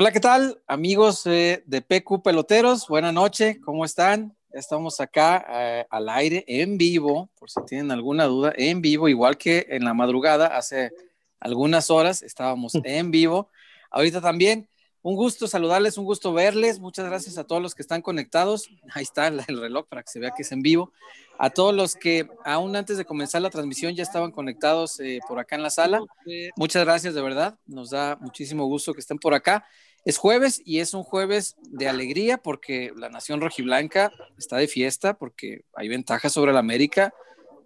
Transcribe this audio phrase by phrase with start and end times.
[0.00, 2.88] Hola, ¿qué tal, amigos eh, de PQ Peloteros?
[2.88, 4.34] Buenas noches, ¿cómo están?
[4.50, 9.36] Estamos acá eh, al aire, en vivo, por si tienen alguna duda, en vivo, igual
[9.36, 10.90] que en la madrugada, hace
[11.38, 13.50] algunas horas estábamos en vivo.
[13.90, 14.70] Ahorita también,
[15.02, 16.80] un gusto saludarles, un gusto verles.
[16.80, 18.70] Muchas gracias a todos los que están conectados.
[18.94, 20.94] Ahí está el, el reloj para que se vea que es en vivo.
[21.38, 25.38] A todos los que aún antes de comenzar la transmisión ya estaban conectados eh, por
[25.38, 26.02] acá en la sala.
[26.54, 27.58] Muchas gracias, de verdad.
[27.64, 29.64] Nos da muchísimo gusto que estén por acá.
[30.04, 35.14] Es jueves y es un jueves de alegría porque la nación rojiblanca está de fiesta
[35.14, 37.12] porque hay ventajas sobre la América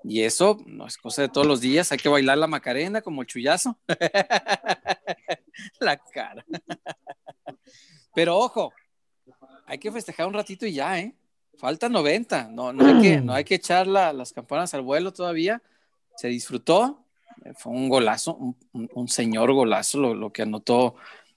[0.02, 1.90] y eso no es cosa de todos los días.
[1.92, 3.78] Hay que bailar la macarena como el chullazo.
[5.80, 6.44] la cara.
[8.14, 8.72] Pero ojo,
[9.66, 11.14] hay que festejar un ratito y ya, ¿eh?
[11.58, 15.12] Falta 90, no, no, hay, que, no hay que echar la, las campanas al vuelo
[15.12, 15.62] todavía.
[16.16, 17.06] Se disfrutó,
[17.56, 20.96] fue un golazo, un, un, señor golazo lo, lo, que anotó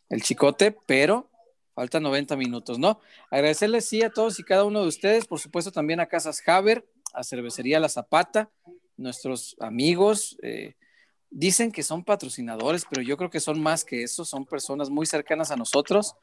[0.09, 1.29] el chicote, pero
[1.73, 2.99] falta 90 minutos, ¿no?
[3.29, 6.85] Agradecerles sí a todos y cada uno de ustedes, por supuesto también a Casas Haber,
[7.13, 8.49] a Cervecería La Zapata,
[8.95, 10.37] nuestros amigos.
[10.41, 10.73] Eh,
[11.29, 15.05] dicen que son patrocinadores, pero yo creo que son más que eso, son personas muy
[15.05, 16.15] cercanas a nosotros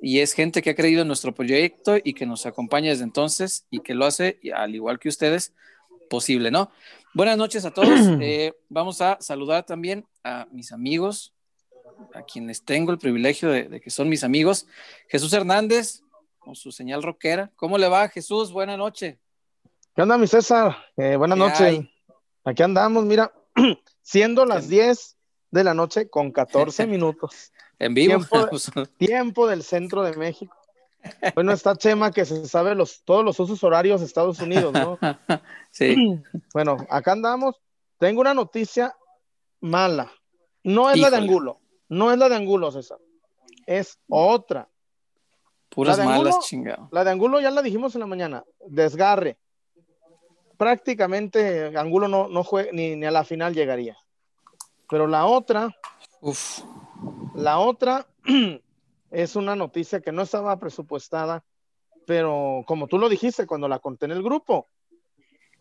[0.00, 3.66] y es gente que ha creído en nuestro proyecto y que nos acompaña desde entonces
[3.70, 5.52] y que lo hace, al igual que ustedes,
[6.08, 6.70] posible, ¿no?
[7.14, 7.88] Buenas noches a todos.
[8.20, 11.34] Eh, vamos a saludar también a mis amigos,
[12.14, 14.66] a quienes tengo el privilegio de, de, que son mis amigos.
[15.08, 16.02] Jesús Hernández,
[16.38, 17.50] con su señal rockera.
[17.56, 18.52] ¿Cómo le va, Jesús?
[18.52, 19.18] Buenas noches.
[19.94, 20.76] ¿Qué onda, mi César?
[20.96, 21.84] Eh, buenas noches.
[22.44, 23.32] Aquí andamos, mira,
[24.02, 25.16] siendo las 10
[25.50, 27.52] de la noche con 14 minutos.
[27.78, 28.16] En vivo.
[28.18, 28.48] Tiempo,
[28.96, 30.56] tiempo, del centro de México.
[31.34, 34.98] Bueno, está Chema que se sabe los, todos los usos horarios de Estados Unidos, ¿no?
[35.70, 35.96] Sí.
[36.54, 37.56] Bueno, acá andamos.
[37.98, 38.96] Tengo una noticia
[39.60, 40.10] mala.
[40.62, 41.10] No es Híjole.
[41.10, 41.60] la de Angulo.
[41.88, 42.98] No es la de Angulo, César.
[43.66, 44.68] Es otra.
[45.68, 46.88] Puras malas, chingado.
[46.90, 48.44] La de Angulo ya la dijimos en la mañana.
[48.66, 49.38] Desgarre.
[50.56, 53.96] Prácticamente Angulo no, no juega, ni, ni a la final llegaría.
[54.88, 55.74] Pero la otra.
[56.20, 56.60] Uf.
[57.34, 58.06] La otra
[59.10, 61.44] es una noticia que no estaba presupuestada,
[62.06, 64.68] pero como tú lo dijiste cuando la conté en el grupo,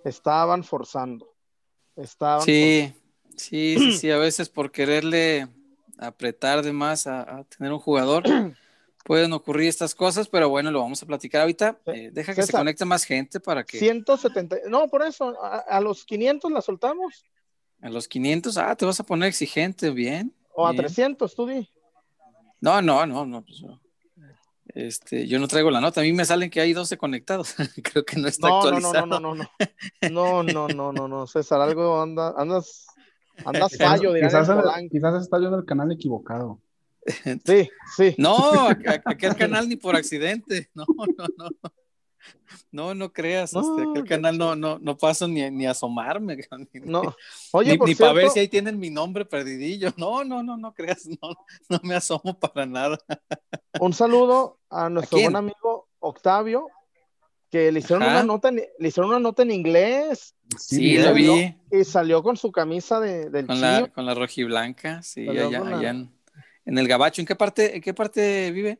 [0.03, 1.35] estaban forzando.
[1.95, 3.37] Estaban sí, forzando.
[3.37, 5.47] sí, sí, sí, a veces por quererle
[5.97, 8.23] apretar de más a, a, tener un jugador
[9.05, 11.79] pueden ocurrir estas cosas, pero bueno, lo vamos a platicar ahorita.
[11.87, 13.79] Eh, deja que César, se conecte más gente para que...
[13.79, 17.25] 170, no, por eso, a, a los 500 la soltamos.
[17.81, 20.33] A los 500, ah, te vas a poner exigente, bien.
[20.53, 20.85] O a bien.
[20.85, 21.69] 300, tú di.
[22.59, 23.43] No, no, no, no.
[23.43, 23.63] Pues,
[24.77, 26.01] este, yo no traigo la nota.
[26.01, 27.55] A mí me salen que hay 12 conectados.
[27.83, 29.05] Creo que no está no, actualizado.
[29.05, 29.49] No, no, no, no,
[30.11, 30.43] no.
[30.43, 31.27] No, no, no, no, no.
[31.27, 32.87] César, algo anda, andas,
[33.45, 34.13] andas fallo.
[34.13, 36.61] quizás, el, quizás está viendo el canal equivocado.
[37.45, 38.15] Sí, sí.
[38.17, 38.67] No,
[39.05, 40.69] aquel canal ni por accidente.
[40.73, 40.85] No,
[41.17, 41.71] no, no.
[42.71, 46.35] No, no creas, no, este, aquel canal no, no, no paso ni, ni a asomarme.
[46.35, 47.15] Ni, no.
[47.51, 49.93] Oye, ni, ni cierto, para ver si ahí tienen mi nombre perdidillo.
[49.97, 51.35] No, no, no, no creas, no,
[51.69, 52.99] no me asomo para nada.
[53.79, 56.67] Un saludo a nuestro ¿A buen amigo Octavio,
[57.49, 60.35] que le hicieron, una nota, en, le hicieron una nota en inglés.
[60.57, 61.56] Sí, sí lo vi.
[61.71, 65.77] Y salió con su camisa de, del con la, con la rojiblanca, sí, allá, la...
[65.77, 66.11] allá en,
[66.65, 67.21] en, el Gabacho.
[67.21, 68.79] ¿En qué parte, en qué parte vive?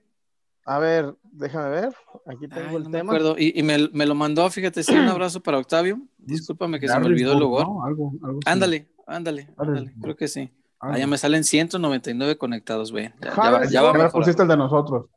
[0.66, 1.96] A ver, déjame ver.
[2.26, 3.12] Aquí tengo Ay, el no tema.
[3.12, 3.36] Me acuerdo.
[3.38, 6.00] Y, y me, me, lo mandó, fíjate, sí, un abrazo para Octavio.
[6.18, 7.66] Discúlpame que se me olvidó el lugar.
[7.66, 10.52] No, algo, algo ándale, ándale, ándale, creo que sí.
[10.80, 13.14] Allá me salen 199 conectados, ve.
[13.22, 15.08] Ya, ya, va, ya va pusiste el de nosotros.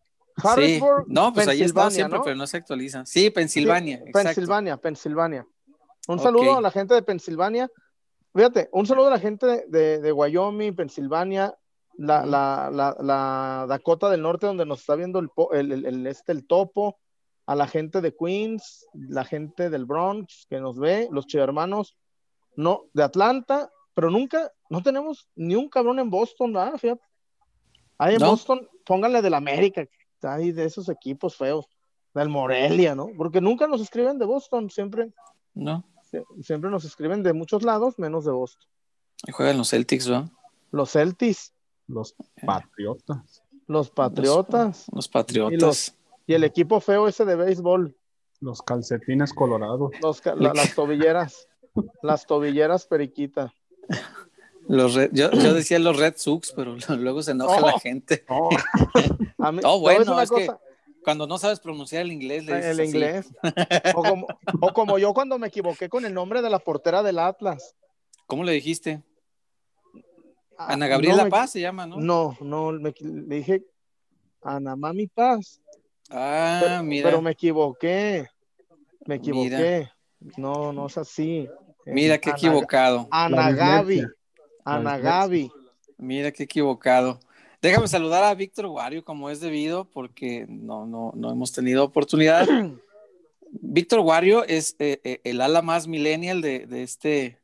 [0.57, 0.81] Sí.
[1.07, 2.25] No, pues ahí está siempre, ¿no?
[2.25, 3.05] pero no se actualiza.
[3.05, 4.03] Sí, Pensilvania.
[4.05, 5.47] Sí, Pensilvania, Pensilvania.
[6.09, 6.25] Un okay.
[6.25, 7.71] saludo a la gente de Pensilvania.
[8.35, 11.55] Fíjate, un saludo a la gente de, de, de Wyoming, Pensilvania,
[11.97, 16.33] la, la, la, la, Dakota del Norte, donde nos está viendo el, el, el, este,
[16.33, 16.99] el topo,
[17.47, 21.97] a la gente de Queens, la gente del Bronx que nos ve, los hermanos,
[22.55, 26.79] no, de Atlanta, pero nunca, no tenemos ni un cabrón en Boston, ¿verdad?
[26.79, 27.03] Fíjate.
[27.99, 28.31] Ahí en ¿No?
[28.31, 29.85] Boston, pónganle del América,
[30.23, 31.67] ahí de esos equipos feos,
[32.15, 33.09] del Morelia, ¿no?
[33.17, 35.13] Porque nunca nos escriben de Boston, siempre.
[35.61, 35.85] No.
[36.43, 38.67] Siempre nos escriben de muchos lados, menos de Boston.
[39.27, 40.31] Y juegan los Celtics, ¿no?
[40.73, 41.53] Los Celtics.
[41.87, 42.15] Los
[42.45, 43.43] Patriotas.
[43.67, 44.87] Los Patriotas.
[44.89, 45.53] Los, los Patriotas.
[45.53, 45.95] Y, los,
[46.27, 47.95] y, el equipo feo ese de béisbol.
[48.41, 49.91] Los calcetines colorados.
[50.01, 51.47] Los, la, las tobilleras.
[52.03, 53.53] las tobilleras periquita.
[54.67, 58.25] Los red, yo, yo, decía los Red Sox, pero luego se enoja oh, la gente.
[58.29, 58.49] Oh,
[59.39, 60.59] a mí, oh bueno, es cosa?
[60.59, 60.70] que
[61.05, 62.91] cuando no sabes pronunciar el inglés, le dices El así.
[62.91, 63.29] inglés.
[63.95, 64.27] o, como,
[64.61, 67.75] o como yo cuando me equivoqué con el nombre de la portera del Atlas.
[68.27, 69.03] ¿Cómo le dijiste?
[70.57, 71.97] Ana Gabriela no me, Paz se llama, ¿no?
[71.97, 73.65] No, no, me, le dije
[74.43, 75.61] Anamami Paz.
[76.11, 77.09] Ah, pero, mira.
[77.09, 78.29] Pero me equivoqué.
[79.07, 79.91] Me equivoqué.
[80.37, 81.49] No, no es así.
[81.87, 83.09] Mira qué equivocado.
[83.11, 84.03] Anagabi.
[84.65, 85.51] Anagabi.
[85.97, 87.21] Mira qué equivocado.
[87.63, 92.49] Déjame saludar a Víctor Wario como es debido, porque no, no, no hemos tenido oportunidad.
[93.51, 97.39] Víctor Wario es eh, eh, el ala más millennial de, de este,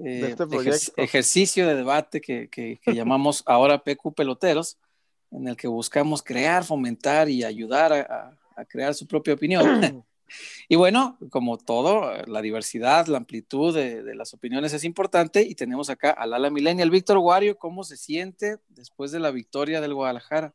[0.00, 4.78] eh, de este ejer ejercicio de debate que, que, que llamamos ahora PQ Peloteros,
[5.30, 10.04] en el que buscamos crear, fomentar y ayudar a, a crear su propia opinión.
[10.68, 15.54] Y bueno, como todo, la diversidad, la amplitud de, de, las opiniones es importante y
[15.54, 16.90] tenemos acá al ala millennial.
[16.90, 20.54] Víctor Wario, ¿cómo se siente después de la victoria del Guadalajara?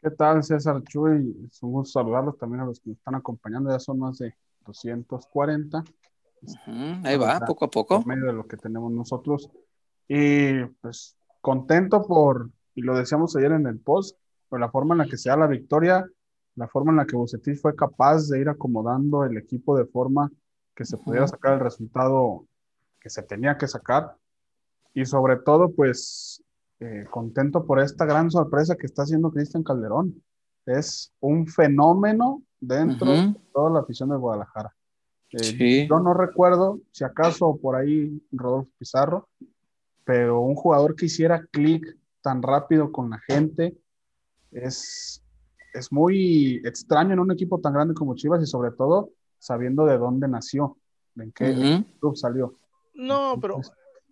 [0.00, 1.36] ¿Qué tal, César Chuy?
[1.46, 3.70] Es un gusto saludarlos también a los que nos están acompañando.
[3.70, 4.34] Ya son más de
[4.64, 5.78] 240.
[5.78, 7.06] Uh -huh.
[7.06, 7.96] Ahí va, poco a poco.
[7.96, 9.50] Por medio de lo que tenemos nosotros.
[10.06, 14.16] Y pues contento por, y lo decíamos ayer en el post,
[14.48, 16.06] por la forma en la que se da la victoria
[16.58, 20.30] la forma en la que Bucetich fue capaz de ir acomodando el equipo de forma
[20.74, 22.46] que se pudiera sacar el resultado
[23.00, 24.16] que se tenía que sacar.
[24.92, 26.42] Y sobre todo, pues,
[26.80, 30.20] eh, contento por esta gran sorpresa que está haciendo Cristian Calderón.
[30.66, 33.32] Es un fenómeno dentro uh -huh.
[33.34, 34.74] de toda la afición de Guadalajara.
[35.30, 35.88] Eh, sí.
[35.88, 39.28] Yo no recuerdo, si acaso por ahí Rodolfo Pizarro,
[40.04, 41.84] pero un jugador que hiciera clic
[42.20, 43.76] tan rápido con la gente
[44.50, 45.22] es
[45.78, 49.98] es muy extraño en un equipo tan grande como Chivas y sobre todo sabiendo de
[49.98, 50.76] dónde nació,
[51.16, 51.98] en qué uh -huh.
[52.00, 52.54] club salió.
[52.94, 53.60] No, pero,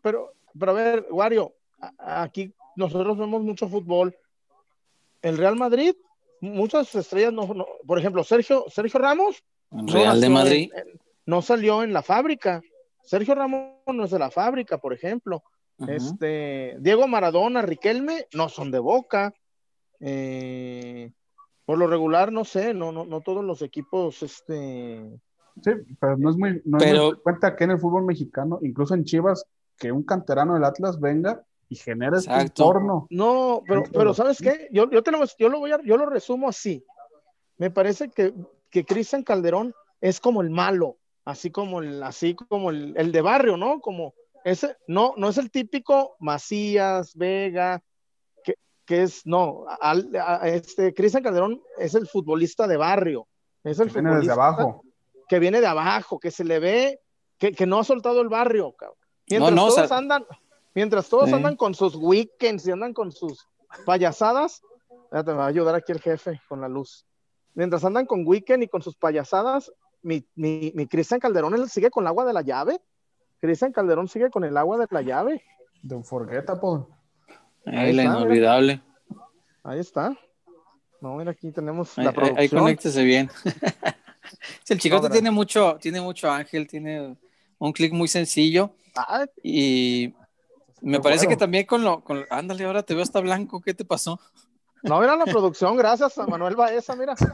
[0.02, 1.52] pero, pero a ver, Wario,
[1.98, 4.16] aquí nosotros vemos mucho fútbol.
[5.22, 5.94] El Real Madrid,
[6.40, 9.42] muchas estrellas, no, no por ejemplo, Sergio, Sergio Ramos.
[9.70, 10.70] Real de Madrid.
[10.72, 12.62] En, en, no salió en la fábrica.
[13.02, 15.42] Sergio Ramos no es de la fábrica, por ejemplo.
[15.78, 15.96] Uh -huh.
[15.96, 19.34] Este, Diego Maradona, Riquelme, no son de boca.
[20.00, 21.12] Eh,
[21.66, 25.20] por lo regular, no sé, no, no, no todos los equipos, este.
[25.62, 25.70] Sí,
[26.00, 27.08] pero no es muy, no pero...
[27.08, 29.44] es muy cuenta que en el fútbol mexicano, incluso en Chivas,
[29.76, 33.08] que un canterano del Atlas venga y genere este entorno.
[33.10, 34.68] No, pero, pero ¿sabes qué?
[34.70, 36.84] Yo, yo, te lo, yo, lo voy a, yo lo resumo así.
[37.58, 38.32] Me parece que,
[38.70, 43.22] que Cristian Calderón es como el malo, así como el, así como el, el de
[43.22, 43.80] barrio, ¿no?
[43.80, 44.14] Como
[44.44, 47.82] ese, no, no es el típico Macías, Vega,
[48.86, 53.26] que es, no, al, a, este, Cristian Calderón es el futbolista de barrio,
[53.64, 54.82] es el que viene desde abajo.
[55.28, 57.00] Que viene de abajo, que se le ve,
[57.36, 58.96] que, que no ha soltado el barrio, cabrón.
[59.28, 60.24] Mientras no, no, todos o sea, andan,
[60.72, 61.34] mientras todos sí.
[61.34, 63.48] andan con sus weekends y andan con sus
[63.84, 64.62] payasadas,
[65.12, 67.04] ya te va a ayudar aquí el jefe con la luz.
[67.54, 69.72] Mientras andan con weekend y con sus payasadas,
[70.02, 72.80] mi, mi, mi Cristian Calderón él sigue con el agua de la llave.
[73.40, 75.42] Cristian Calderón sigue con el agua de la llave.
[75.82, 76.86] Don't forget, Apple.
[77.66, 78.82] Ahí, la está, inolvidable.
[79.08, 79.24] Mira.
[79.64, 80.16] Ahí está.
[81.00, 82.40] No, mira, aquí tenemos ahí, la producción.
[82.40, 83.30] Ahí conéctese bien.
[84.68, 87.16] el chicote tiene mucho, tiene mucho ángel, tiene
[87.58, 88.72] un clic muy sencillo.
[88.96, 90.14] Ah, y
[90.80, 91.36] me parece bueno.
[91.36, 94.20] que también con lo, con, ándale, ahora te veo hasta blanco, ¿qué te pasó?
[94.82, 97.14] No, mira la producción, gracias a Manuel Baeza, mira.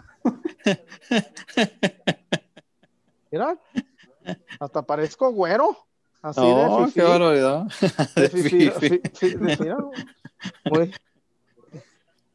[3.30, 3.56] Mira,
[4.60, 5.74] hasta parezco güero.
[6.20, 6.92] Así oh, de fifi.
[6.92, 7.64] qué barbaridad.
[8.14, 8.70] De de fifi,
[10.70, 10.92] Muy.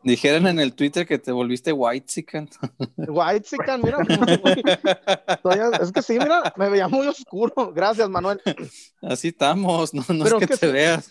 [0.04, 2.50] Dijeron en el Twitter que te volviste white chicken.
[2.96, 3.98] White chicken, mira.
[5.82, 7.74] es que sí, mira, me veía muy oscuro.
[7.74, 8.42] Gracias, Manuel.
[9.02, 11.10] Así estamos, no, no es que, que te sí, veas.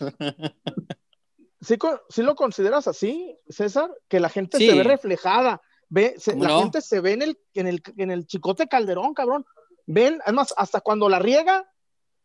[1.61, 1.77] ¿sí,
[2.09, 3.91] ¿Sí lo consideras así, César?
[4.09, 4.67] Que la gente sí.
[4.69, 5.61] se ve reflejada.
[5.89, 6.61] Ve, se, la no?
[6.61, 9.45] gente se ve en el, en, el, en el chicote Calderón, cabrón.
[9.85, 11.71] Ven, además, hasta cuando la riega,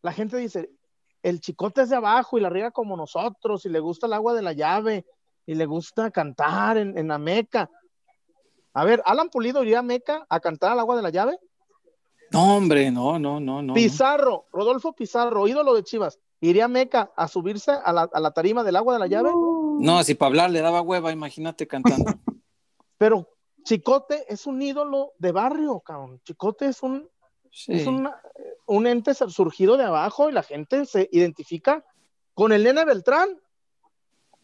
[0.00, 0.70] la gente dice,
[1.22, 4.34] el chicote es de abajo y la riega como nosotros, y le gusta el agua
[4.34, 5.06] de la llave,
[5.46, 7.70] y le gusta cantar en, en la Meca.
[8.74, 11.38] A ver, ¿Alan Pulido iría a Meca a cantar al agua de la llave?
[12.30, 13.74] No, hombre, no, no, no, no.
[13.74, 18.30] Pizarro, Rodolfo Pizarro, ídolo de Chivas, ¿iría a Meca a subirse a la, a la
[18.30, 19.30] tarima del agua de la llave?
[19.78, 22.04] No, si para hablar le daba hueva, imagínate cantando.
[22.98, 23.28] Pero
[23.64, 26.20] Chicote es un ídolo de barrio, cabrón.
[26.24, 27.08] Chicote es un,
[27.50, 27.72] sí.
[27.74, 28.16] es una,
[28.66, 31.84] un ente surgido de abajo y la gente se identifica
[32.34, 33.28] con el nene Beltrán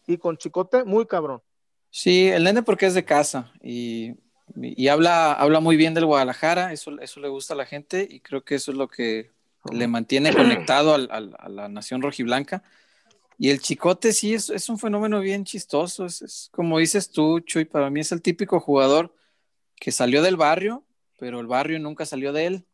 [0.07, 1.41] y con Chicote muy cabrón.
[1.89, 4.13] Sí, el nene porque es de casa y,
[4.55, 8.19] y habla, habla muy bien del Guadalajara, eso, eso le gusta a la gente y
[8.19, 9.31] creo que eso es lo que
[9.71, 12.63] le mantiene conectado al, al, a la nación rojiblanca.
[13.37, 17.39] Y el Chicote sí es, es un fenómeno bien chistoso, es, es, como dices tú,
[17.39, 19.15] Chuy, para mí es el típico jugador
[19.75, 20.83] que salió del barrio,
[21.17, 22.65] pero el barrio nunca salió de él.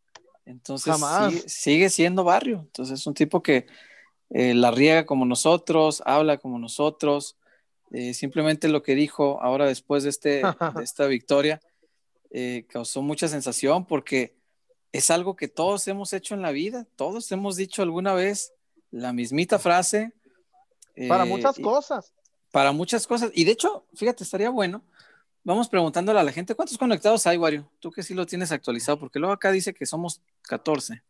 [0.45, 2.59] Entonces sigue, sigue, siendo barrio.
[2.65, 3.65] Entonces es un tipo que
[4.29, 7.37] eh, la riega como nosotros, habla como nosotros,
[7.91, 10.43] Eh, simplemente lo que dijo ahora después de, este, de
[10.83, 11.61] esta victoria
[12.31, 14.35] eh, causó mucha sensación porque
[14.91, 18.53] es algo que todos hemos hecho en la vida, todos hemos dicho alguna vez
[18.91, 20.11] la mismita frase.
[21.07, 22.11] para muchas cosas.
[22.51, 23.31] Para muchas cosas.
[23.33, 24.83] Y de hecho, fíjate, estaría bueno.
[25.45, 27.69] Vamos preguntándole a la gente, ¿cuántos conectados hay, Wario?
[27.79, 31.03] Tú que sí lo tienes actualizado, porque luego acá dice que somos 14.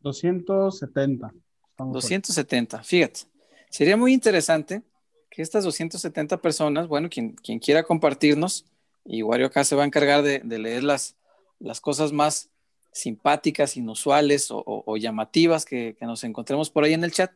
[0.00, 1.34] 270.
[1.76, 3.20] 270, fíjate.
[3.68, 4.82] Sería muy interesante
[5.30, 8.64] que estas 270 personas, bueno, quien, quien quiera compartirnos,
[9.04, 11.16] y Wario acá se va a encargar de, leer las,
[11.58, 12.48] las cosas más
[12.90, 17.32] simpáticas, inusuales o, llamativas que, nos encontremos por ahí en el chat,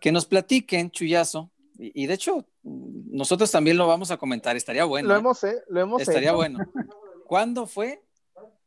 [0.00, 5.08] que nos platiquen, Chuyazo, y, de hecho, nosotros también lo vamos a comentar, estaría bueno.
[5.08, 5.18] Lo ¿eh?
[5.18, 5.62] hemos, ¿eh?
[5.68, 6.58] lo hemos Estaría bueno.
[7.26, 8.02] ¿Cuándo fue?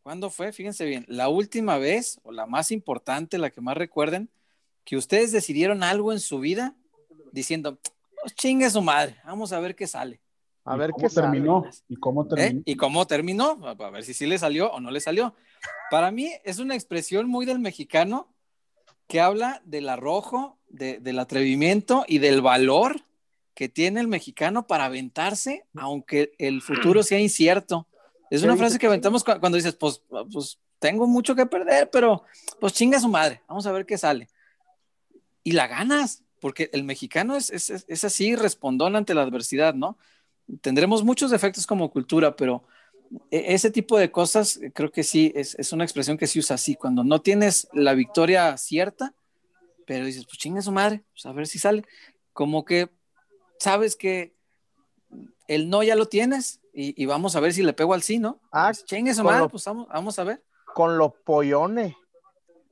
[0.04, 0.52] ¿Cuándo fue?
[0.52, 4.30] Fíjense bien, la última vez, o la más importante, la que más recuerden,
[4.84, 6.76] que ustedes decidieron algo en su vida
[7.32, 7.80] diciendo,
[8.22, 10.22] pues chingue su madre, vamos a ver qué sale.
[10.66, 11.66] A ver qué terminó.
[11.88, 12.28] ¿Y cómo ¿Eh?
[12.30, 12.62] terminó?
[12.66, 13.60] ¿Y cómo terminó?
[13.64, 15.34] A ver si sí le salió o no le salió.
[15.90, 18.28] Para mí es una expresión muy del mexicano
[19.10, 23.02] que habla del arrojo, del atrevimiento y del valor
[23.56, 27.88] que tiene el mexicano para aventarse, aunque el futuro sea incierto.
[28.30, 32.24] Es una frase que aventamos cuando dices, pues, pues tengo mucho que perder, pero
[32.60, 34.30] pues chinga su madre, vamos a ver qué sale.
[35.44, 39.98] Y la ganas, porque el mexicano es, es, es así, respondón ante la adversidad, ¿no?
[40.62, 42.64] Tendremos muchos defectos como cultura, pero
[43.32, 46.56] ese tipo de cosas eh, creo que sí, es, es, una expresión que se usa
[46.56, 49.14] así, cuando no tienes la victoria cierta,
[49.86, 51.84] pero dices, pues chinga su madre, pues a ver si sale.
[52.34, 52.90] Como que
[53.60, 54.36] sabes que
[55.48, 58.40] el no ya lo tienes y, vamos a ver si le pego al sí, ¿no?
[58.52, 60.44] Ah, pues, chingue su madre, pues vamos, vamos a ver.
[60.76, 61.96] Con los pollones.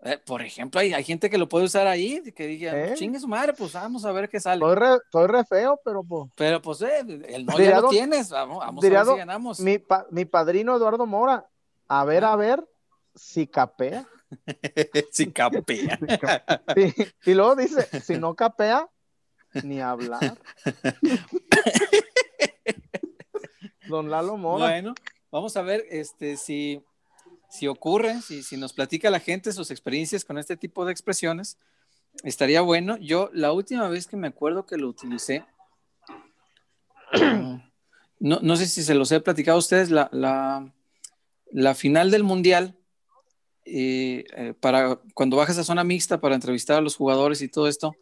[0.03, 2.93] Eh, por ejemplo, hay, hay, gente que lo puede usar ahí, que diga, ¿Eh?
[2.95, 4.63] chingue su madre, pues vamos a ver qué sale.
[4.63, 6.29] Estoy re, feo, pero pues.
[6.35, 9.59] Pero pues, eh, el no ya lo tienes, vamos, vamos a ver si ganamos.
[9.59, 11.47] Mi, mi padrino Eduardo Mora,
[11.87, 12.63] a ver, a ver
[13.15, 14.07] si capea.
[15.11, 15.99] si capea.
[17.25, 18.87] y luego dice, si no capea,
[19.63, 20.37] ni hablar.
[23.87, 24.67] Don Lalo Mora.
[24.67, 24.93] Bueno,
[25.31, 26.83] vamos a ver este, si
[27.49, 31.57] si ocurre, si, si nos platica la gente sus experiencias con este tipo de expresiones,
[32.23, 32.97] estaría bueno.
[32.97, 35.45] Yo la última vez que me acuerdo que lo utilicé,
[38.19, 40.73] no, no sé si se los he platicado a ustedes, la, la,
[41.51, 42.75] la final del Mundial,
[43.65, 47.67] eh, eh, para cuando bajas a zona mixta para entrevistar a los jugadores y todo
[47.67, 47.95] esto,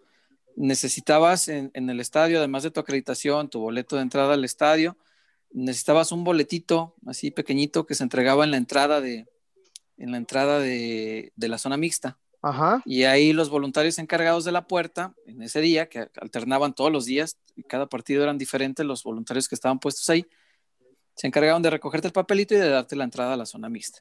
[0.55, 4.95] necesitabas en, en, el estadio, además de tu acreditación, tu boleto de entrada al estadio,
[5.51, 9.27] necesitabas un boletito así pequeñito que se entregaba en la entrada de,
[9.97, 12.17] en la entrada de, la zona mixta.
[12.41, 12.81] Ajá.
[12.85, 17.05] Y ahí los voluntarios encargados de la puerta, en ese día, que alternaban todos los
[17.05, 20.25] días, y cada partido eran diferentes, los voluntarios que estaban puestos ahí,
[21.15, 23.99] se encargaban de recogerte el papelito y de darte la entrada a la zona mixta.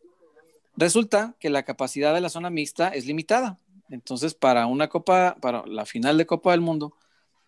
[0.77, 3.61] Resulta que la capacidad de la zona mixta es limitada.
[3.89, 6.97] Entonces, para una copa, para la final de Copa del Mundo,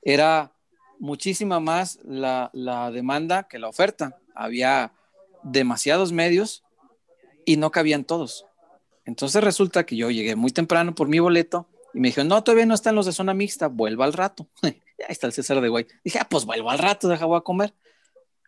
[0.02, 0.52] era
[1.00, 4.18] muchísima más la, la demanda que la oferta.
[4.34, 4.92] Había
[5.42, 6.62] demasiados medios
[7.46, 8.44] y no cabían todos.
[9.06, 12.66] Entonces resulta que yo llegué muy temprano por mi boleto y me dijeron, no, todavía
[12.66, 14.48] no están los de zona mixta, vuelva al rato.
[14.62, 15.86] Ahí está el César de Guay.
[16.04, 17.72] Dije, ah, pues vuelvo al rato, deja voy a comer.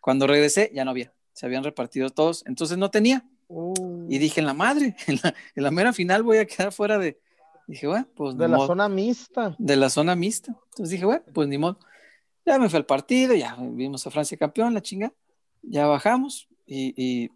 [0.01, 3.25] Cuando regresé, ya no había, se habían repartido todos, entonces no tenía.
[3.47, 4.05] Uh.
[4.09, 7.19] Y dije, en la madre, en la, mera final voy a quedar fuera de.
[7.67, 8.37] Dije, bueno, pues.
[8.37, 9.55] De la zona mixta.
[9.57, 10.51] De la zona mixta.
[10.71, 11.79] Entonces dije, bueno, pues ni modo.
[12.45, 15.13] Ya me fue al partido, ya vimos a Francia campeón, la chinga.
[15.61, 17.29] Ya bajamos y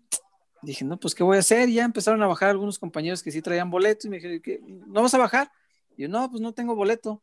[0.63, 1.69] dije, no, pues, ¿qué voy a hacer?
[1.69, 5.13] Ya empezaron a bajar algunos compañeros que sí traían boleto y me dijeron, ¿no vas
[5.13, 5.51] a bajar?
[5.95, 7.21] Y yo, no, pues no tengo boleto.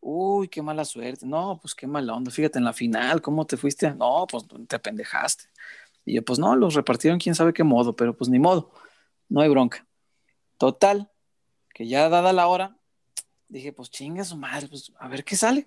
[0.00, 1.26] Uy, qué mala suerte.
[1.26, 2.30] No, pues qué mala onda.
[2.30, 3.92] Fíjate en la final, ¿cómo te fuiste?
[3.92, 5.44] No, pues te pendejaste.
[6.04, 8.72] Y yo, pues no, los repartieron quién sabe qué modo, pero pues ni modo.
[9.28, 9.86] No hay bronca.
[10.56, 11.10] Total,
[11.74, 12.78] que ya dada la hora,
[13.48, 15.66] dije, pues chinga su madre, pues a ver qué sale.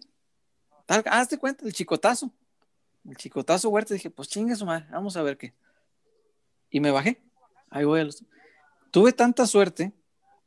[0.88, 2.32] hazte cuenta, el chicotazo.
[3.06, 5.54] El chicotazo huerta, dije, pues chinga su madre, vamos a ver qué
[6.70, 7.22] y me bajé.
[7.70, 8.24] Ahí voy a los...
[8.92, 9.92] Tuve tanta suerte.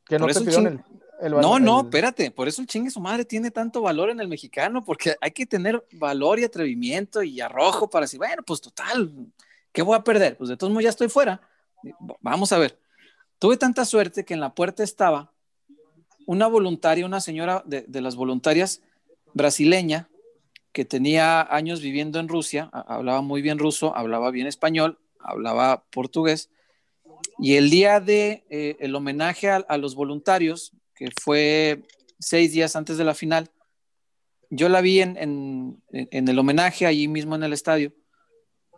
[0.06, 2.30] Que no te el, No, no, espérate.
[2.30, 5.46] Por eso el chingue su madre tiene tanto valor en el mexicano, porque hay que
[5.46, 9.12] tener valor y atrevimiento y arrojo para decir, bueno, pues total,
[9.72, 10.36] ¿qué voy a perder?
[10.36, 11.40] Pues de todos modos ya estoy fuera.
[12.20, 12.78] Vamos a ver.
[13.38, 15.32] Tuve tanta suerte que en la puerta estaba
[16.26, 18.82] una voluntaria, una señora de, de las voluntarias
[19.34, 20.08] brasileña,
[20.72, 26.50] que tenía años viviendo en Rusia, hablaba muy bien ruso, hablaba bien español, hablaba portugués.
[27.38, 31.82] Y el día de eh, el homenaje a, los voluntarios, que fue
[32.18, 33.50] seis días antes de la final,
[34.50, 35.16] yo la vi en,
[35.88, 37.92] en, el homenaje allí mismo en el estadio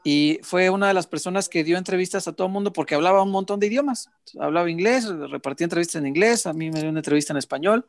[0.05, 3.23] y fue una de las personas que dio entrevistas a todo el mundo porque hablaba
[3.23, 4.11] un montón de idiomas.
[4.39, 7.87] Hablaba inglés, repartía entrevistas en inglés, a mí me dio una entrevista en español.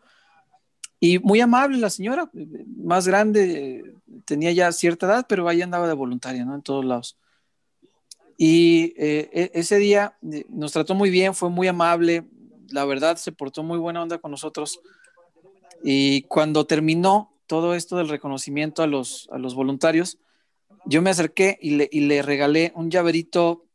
[0.97, 2.31] Y muy amable la señora,
[2.77, 3.93] más grande,
[4.23, 6.55] tenía ya cierta edad, pero ahí andaba de voluntaria, ¿no?
[6.55, 7.17] En todos lados.
[8.37, 12.25] Y eh, e, ese día eh, nos trató muy bien, fue muy amable,
[12.69, 14.79] la verdad se portó muy buena onda con nosotros.
[15.83, 20.17] Y cuando terminó todo esto del reconocimiento a los, a los voluntarios,
[20.85, 23.65] yo me acerqué y le, y le regalé un llaverito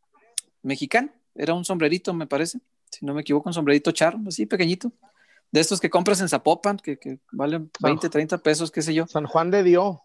[0.62, 4.92] mexicano, era un sombrerito, me parece, si no me equivoco, un sombrerito charro, así pequeñito,
[5.50, 9.06] de estos que compras en Zapopan, que, que valen 20, 30 pesos, qué sé yo.
[9.06, 9.96] San Juan de Dios.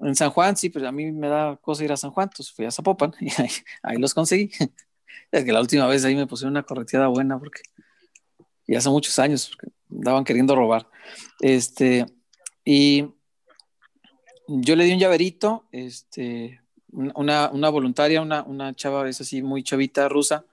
[0.00, 2.54] En San Juan, sí, pero a mí me da cosa ir a San Juan, entonces
[2.54, 3.28] fui a Zapopan y
[3.82, 4.50] ahí, los conseguí.
[5.30, 7.60] Es que la última vez ahí me pusieron una correteada buena porque
[8.66, 9.50] ya hace muchos años
[9.90, 10.88] andaban queriendo robar.
[11.40, 12.06] Este,
[12.64, 13.06] y
[14.46, 16.62] yo le di un llaverito, este,
[16.92, 20.46] una, una voluntaria, una, una chava, es así, muy chavita rusa,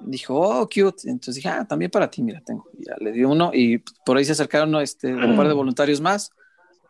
[0.00, 1.10] dijo, oh, cute.
[1.10, 2.68] Entonces dije, ah, también para ti, mira, tengo.
[2.78, 6.32] ya le di uno y por ahí se acercaron este, un par de voluntarios más.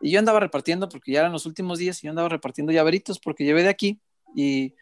[0.05, 3.17] Y yo andaba repartiendo, porque ya eran los últimos días, y yo andaba repartiendo llaveritos
[3.17, 3.99] porque llevé de aquí.
[4.35, 4.75] Y,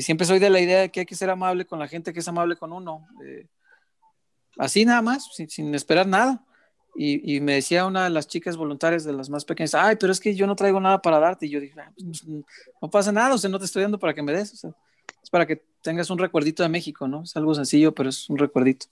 [0.00, 2.18] siempre soy de la idea de que hay que ser amable con la gente que
[2.18, 3.06] es amable con uno.
[3.24, 3.46] Eh,
[4.58, 6.44] así nada más, sin, esperar nada.
[6.96, 10.18] Y, me decía una de las chicas voluntarias de las más pequeñas, ay, pero es
[10.18, 11.46] que yo no traigo nada para darte.
[11.46, 14.14] Y yo dije, ah, pues, no, pasa nada, o sea, no te estoy dando para
[14.14, 17.22] que me des, es para que tengas un recuerdito de México, ¿no?
[17.22, 18.86] Es algo sencillo, pero es un recuerdito.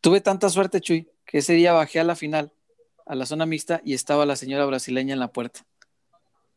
[0.00, 2.52] Tuve tanta suerte, Chuy, que ese día bajé a la final,
[3.06, 5.60] a la zona mixta, y estaba la señora brasileña en la puerta.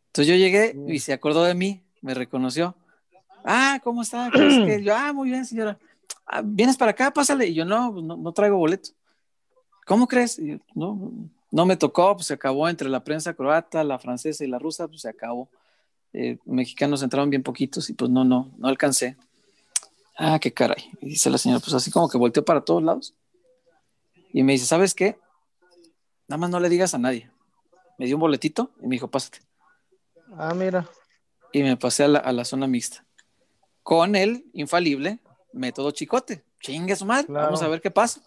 [0.07, 2.75] Entonces yo llegué y se acordó de mí, me reconoció.
[3.43, 4.29] Ah, ¿cómo está?
[4.81, 5.77] Yo, ah, muy bien, señora.
[6.25, 7.11] Ah, ¿Vienes para acá?
[7.11, 7.47] Pásale.
[7.47, 8.89] Y yo, no, pues, no, no traigo boleto.
[9.87, 10.39] ¿cómo crees?
[10.75, 11.11] no,
[11.49, 14.87] no me tocó, pues se acabó entre la prensa croata, la francesa y la rusa,
[14.87, 15.49] pues se acabó.
[16.13, 19.15] Eh, mexicanos entraron bien poquitos y pues no, no, no alcancé.
[20.17, 20.89] Ah, qué caray.
[21.01, 23.13] Y dice la señora, pues así como que volteó para todos lados.
[24.33, 25.17] Y me dice, ¿sabes qué?
[26.27, 27.29] Nada más no le digas a nadie.
[27.97, 29.39] Me dio un boletito y me dijo, pásate.
[30.37, 30.87] Ah, mira.
[31.53, 33.05] Y me pasé a la, a la zona mixta.
[33.83, 35.19] Con el infalible
[35.53, 36.43] método chicote.
[36.59, 37.27] Chingue su madre.
[37.29, 38.21] Vamos a ver qué pasa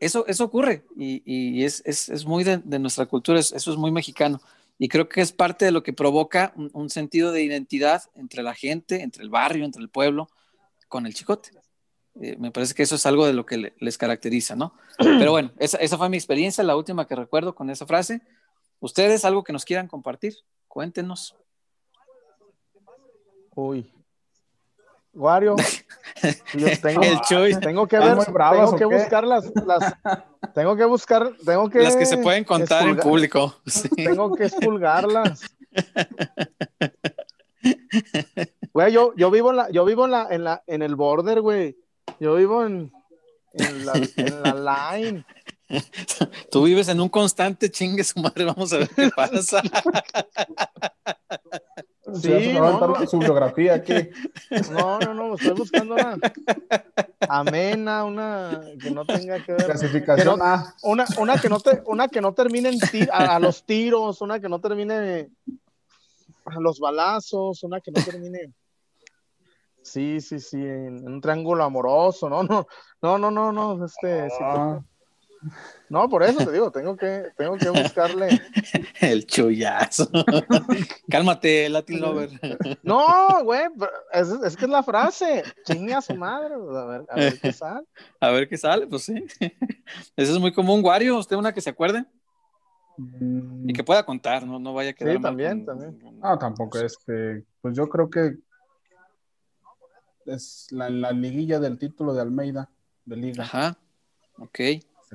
[0.00, 4.40] eso, eso ocurre y, es, muy de, nuestra cultura, eso es muy mexicano.
[4.78, 8.54] Y creo que es parte de lo que provoca un, sentido de identidad entre la
[8.54, 10.30] gente, entre el barrio, entre el pueblo,
[10.88, 11.50] con el chicote.
[12.20, 14.74] Eh, me parece que eso es algo de lo que les caracteriza, ¿no?
[14.98, 18.22] Pero bueno, esa, esa, fue mi experiencia, la última que recuerdo con esa frase.
[18.80, 20.34] ¿Ustedes algo que nos quieran compartir?
[20.66, 21.36] Cuéntenos.
[23.54, 23.92] Uy,
[25.12, 25.56] Wario.
[26.82, 27.02] tengo,
[27.60, 29.52] tengo que ver, tengo que buscar las,
[30.54, 33.56] tengo que buscar, tengo que las que se pueden contar en público.
[33.96, 35.42] Tengo que expulgarlas.
[38.72, 41.40] Güey, yo, yo vivo en la, yo vivo en la, en la, en el border,
[41.40, 41.76] güey.
[42.20, 42.92] Yo vivo en,
[43.54, 45.24] en la, en la line.
[46.50, 49.62] Tú vives en un constante chingue su madre, vamos a ver qué pasa.
[52.14, 53.94] Sí, no, su biografía aquí.
[54.72, 56.18] No, no, no, estoy buscando una
[57.28, 59.64] amena, una que no tenga que ver.
[59.64, 60.40] Clasificación
[60.82, 62.76] Una, una, que no te, una que no termine
[63.12, 65.30] a, los tiros, una que no termine
[66.46, 68.52] a los balazos, una que no termine.
[69.82, 72.66] Sí, sí, sí, en, un triángulo amoroso, no, no,
[73.02, 74.28] no, no, no, no, este.
[74.40, 74.80] Ah.
[75.88, 78.28] No, por eso te digo, tengo que, tengo que buscarle.
[79.00, 80.08] El chullazo.
[81.10, 82.30] Cálmate, Latin Lover.
[82.82, 83.62] No, güey,
[84.12, 85.42] es, que es la frase.
[85.64, 86.54] Chinga a su madre.
[86.54, 87.86] A ver, a ver qué sale.
[88.20, 89.14] A ver qué sale, pues sí.
[90.14, 90.84] Eso es muy común.
[90.84, 92.04] Wario, ¿usted una que se acuerde?
[93.66, 95.16] Y que pueda contar, no, no vaya a quedar.
[95.16, 95.98] Sí, también, también.
[96.22, 98.36] Ah, tampoco, este, pues yo creo que
[100.30, 102.70] es la, la liguilla del título de Almeida,
[103.04, 103.44] de Liga.
[103.44, 103.78] Ajá,
[104.38, 104.60] ok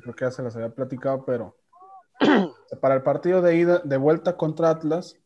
[0.01, 1.57] creo que ya se las había platicado, pero
[2.81, 5.17] para el partido de ida, de vuelta contra Atlas,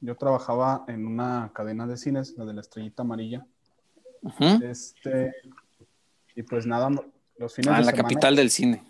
[0.00, 3.46] yo trabajaba en una cadena de cines, la de la Estrellita Amarilla.
[4.62, 5.34] Este,
[6.34, 6.90] y pues nada,
[7.36, 8.84] los fines ah, de la capital del cine.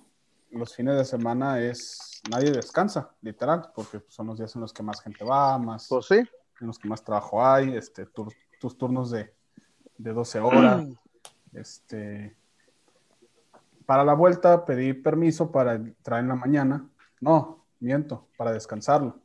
[0.50, 4.82] Los fines de semana es, nadie descansa, literal, porque son los días en los que
[4.82, 6.16] más gente va, más, pues sí.
[6.16, 9.32] en los que más trabajo hay, este, tus turnos de,
[10.02, 10.86] de 12 horas,
[11.52, 12.36] este,
[13.86, 16.88] para la vuelta pedí permiso para entrar en la mañana.
[17.20, 19.18] No, miento, para descansarlo.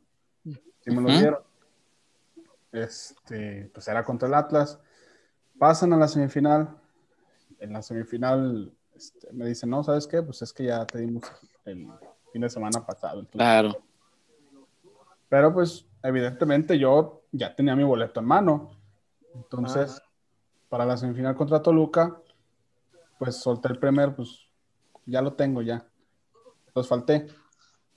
[0.44, 1.40] Sí me lo dieron.
[2.72, 4.78] Este, pues era contra el Atlas.
[5.58, 6.76] Pasan a la semifinal.
[7.58, 10.22] En la semifinal este, me dicen, no, ¿sabes qué?
[10.22, 11.24] Pues es que ya te dimos
[11.64, 11.88] el
[12.32, 13.26] fin de semana pasado.
[13.32, 13.76] claro.
[15.28, 18.70] Pero pues evidentemente yo ya tenía mi boleto en mano.
[19.34, 20.05] Entonces, ah.
[20.68, 22.20] Para la semifinal contra Toluca,
[23.18, 24.46] pues solté el primer, pues
[25.04, 25.86] ya lo tengo ya.
[26.66, 27.26] Entonces falté.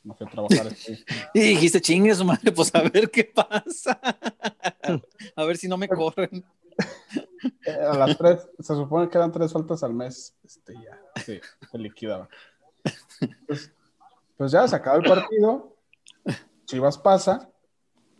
[0.03, 0.67] No fui a trabajar.
[0.71, 1.03] Este.
[1.34, 3.99] y dijiste, chingue su madre, pues a ver qué pasa.
[5.36, 6.45] a ver si no me corren.
[7.67, 10.36] A las tres, se supone que eran tres faltas al mes.
[10.43, 11.39] Este, ya, sí,
[11.71, 12.29] se liquidaba.
[13.47, 13.71] Pues,
[14.38, 15.75] pues ya se acaba el partido.
[16.65, 17.49] Chivas pasa.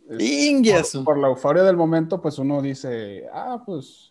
[0.06, 4.09] Por, por, la euforia del momento, pues uno dice, ah, pues,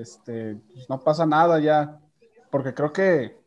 [0.00, 2.00] este, pues no pasa nada ya.
[2.50, 3.38] Porque creo que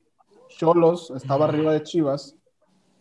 [0.50, 2.36] Cholos estaba arriba de Chivas.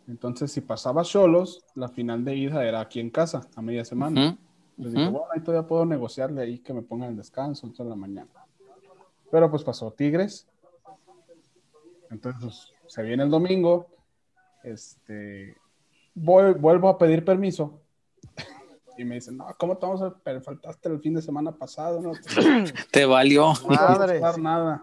[0.08, 4.36] Entonces, si pasaba Cholos, la final de ida era aquí en casa, a media semana.
[4.76, 7.96] Les digo, bueno, ahí todavía puedo negociarle ahí que me pongan el descanso toda la
[7.96, 8.30] mañana.
[9.30, 10.48] Pero pues pasó Tigres.
[12.10, 13.86] Entonces, pues, se viene el domingo.
[14.64, 15.56] Este,
[16.14, 17.81] voy, vuelvo a pedir permiso.
[18.96, 22.00] Y me dicen, no, ¿cómo te vamos a faltaste el fin de semana pasado?
[22.00, 22.12] No,
[22.90, 23.52] te valió.
[23.68, 24.20] Madre.
[24.38, 24.82] nada.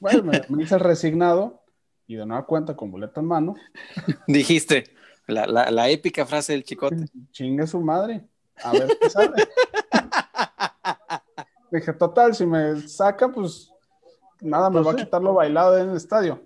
[0.00, 1.62] Bueno, me, me hice el resignado
[2.06, 3.54] y de nueva cuenta con boleto en mano.
[4.26, 4.84] Dijiste,
[5.26, 7.06] la, la, la, épica frase del chicote.
[7.30, 8.24] Chingue su madre.
[8.62, 9.32] A ver qué sale.
[11.70, 13.72] Dije, total, si me saca, pues
[14.40, 16.42] nada, me va a quitar lo bailado en el estadio.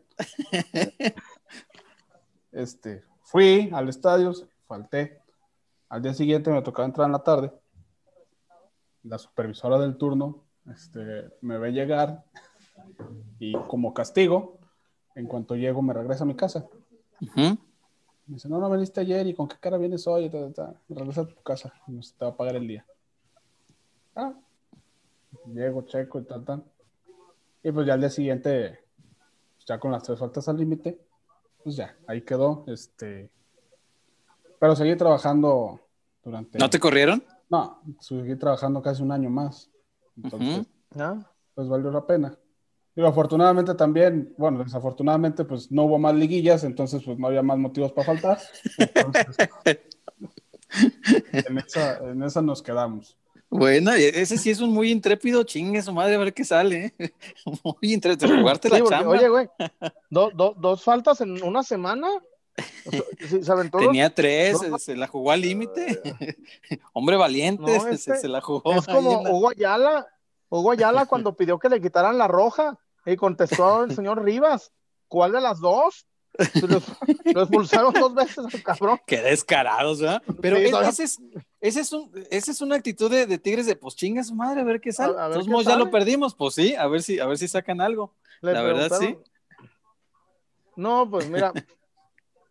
[2.50, 4.32] Este, fui al estadio,
[4.66, 5.20] falté.
[5.88, 7.52] Al día siguiente me tocaba entrar en la tarde.
[9.04, 12.24] La supervisora del turno este, me ve llegar
[13.38, 14.58] y como castigo,
[15.14, 16.68] en cuanto llego me regresa a mi casa.
[18.26, 20.28] Me dice, no, no viniste ayer y con qué cara vienes hoy.
[20.28, 22.84] Regresa a tu casa, no se te va a pagar el día.
[24.14, 24.34] Ah,
[25.46, 26.64] llego, checo y tal, tal.
[27.62, 28.80] Y pues ya al día siguiente,
[29.64, 31.00] ya con las tres faltas al límite,
[31.64, 32.64] pues ya, ahí quedó.
[32.66, 33.30] Este,
[34.58, 35.80] pero seguí trabajando
[36.22, 36.58] durante.
[36.58, 37.22] ¿No te corrieron?
[37.48, 39.70] No, seguí trabajando casi un año más.
[40.22, 40.66] Entonces,
[41.54, 42.36] pues valió la pena.
[42.94, 47.56] Pero afortunadamente también, bueno, desafortunadamente, pues no hubo más liguillas, entonces pues no había más
[47.56, 48.38] motivos para faltar.
[51.32, 53.16] en, esa, nos quedamos.
[53.50, 56.92] Bueno, e-, ese sí es un muy intrépido, chingue su madre, a ver qué sale.
[56.98, 57.12] ¿eh?
[57.62, 59.10] Muy intrépido, jugarte la chamba.
[59.10, 59.48] Oye, güey,
[60.10, 62.08] dos faltas en una semana.
[63.78, 66.00] Tenía tres, se la jugó al límite.
[66.92, 68.74] Hombre valiente, este se, la jugó.
[68.74, 70.06] Es como Hugo Ayala,
[70.48, 72.78] Hugo Ayala cuando pidió que le quitaran la roja.
[73.06, 74.70] Y contestó el señor Rivas,
[75.06, 76.06] ¿cuál de las dos?
[77.34, 79.00] Lo, expulsaron dos veces al cabrón.
[79.06, 80.22] Qué descarados, ¿verdad?
[80.42, 81.18] Pero ese, es,
[81.60, 84.64] ese, es un, esa es una actitud de, Tigres de pues chinga su madre, a
[84.64, 85.14] ver qué sale.
[85.18, 85.30] A,
[85.62, 88.14] ya lo perdimos, pues sí, a ver si, a ver si sacan algo.
[88.42, 89.16] La verdad, sí.
[90.76, 91.52] No, pues mira,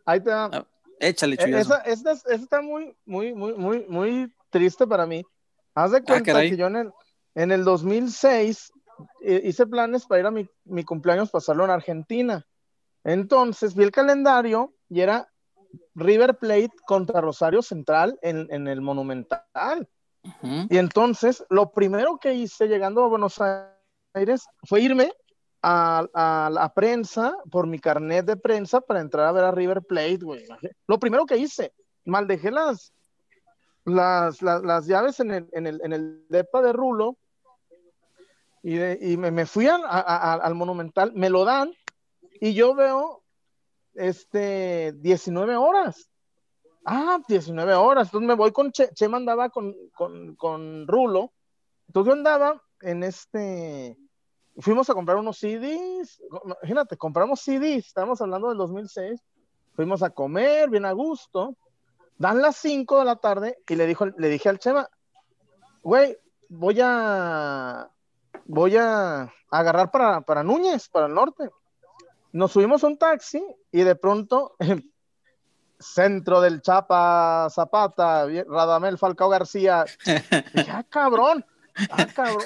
[0.08, 0.50] ahí te da.
[0.52, 0.65] Ah,
[1.00, 5.24] échale, e, esa, esa, está muy, muy, muy, muy, muy triste para mí.
[5.76, 6.91] Haz de ah, cuenta que yo en el,
[7.36, 8.72] en el 2006
[9.22, 12.48] hice planes para ir a mi, cumpleaños pasarlo en Argentina.
[13.04, 15.30] Entonces vi el calendario y era
[15.93, 19.88] River Plate contra Rosario Central en, el Monumental.
[20.41, 23.39] Y entonces lo primero que hice llegando a Buenos
[24.13, 25.12] Aires fue irme
[25.69, 30.19] a, la prensa por mi carnet de prensa para entrar a ver a River Plate,
[30.88, 31.73] Lo primero que hice,
[32.06, 32.93] mal dejé las,
[33.86, 37.17] las, llaves en el, en, el, en el depa de Rulo
[38.63, 41.71] y, me, fui al Monumental, me lo dan
[42.39, 43.23] y yo veo
[43.93, 46.10] este 19 horas.
[46.86, 48.08] Ah, 19 horas.
[48.08, 51.32] Entonces me voy con Che, Chema andaba con, con, Rulo.
[51.88, 53.97] Entonces yo andaba en este,
[54.60, 59.22] fuimos a comprar unos CDs, imagínate, compramos CDs, estamos hablando del 2006,
[59.76, 61.56] fuimos a comer bien a gusto,
[62.17, 64.89] dan las 5 de la tarde y le, dijo, le dije al Chema,
[65.84, 66.17] güey,
[66.50, 67.89] voy a,
[68.46, 71.50] voy a agarrar para, para Núñez, para el norte.
[72.32, 74.56] Nos subimos a un taxi y de pronto,
[75.80, 79.86] centro del Chapa Zapata, Radamel Falcao García,
[80.56, 81.46] ya cabrón,
[81.92, 82.44] ah, cabrón,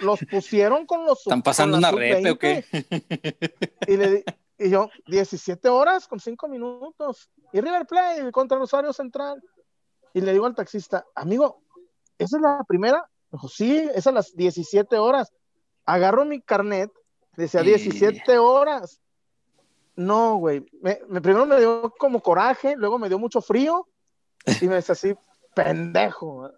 [0.00, 1.20] los, pusieron con los.
[1.20, 2.64] ¿Están pasando una repe o qué?
[3.86, 4.24] Y, le,
[4.58, 7.30] y yo, 17 horas con 5 minutos.
[7.52, 9.42] Y River Plate contra Rosario Central.
[10.12, 11.62] Y le digo al taxista, amigo,
[12.18, 15.32] esa es la primera Dijo, sí, es a las 17 horas.
[15.84, 16.88] Agarro mi carnet,
[17.36, 19.00] decía 17 horas.
[19.96, 20.64] No, güey.
[20.80, 23.88] Me, primero me dio como coraje, luego me dio mucho frío
[24.60, 25.14] y me dice así,
[25.52, 26.52] pendejo.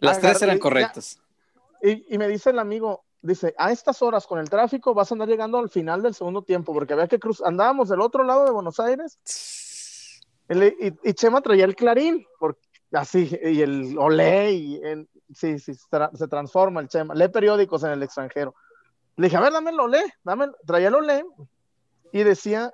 [0.00, 1.20] Las tres eran correctas.
[1.82, 5.28] Y, me dice el amigo, dice, a estas horas con el tráfico vas a andar
[5.28, 8.52] llegando al final del segundo tiempo, porque había que cruzar, andábamos del otro lado de
[8.52, 9.18] Buenos Aires
[10.48, 12.60] y, Chema traía el clarín, porque,
[12.92, 14.80] así, y el olé, y
[15.34, 17.14] sí, sí, se, transforma el Chema.
[17.14, 18.54] Lee periódicos en el extranjero.
[19.16, 21.24] Le dije, a ver, dame el olé, dame, traía el olé,
[22.12, 22.72] y decía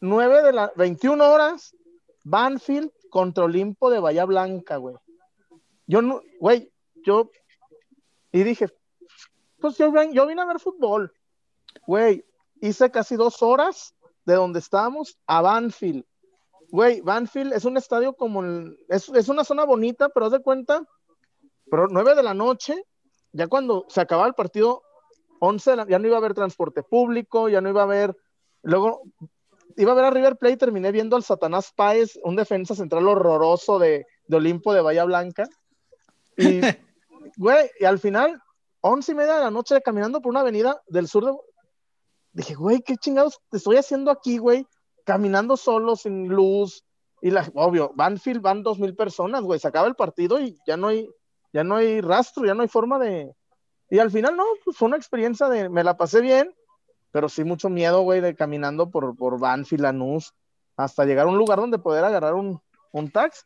[0.00, 1.74] 9 de las 21 horas,
[2.24, 4.96] Banfield contra Olimpo de Bahía Blanca, güey.
[5.86, 6.72] Yo no, güey,
[7.04, 7.30] yo,
[8.32, 8.68] y dije,
[9.60, 11.12] pues yo, yo vine a ver fútbol,
[11.86, 12.24] güey,
[12.60, 13.94] hice casi dos horas
[14.24, 16.04] de donde estábamos a Banfield.
[16.70, 18.42] Güey, Banfield es un estadio como,
[18.88, 20.82] es, es, una zona bonita, pero haz de cuenta,
[21.70, 22.74] pero nueve de la noche,
[23.32, 24.82] ya cuando se acababa el partido,
[25.40, 28.16] 11 ya no iba a haber transporte público, ya no iba a haber,
[28.62, 29.02] luego
[29.76, 33.78] iba a ver a River Plate, terminé viendo al Satanás Páez, un defensa central horroroso
[33.78, 35.48] de, de Olimpo de Bahía Blanca.
[36.36, 36.60] Y,
[37.36, 38.40] güey, y al final,
[38.80, 41.32] once y media de la noche caminando por una avenida del sur de,
[42.32, 44.66] dije, güey, ¿qué chingados te estoy haciendo aquí, güey?
[45.04, 46.84] Caminando solo, sin luz.
[47.22, 49.58] Y la, obvio, Banfield van dos mil personas, güey.
[49.58, 51.08] Se acaba el partido y ya no hay,
[51.52, 53.34] ya no hay rastro, ya no hay forma de.
[53.88, 56.54] Y al final, no, pues fue una experiencia de, me la pasé bien,
[57.12, 60.34] pero sí mucho miedo, güey, de caminando por, por Banfield, Lanús,
[60.76, 62.60] hasta llegar a un lugar donde poder agarrar un,
[62.92, 63.42] un taxi.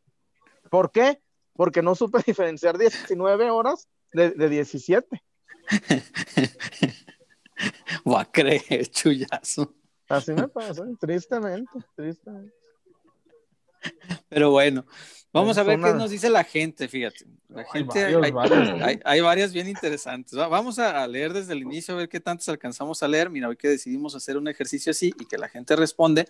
[0.71, 1.21] ¿Por qué?
[1.59, 5.23] Porque no supe diferenciar 19 horas de, de 17.
[8.09, 9.75] Va a creer, chullazo.
[10.09, 12.55] Así me pasa, tristemente, tristemente.
[14.29, 14.87] Pero bueno,
[15.33, 17.27] vamos a ver qué nos dice la gente, fíjate.
[17.49, 18.05] La gente,
[19.05, 20.35] hay, varias bien interesantes.
[20.39, 23.31] Vamos a leer desde el inicio, a ver qué tantos alcanzamos a leer.
[23.31, 26.29] Mira, hoy que decidimos hacer un ejercicio así y que la gente responde,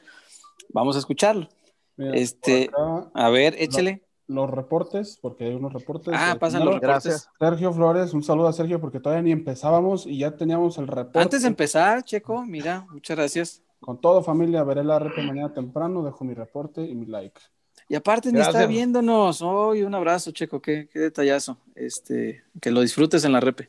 [0.71, 1.51] vamos a escucharlo.
[1.99, 2.71] este,
[3.12, 6.14] a ver, échale los reportes, porque hay unos reportes.
[6.17, 7.05] Ah, pasan los reportes.
[7.05, 7.31] Gracias.
[7.38, 11.19] Sergio Flores, un saludo a Sergio, porque todavía ni empezábamos y ya teníamos el reporte.
[11.19, 13.62] Antes de empezar, Checo, mira, muchas gracias.
[13.81, 17.41] Con todo, familia, veré la rep mañana temprano, dejo mi reporte y mi like.
[17.88, 19.41] Y aparte ni está viéndonos.
[19.41, 21.57] Hoy un abrazo, Checo, qué, qué, detallazo.
[21.75, 23.67] Este, que lo disfrutes en la repe.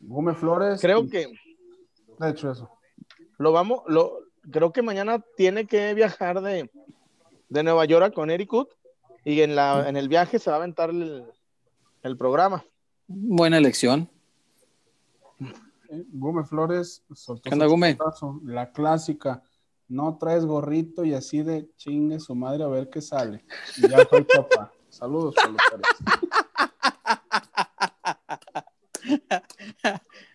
[0.00, 0.80] Gómez Flores.
[0.80, 1.28] Creo que.
[2.18, 2.70] De hecho, eso.
[3.38, 4.18] Lo vamos, lo,
[4.50, 6.70] creo que mañana tiene que viajar de,
[7.48, 8.52] de Nueva York con Eric
[9.24, 12.64] y en, la, en el viaje se va a aventar el, programa.
[13.06, 14.08] Buena elección.
[16.12, 17.56] Gume Flores soltó ¿Qué
[18.44, 19.42] la clásica.
[19.88, 23.44] No traes gorrito y así de chingue su madre a ver qué sale.
[23.76, 24.72] Y ya fue papá.
[24.88, 25.34] Saludos,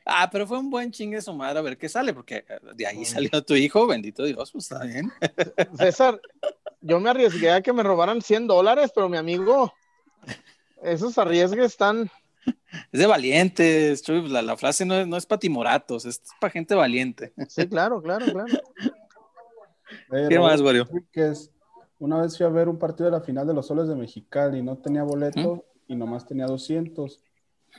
[0.09, 2.43] Ah, pero fue un buen chingue su madre a ver qué sale, porque
[2.75, 5.11] de ahí salió tu hijo, bendito Dios, pues está bien.
[5.77, 6.19] César,
[6.81, 9.73] yo me arriesgué a que me robaran 100 dólares, pero mi amigo,
[10.83, 12.09] esos arriesgues están...
[12.91, 16.75] Es de valientes, Chuy, la, frase no es, no es para timoratos, es para gente
[16.75, 17.33] valiente.
[17.47, 18.47] Sí, claro, claro, claro.
[20.29, 20.87] ¿Qué más, Wario?
[21.99, 24.59] Una vez fui a ver un partido de la final de los Soles de Mexicali
[24.59, 27.19] y no tenía boleto y nomás tenía 200.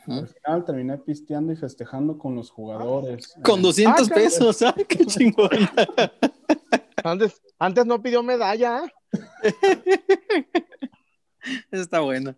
[0.07, 3.35] Al final terminé pisteando y festejando con los jugadores.
[3.42, 5.50] Con 200 ah, pesos, ¡ay, qué chingón!
[7.05, 8.83] Antes, antes no pidió medalla.
[11.70, 12.35] está bueno.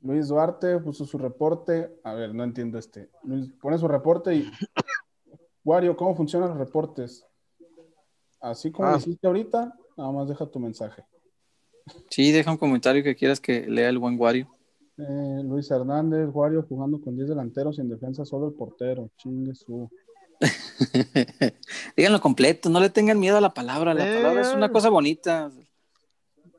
[0.00, 2.00] Luis Duarte puso su reporte.
[2.02, 3.10] A ver, no entiendo este.
[3.22, 4.50] Luis pone su reporte y.
[5.64, 7.24] Wario, ¿cómo funcionan los reportes?
[8.40, 8.96] Así como ah.
[8.98, 11.04] hiciste ahorita, nada más deja tu mensaje.
[12.10, 14.48] Sí, deja un comentario que quieras que lea el buen Wario.
[14.98, 19.10] Eh, Luis Hernández, Wario jugando con 10 delanteros y en defensa solo el portero.
[19.16, 19.90] Chingue su.
[21.96, 25.50] Díganlo completo, no le tengan miedo a la palabra, la palabra es una cosa bonita.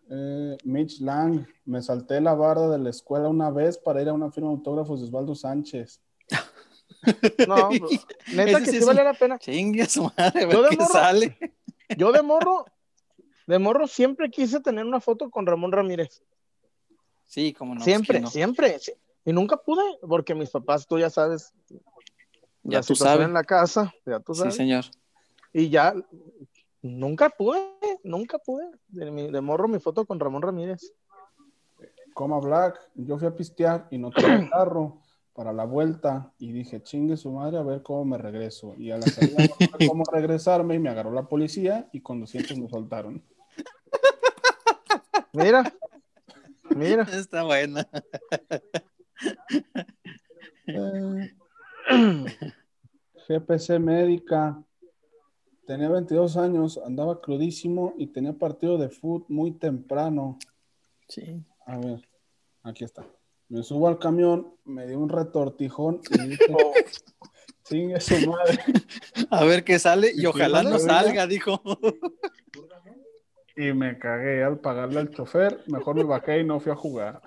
[0.09, 4.13] Eh, Mitch Lang, me salté la barda de la escuela una vez para ir a
[4.13, 6.01] una firma de autógrafos de Osvaldo Sánchez.
[7.47, 9.37] no, pues, neta que sí, vale la pena.
[9.39, 11.37] Chingue su madre, yo de morro, sale.
[11.97, 12.65] Yo de morro,
[13.47, 16.21] de morro siempre quise tener una foto con Ramón Ramírez.
[17.33, 17.81] Sí, como no.
[17.81, 18.77] Siempre, siempre.
[19.25, 21.51] Y nunca pude, porque mis papás, tú ya sabes,
[22.61, 23.25] ya tú sabes.
[23.25, 24.53] en la casa, ya tú sabes.
[24.53, 24.85] Sí, señor.
[25.51, 25.95] Y ya
[26.83, 27.59] nunca pude,
[28.03, 28.69] nunca pude.
[28.87, 30.93] De, morro mi foto con Ramón Ramírez.
[32.13, 35.01] Coma Black, yo fui a pistear y no tuve carro
[35.33, 38.75] para la vuelta y dije, chingue su madre, a ver cómo me regreso.
[38.77, 42.19] Y a la salida no sé cómo regresarme y me agarró la policía y con
[42.19, 43.23] 200 me soltaron.
[45.33, 45.73] Mira,
[46.75, 47.03] mira.
[47.13, 47.87] Está buena.
[50.67, 51.35] Eh,
[53.27, 54.63] GPC médica.
[55.65, 60.37] Tenía 22 años, andaba crudísimo y tenía partido de fútbol muy temprano.
[61.07, 61.41] Sí.
[61.65, 62.07] A ver,
[62.63, 63.07] aquí está.
[63.47, 66.73] Me subo al camión, me dio un retortijón y dije, oh,
[67.99, 68.59] su madre.
[69.29, 71.61] A ver qué sale y ojalá no salga, dijo.
[73.55, 75.63] Y me cagué al pagarle al chofer.
[75.67, 77.21] Mejor me bajé y no fui a jugar.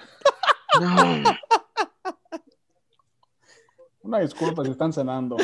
[4.03, 5.37] Una disculpa si están cenando.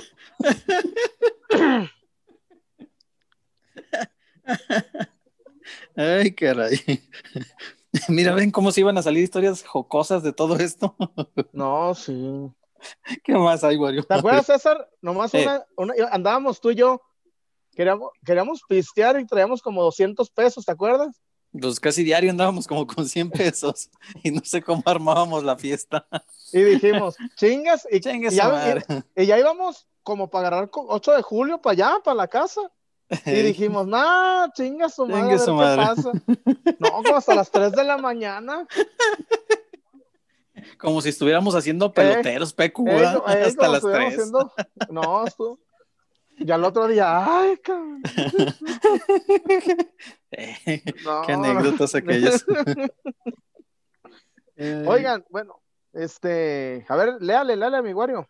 [5.97, 6.79] Ay, caray.
[8.09, 10.97] Mira, ven cómo se iban a salir historias jocosas de todo esto.
[11.53, 12.51] No, sí.
[13.23, 14.03] ¿Qué más hay, Wario?
[14.03, 14.89] ¿Te acuerdas, César?
[15.01, 15.45] Nomás eh.
[15.77, 17.03] una, una, andábamos tú y yo,
[17.75, 21.21] queríamos, queríamos pistear y traíamos como 200 pesos, ¿te acuerdas?
[21.59, 23.91] Pues casi diario andábamos como con 100 pesos
[24.23, 26.07] y no sé cómo armábamos la fiesta.
[26.53, 28.83] Y dijimos, chingas, y, y, ya,
[29.17, 32.61] y, ya, íbamos como para agarrar 8 de julio para allá, para la casa.
[33.27, 35.83] Y dijimos, no, chinga su madre, su madre.
[35.83, 36.13] qué pasa.
[36.79, 38.67] No, como hasta las 3 de la mañana.
[40.79, 44.15] Como si estuviéramos haciendo eh, peloteros, pecu, eh, eh, hasta las 3.
[44.15, 44.53] Haciendo...
[44.91, 45.59] No, esto...
[46.39, 48.03] Ya el otro día, ay, cabrón.
[50.31, 52.45] Qué anécdotas aquellas.
[54.87, 55.61] Oigan, bueno,
[55.93, 58.29] este, a ver, léale, léale a mi Wario.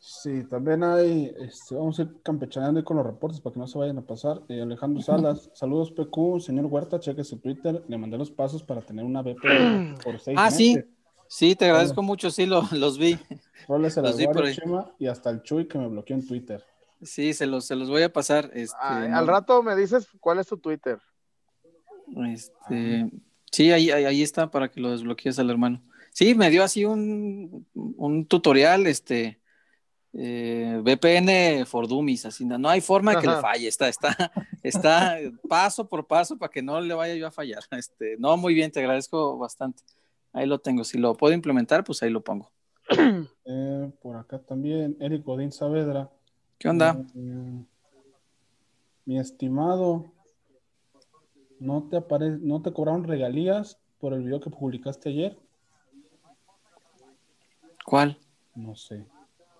[0.00, 3.78] Sí, también hay, este, vamos a ir campechaneando con los reportes para que no se
[3.78, 4.42] vayan a pasar.
[4.48, 8.80] Eh, Alejandro Salas, saludos PQ, señor Huerta, cheque su Twitter, le mandé los pasos para
[8.80, 9.42] tener una BP
[10.04, 10.78] por seis Ah, sí,
[11.26, 13.18] sí, te agradezco mucho, sí, los vi.
[13.68, 14.44] los vi por
[14.98, 16.64] y hasta el Chuy que me bloqueó en Twitter.
[17.02, 18.50] Sí, se los, se los voy a pasar.
[18.54, 20.98] Este, Al rato me dices cuál es tu Twitter.
[22.26, 23.10] Este,
[23.52, 25.82] sí, ahí, ahí, está para que lo desbloquees al hermano.
[26.12, 29.40] Sí, me dio así un, un tutorial, este,
[30.14, 34.32] eh, VPN for Dummies, así no hay forma de que le falle, está, está,
[34.62, 37.62] está paso por paso para que no le vaya yo a fallar.
[37.78, 39.82] Este, no, muy bien, te agradezco bastante.
[40.32, 40.84] Ahí lo tengo.
[40.84, 42.50] Si lo puedo implementar, pues ahí lo pongo.
[43.44, 46.10] Eh, por acá también, Eric Godín Saavedra.
[46.58, 47.00] ¿Qué onda?
[47.14, 47.64] Eh,
[49.04, 50.10] mi estimado,
[51.60, 55.38] ¿no te, apare ¿no te cobraron regalías por el video que publicaste ayer?
[57.84, 58.18] ¿Cuál?
[58.56, 59.06] No sé.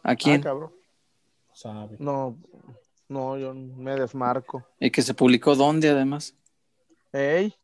[0.03, 0.45] ¿A quién?
[0.45, 0.71] Ah,
[1.53, 1.97] Sabe.
[2.01, 2.37] No,
[3.09, 4.67] no, yo me desmarco.
[4.81, 6.35] ¿Y que se publicó dónde además?
[7.13, 7.55] Ey.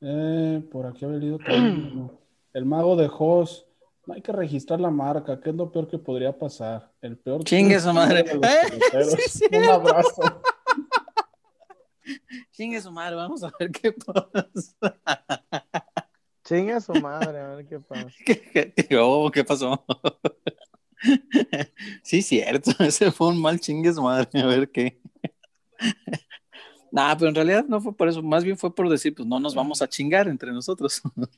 [0.00, 2.10] Eh, por aquí ha venido también.
[2.54, 3.66] El mago de Hoss
[4.10, 6.92] no hay que registrar la marca, que es lo peor que podría pasar.
[7.00, 7.44] El peor.
[7.44, 8.24] Chingue su madre.
[8.28, 9.56] ¿Eh?
[9.56, 10.42] Un abrazo.
[12.50, 14.98] Chingue su madre, vamos a ver qué pasa.
[16.44, 18.08] Chingue su madre, a ver qué pasa.
[18.26, 19.84] ¿Qué, qué, oh, ¿qué pasó?
[22.02, 25.00] sí, cierto, ese fue un mal chingue su madre, a ver qué.
[26.92, 29.38] Nah, pero en realidad no fue por eso, más bien fue por decir, pues no
[29.38, 31.02] nos vamos a chingar entre nosotros.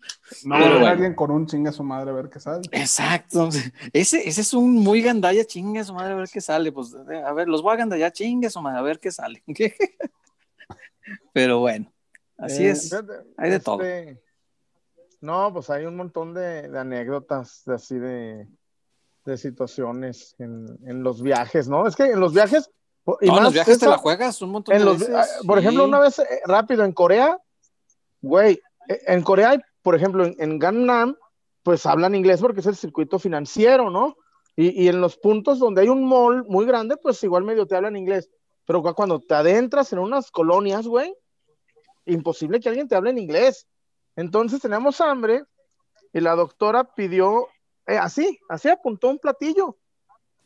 [0.45, 2.62] No, pero alguien con un chingue a su madre a ver qué sale.
[2.73, 3.49] Exacto,
[3.93, 6.73] ese, ese es un muy gandalla, chingue a su madre a ver qué sale.
[6.73, 9.43] Pues a ver, los voy a gandallar, chingue a su madre a ver qué sale.
[11.33, 11.93] pero bueno,
[12.38, 12.95] así eh, es,
[13.37, 13.83] hay de todo.
[13.83, 14.21] Este,
[15.21, 18.49] no, pues hay un montón de, de anécdotas de así de,
[19.25, 21.87] de situaciones en, en los viajes, ¿no?
[21.87, 22.71] Es que en los viajes
[23.21, 25.11] y no, los viajes te la juegas un montón de veces.
[25.15, 27.38] Ah, por ejemplo, una vez eh, rápido en Corea,
[28.21, 31.17] güey, eh, en Corea, por ejemplo, en, en, Gangnam,
[31.62, 34.17] pues hablan inglés porque es el circuito financiero, ¿no?
[34.55, 37.75] Y, y, en los puntos donde hay un mall muy grande, pues igual medio te
[37.75, 38.31] hablan inglés.
[38.67, 41.12] Pero cuando te adentras en unas colonias, güey,
[42.05, 43.67] imposible que alguien te hable en inglés.
[44.17, 45.45] Entonces tenemos hambre
[46.12, 47.49] y la doctora pidió,
[47.87, 49.77] eh, así, así apuntó un platillo.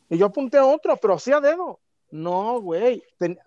[0.09, 1.79] Y yo apunté otro, pero así a dedo.
[2.09, 3.03] No, güey.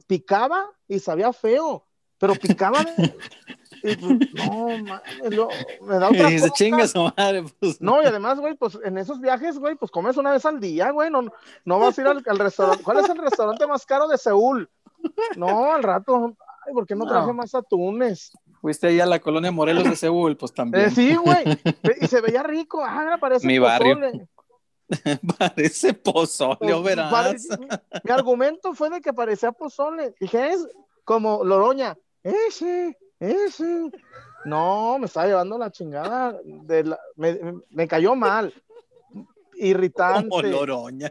[0.06, 1.84] Picaba y sabía feo.
[2.18, 2.80] Pero picaba.
[3.82, 5.48] y, pues, no,
[5.80, 7.44] me da otra y chinga su madre.
[7.58, 7.80] Pues.
[7.80, 10.90] No, y además, güey, pues en esos viajes, güey, pues comes una vez al día,
[10.90, 11.10] güey.
[11.10, 11.22] No,
[11.64, 12.84] no vas a ir al, restaurante.
[12.84, 14.68] ¿Cuál es el restaurante más caro de Seúl?
[15.36, 16.36] No, al rato.
[16.66, 18.32] Ay, ¿por qué no, traje más atunes?
[18.60, 20.86] Fuiste ahí a la colonia Morelos de Seúl, pues también.
[20.86, 21.44] Eh, sí, güey.
[22.02, 22.84] Y se veía rico.
[22.84, 23.98] Ah, parece Mi barrio.
[25.38, 27.48] Parece pozole, pues, verás.
[28.04, 30.14] mi argumento fue de que parecía pozole.
[30.20, 30.66] Dije, es
[31.04, 31.96] como Loroña.
[32.22, 33.90] Ese, ese.
[34.44, 36.38] No, me estaba llevando la chingada.
[36.44, 38.52] De me, cayó mal.
[39.54, 40.28] Irritante.
[40.28, 41.10] Como Loroña.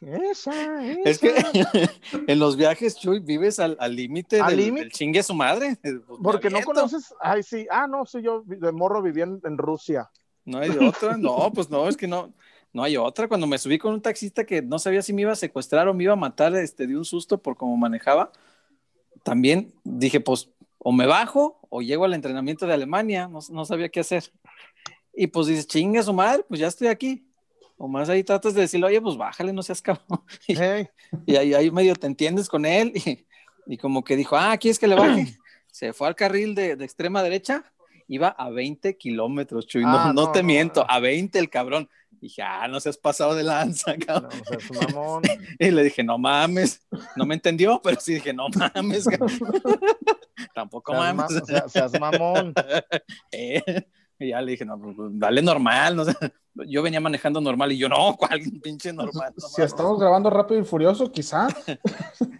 [0.00, 1.34] Esa, Es que
[2.26, 5.78] en los viajes, Chuy, vives al límite del, del, chingue a su madre.
[6.22, 7.14] Porque no conoces.
[7.20, 7.66] Ay, sí.
[7.70, 10.10] Ah, no, sí, yo de morro viví en, en Rusia.
[10.44, 11.16] No hay de otra.
[11.16, 12.32] No, pues no, es que no
[12.72, 13.28] no hay otra.
[13.28, 15.94] Cuando me subí con un taxista que no sabía si me iba a secuestrar o
[15.94, 18.32] me iba a matar este, de un susto por cómo manejaba,
[19.22, 20.48] también dije, pues,
[20.78, 24.24] o me bajo o llego al entrenamiento de Alemania, no, sabía qué hacer.
[25.14, 27.26] Y pues dices, chinga su madre, pues ya estoy aquí.
[27.76, 30.22] O más ahí tratas de decirle, oye, pues bájale, no seas cabrón.
[31.26, 33.26] Y, ahí, ahí, medio te entiendes con él y,
[33.66, 35.38] y, como que dijo, ah, ¿quieres que le baje?
[35.70, 37.64] se fue al carril de, extrema derecha,
[38.08, 39.82] iba a 20 kilómetros, Chuy.
[39.82, 41.88] no, ah, no, te miento, a 20 el cabrón.
[42.20, 44.30] Dije, ah, no seas pasado de lanza, cabrón.
[44.74, 45.22] mamón.
[45.58, 46.86] y le dije, no mames.
[47.16, 49.06] No me entendió, pero sí dije, no mames.
[50.54, 51.42] Tampoco mames.
[51.68, 52.52] seas mamón.
[53.32, 53.62] eh,
[54.18, 55.96] y ya le dije, no, pues, pues, dale normal.
[55.96, 56.14] No sé.
[56.66, 59.32] Yo venía manejando normal y yo, no, ¿cuál pinche normal?
[59.36, 61.48] si estamos grabando rápido y furioso, quizá.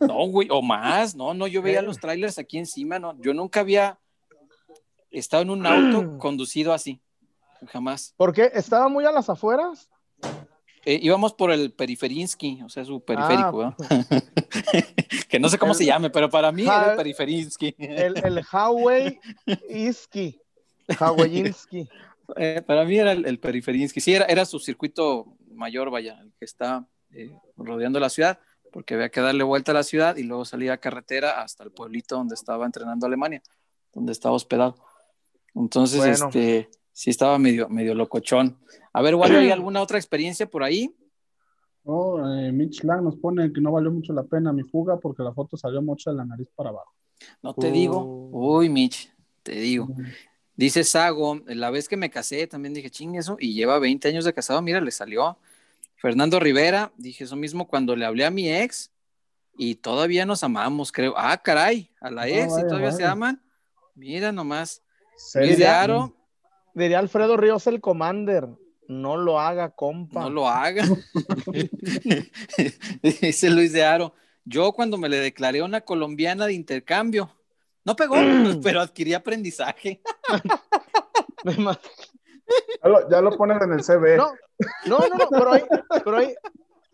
[0.00, 1.14] no, güey, o más.
[1.14, 3.18] No, no, yo veía los trailers aquí encima, no.
[3.22, 3.98] Yo nunca había
[5.10, 7.00] estado en un auto conducido así.
[7.68, 8.14] Jamás.
[8.16, 8.50] ¿Por qué?
[8.54, 9.88] ¿Estaba muy a las afueras?
[10.84, 13.76] Eh, íbamos por el Periferinsky, o sea, su periférico, ah.
[15.28, 17.74] que no sé cómo se llame, pero para mí era el Periferinsky.
[17.78, 19.20] El, el Highway
[19.68, 20.40] Iski.
[22.36, 24.00] Eh, para mí era el, el, Periferinsky.
[24.00, 28.38] Sí, era, era su circuito mayor, vaya, el que está eh, rodeando la ciudad,
[28.70, 31.72] porque había que darle vuelta a la ciudad y luego salir a carretera hasta el
[31.72, 33.42] pueblito donde estaba entrenando Alemania,
[33.92, 34.76] donde estaba hospedado.
[35.56, 38.59] Entonces, este sí estaba medio, medio locochón.
[38.93, 40.95] A ver, Walter, ¿hay alguna otra experiencia por ahí?
[41.84, 45.22] Oh, eh, Mitch Lang nos pone que no valió mucho la pena mi fuga porque
[45.22, 46.95] la foto salió mucho de la nariz para abajo.
[47.43, 48.30] No te digo.
[48.32, 48.59] Oh.
[48.59, 49.12] Uy, Mitch,
[49.43, 49.88] te digo.
[50.55, 54.24] Dice Sago, la vez que me casé también dije, ching eso, y lleva 20 años
[54.24, 55.38] de casado, mira, le salió.
[55.97, 58.91] Fernando Rivera, dije eso mismo cuando le hablé a mi ex
[59.57, 61.14] y todavía nos amamos, creo.
[61.16, 63.43] Ah, caray, a la ex y todavía se aman.
[63.95, 64.82] Mira nomás.
[65.34, 66.14] Luis Aro,
[66.74, 68.48] Diría Alfredo Ríos el Commander.
[68.88, 70.22] No lo haga, compa.
[70.22, 70.84] No lo haga.
[73.02, 74.14] Dice Luis de Aro.
[74.44, 77.30] Yo cuando me le declaré una colombiana de intercambio,
[77.84, 78.16] no pegó,
[78.62, 80.00] pero adquirí aprendizaje.
[83.10, 84.16] ya, lo, pones en el CV.
[84.16, 84.32] No,
[84.86, 85.62] no, no, pero, ahí,
[86.04, 86.34] pero ahí,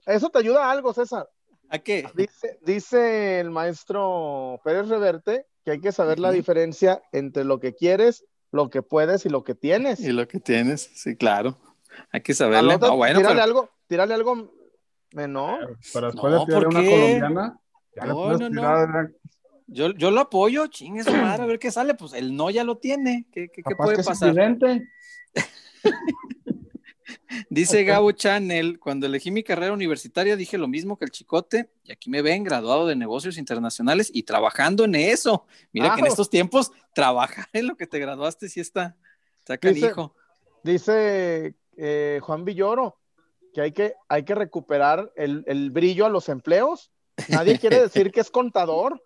[0.04, 1.28] eso te ayuda a algo, César.
[1.68, 2.06] ¿A qué?
[2.14, 7.74] Dice, dice el maestro Pérez Reverte que hay que saber la diferencia entre lo que
[7.74, 10.00] quieres lo que puedes y lo que tienes.
[10.00, 11.58] Y lo que tienes, sí, claro.
[12.12, 12.78] Hay que saberle.
[12.78, 14.52] No, bueno, tírale algo, tírale algo
[15.12, 15.78] menor.
[15.92, 17.60] Pero después de tirar una colombiana,
[17.94, 19.10] ya no, no, tirar...
[19.68, 21.94] Yo, yo lo apoyo, chingue su madre, a ver qué sale.
[21.94, 23.26] Pues el no ya lo tiene.
[23.32, 24.34] ¿Qué, qué, qué puede pasar?
[27.50, 31.92] Dice Gabo Channel, cuando elegí mi carrera universitaria dije lo mismo que el chicote y
[31.92, 35.46] aquí me ven graduado de negocios internacionales y trabajando en eso.
[35.72, 38.96] Mira que en estos tiempos trabajar en lo que te graduaste sí está,
[39.38, 40.14] está canijo.
[40.62, 42.98] Dice, eh, Juan Villoro
[43.56, 46.90] que hay que, hay que recuperar el, brillo a los empleos.
[47.30, 49.02] Nadie quiere decir que es contador.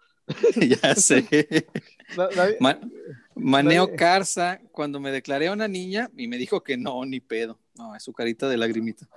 [0.57, 1.69] ya sé.
[3.37, 7.61] Maneo Carza, cuando me declaré a una niña y me dijo que no, ni pedo.
[7.81, 9.09] No, es su carita de lagrimita.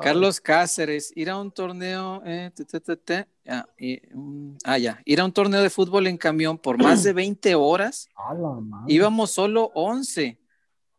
[0.00, 2.52] Carlos Cáceres, ir a un torneo, eh,
[4.64, 8.08] ah, ya, ir a un torneo de fútbol en camión por más de 20 horas.
[8.86, 10.38] Íbamos solo 11.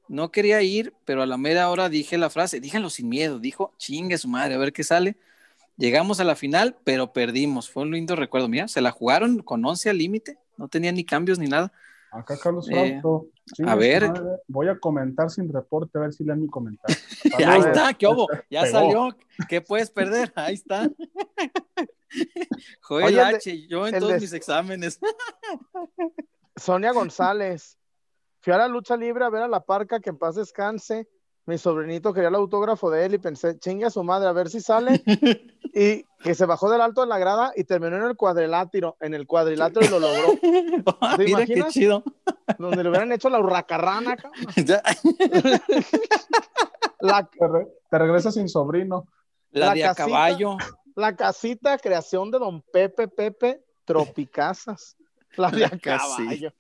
[0.09, 3.71] No quería ir, pero a la mera hora dije la frase, díganlo sin miedo, dijo,
[3.77, 5.15] chingue su madre, a ver qué sale.
[5.77, 7.69] Llegamos a la final, pero perdimos.
[7.69, 8.49] Fue un lindo recuerdo.
[8.49, 11.71] Mira, se la jugaron con 11 al límite, no tenía ni cambios ni nada.
[12.11, 13.01] Acá Carlos eh,
[13.65, 14.11] a ver.
[14.47, 16.97] voy a comentar sin reporte, a ver si leen mi comentario.
[17.47, 18.27] Ahí está, ¿qué hubo?
[18.49, 19.15] Ya salió.
[19.49, 20.31] ¿Qué puedes perder?
[20.35, 20.89] Ahí está.
[22.81, 24.99] Joel H, yo en todos mis exámenes.
[26.55, 27.77] Sonia González.
[28.41, 31.07] Fui a la lucha libre a ver a la parca que en paz descanse.
[31.45, 34.49] Mi sobrinito quería el autógrafo de él y pensé, chingue a su madre, a ver
[34.49, 35.03] si sale.
[35.73, 39.13] y que se bajó del alto de la grada y terminó en el cuadrilátero, en
[39.13, 40.33] el cuadrilátero y lo logró.
[41.01, 42.03] Ah, mira qué chido.
[42.57, 44.15] Donde le hubieran hecho la hurracarrana,
[46.99, 49.07] la, te, regresa sin sobrino.
[49.51, 50.57] La, de a caballo.
[50.95, 53.63] La casita creación de don Pepe Pepe
[55.35, 55.39] Tropicasas.
[55.39, 56.53] La de a caballo.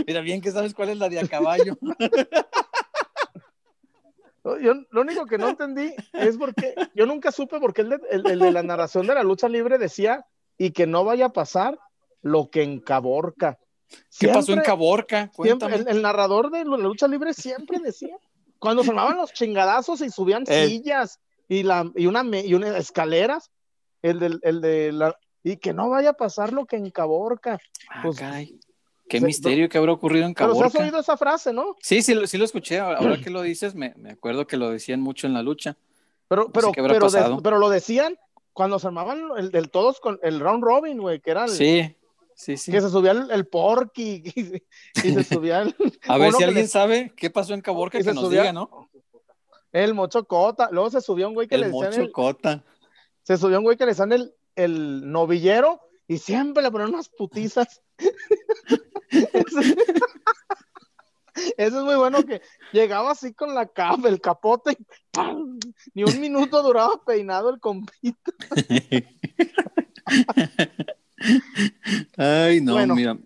[0.06, 1.76] Mira bien que sabes cuál es la de a caballo.
[4.42, 8.38] Yo lo único que no entendí es porque yo nunca supe porque el de, el,
[8.38, 10.24] de, la narración de la lucha libre decía
[10.56, 11.78] y que no vaya a pasar
[12.22, 13.58] lo que en Caborca.
[14.18, 15.30] ¿Qué pasó en Caborca?
[15.44, 18.16] el, narrador de la lucha libre siempre decía,
[18.58, 23.50] cuando sonaban los chingadazos y subían sillas y, la, y, una, y una escaleras,
[24.00, 27.58] el de, el de la, y que no vaya a pasar lo que en Caborca.
[27.88, 28.20] Ah, pues,
[29.08, 30.70] Qué misterio que habrá ocurrido en Caborca.
[30.70, 31.76] Pero has oído esa frase, ¿no?
[31.80, 32.78] Sí, sí, sí lo escuché.
[32.78, 35.76] Ahora que lo dices, me, me acuerdo que lo decían mucho en la lucha.
[36.28, 37.08] Pero, pero, pero,
[37.42, 38.16] pero, lo decían
[38.52, 41.96] cuando se armaban el, el, todos con el round robin, güey, que era el, Sí,
[42.36, 42.70] sí, sí.
[42.70, 44.62] Que se subía el, el porky y,
[44.94, 45.74] se subía el...
[46.06, 48.88] A ver si alguien sabe qué pasó en Caborca, que nos diga, ¿no?
[49.72, 50.68] El mochocota.
[50.70, 51.92] Luego se subió un güey que le decían...
[51.94, 52.64] El mochocota.
[53.24, 57.08] Se subió un güey que le decían el, el novillero y siempre le ponen unas
[57.08, 57.80] putizas.
[61.56, 62.42] Eso es muy bueno que
[62.72, 64.76] llegaba así con la capa, el capote, y
[65.94, 68.32] ni un minuto duraba peinado el compito.
[72.16, 73.16] Ay, no, mira.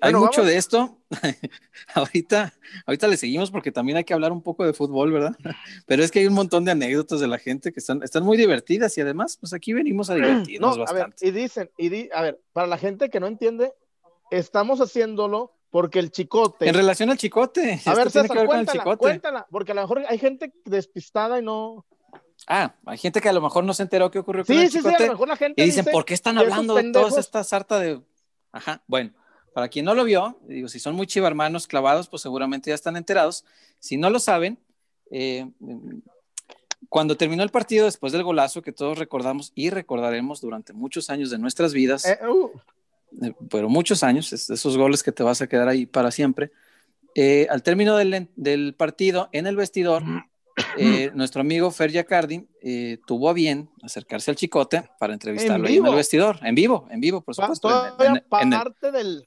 [0.00, 0.98] Hay mucho de esto.
[1.94, 2.52] ahorita,
[2.86, 5.36] ahorita le seguimos porque también hay que hablar un poco de fútbol, ¿verdad?
[5.86, 8.36] Pero es que hay un montón de anécdotas de la gente que están, están muy
[8.36, 11.26] divertidas y además, pues aquí venimos a divertirnos bastante.
[11.26, 13.72] y dicen, y a ver, para la gente que no entiende,
[14.30, 16.68] estamos haciéndolo porque el chicote.
[16.68, 17.80] En relación al chicote.
[17.84, 21.84] A ver, César, cuéntala, cuéntala, porque a lo mejor hay gente despistada y no.
[22.46, 24.90] Ah, hay gente que a lo mejor no se enteró qué ocurrió con el chicote.
[24.90, 25.62] Sí, sí, a lo mejor la gente.
[25.62, 28.00] Y dicen, ¿por qué están hablando de toda esta sarta de.
[28.52, 29.12] Ajá, bueno.
[29.56, 32.94] Para quien no lo vio, digo, si son muy chivarmanos clavados, pues seguramente ya están
[32.94, 33.42] enterados.
[33.78, 34.58] Si no lo saben,
[35.10, 35.48] eh,
[36.90, 41.30] cuando terminó el partido después del golazo que todos recordamos y recordaremos durante muchos años
[41.30, 42.50] de nuestras vidas, eh, uh.
[43.24, 46.52] eh, pero muchos años, esos goles que te vas a quedar ahí para siempre,
[47.48, 50.02] al término del, partido en el vestidor,
[51.14, 52.46] nuestro amigo Fer Yacardi
[53.06, 57.00] tuvo a bien acercarse al chicote para entrevistarlo ¿En, en el vestidor, en vivo, en
[57.00, 57.70] vivo, por supuesto.
[58.28, 59.26] parte del,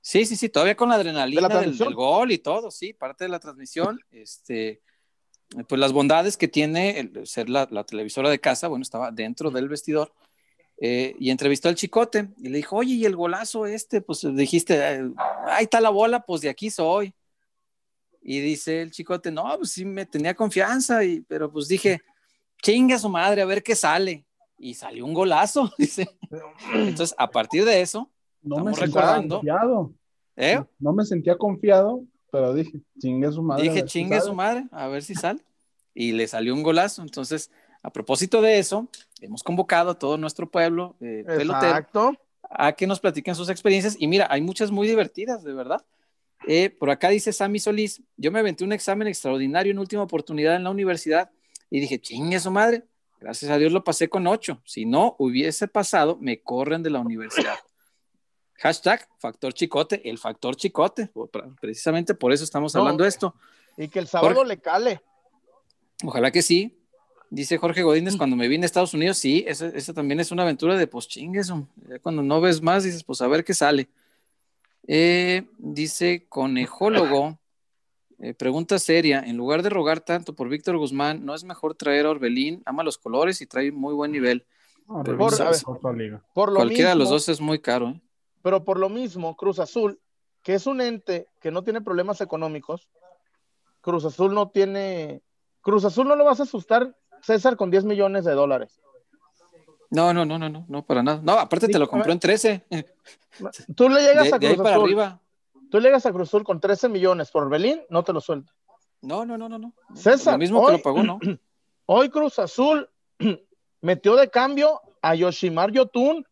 [0.00, 3.38] Sí, sí, sí, todavía con la adrenalina del, gol y todo, sí, parte de la
[3.38, 4.80] transmisión, este,
[5.68, 10.12] pues las bondades que tiene ser la, televisora de casa, bueno, estaba dentro del vestidor,
[10.82, 14.82] eh, y entrevistó al chicote, y le dijo, oye, y el golazo este, pues dijiste,
[15.46, 17.14] ahí está la bola, pues de aquí soy.
[18.22, 22.00] Y dice el chicote, no, pues sí me tenía confianza, y, pero pues dije,
[22.62, 24.24] chinga su madre, a ver qué sale.
[24.58, 26.08] Y salió un golazo, dice.
[26.74, 28.10] Entonces, a partir de eso,
[28.42, 29.92] no me sentía confiado.
[30.36, 30.62] ¿Eh?
[30.78, 33.62] No me sentía confiado, pero dije, chingue su madre.
[33.62, 35.40] Dije, chingue su madre, a ver si sale.
[35.94, 37.02] Y le salió un golazo.
[37.02, 37.50] Entonces,
[37.82, 38.88] a propósito de eso,
[39.20, 41.86] hemos convocado a todo nuestro pueblo eh, pelotero
[42.50, 43.96] a que nos platiquen sus experiencias.
[43.98, 45.84] Y mira, hay muchas muy divertidas, de verdad.
[46.46, 50.56] Eh, por acá dice Sammy Solís, yo me aventé un examen extraordinario en última oportunidad
[50.56, 51.30] en la universidad
[51.68, 52.84] y dije, chingue su madre,
[53.20, 54.60] gracias a Dios lo pasé con ocho.
[54.64, 57.56] Si no hubiese pasado, me corren de la universidad.
[58.60, 61.10] Hashtag factor chicote, el factor chicote.
[61.60, 63.34] Precisamente por eso estamos hablando de esto.
[63.76, 65.00] Y que el sábado le cale.
[66.04, 66.76] Ojalá que sí.
[67.30, 70.76] Dice Jorge Godínez, cuando me vine a Estados Unidos, sí, esa, también es una aventura
[70.76, 71.50] de pues chingues.
[72.02, 73.88] Cuando no ves más, dices, pues a ver qué sale.
[74.86, 77.38] Eh, dice conejólogo,
[78.18, 82.04] eh, pregunta seria, en lugar de rogar tanto por Víctor Guzmán, ¿no es mejor traer
[82.04, 82.62] a Orbelín?
[82.66, 84.44] Ama los colores y trae muy buen nivel.
[86.34, 87.90] por, cualquiera de los dos es muy caro.
[87.90, 88.00] ¿eh?
[88.42, 90.00] Pero por lo mismo, Cruz Azul,
[90.42, 92.88] que es un ente que no tiene problemas económicos,
[93.80, 95.22] Cruz Azul no tiene,
[95.60, 98.80] Cruz Azul no lo vas a asustar, César, con 10 millones de dólares.
[99.90, 101.20] No, no, no, no, no, no, para nada.
[101.22, 102.64] No, aparte te lo compró en 13.
[103.76, 104.84] Tú le llegas a Cruz Azul.
[104.84, 105.20] arriba.
[105.70, 108.52] Tú llegas a Cruz Azul con 13 millones por Belín, no te lo suelta.
[109.02, 109.72] No, no, no, no, no.
[109.94, 110.34] César.
[110.34, 111.18] Lo mismo que lo pagó, ¿no?
[111.86, 112.88] Hoy Cruz Azul
[113.80, 116.26] metió de cambio a Yoshimar Yotun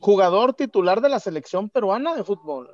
[0.00, 2.70] jugador titular de la selección peruana de fútbol.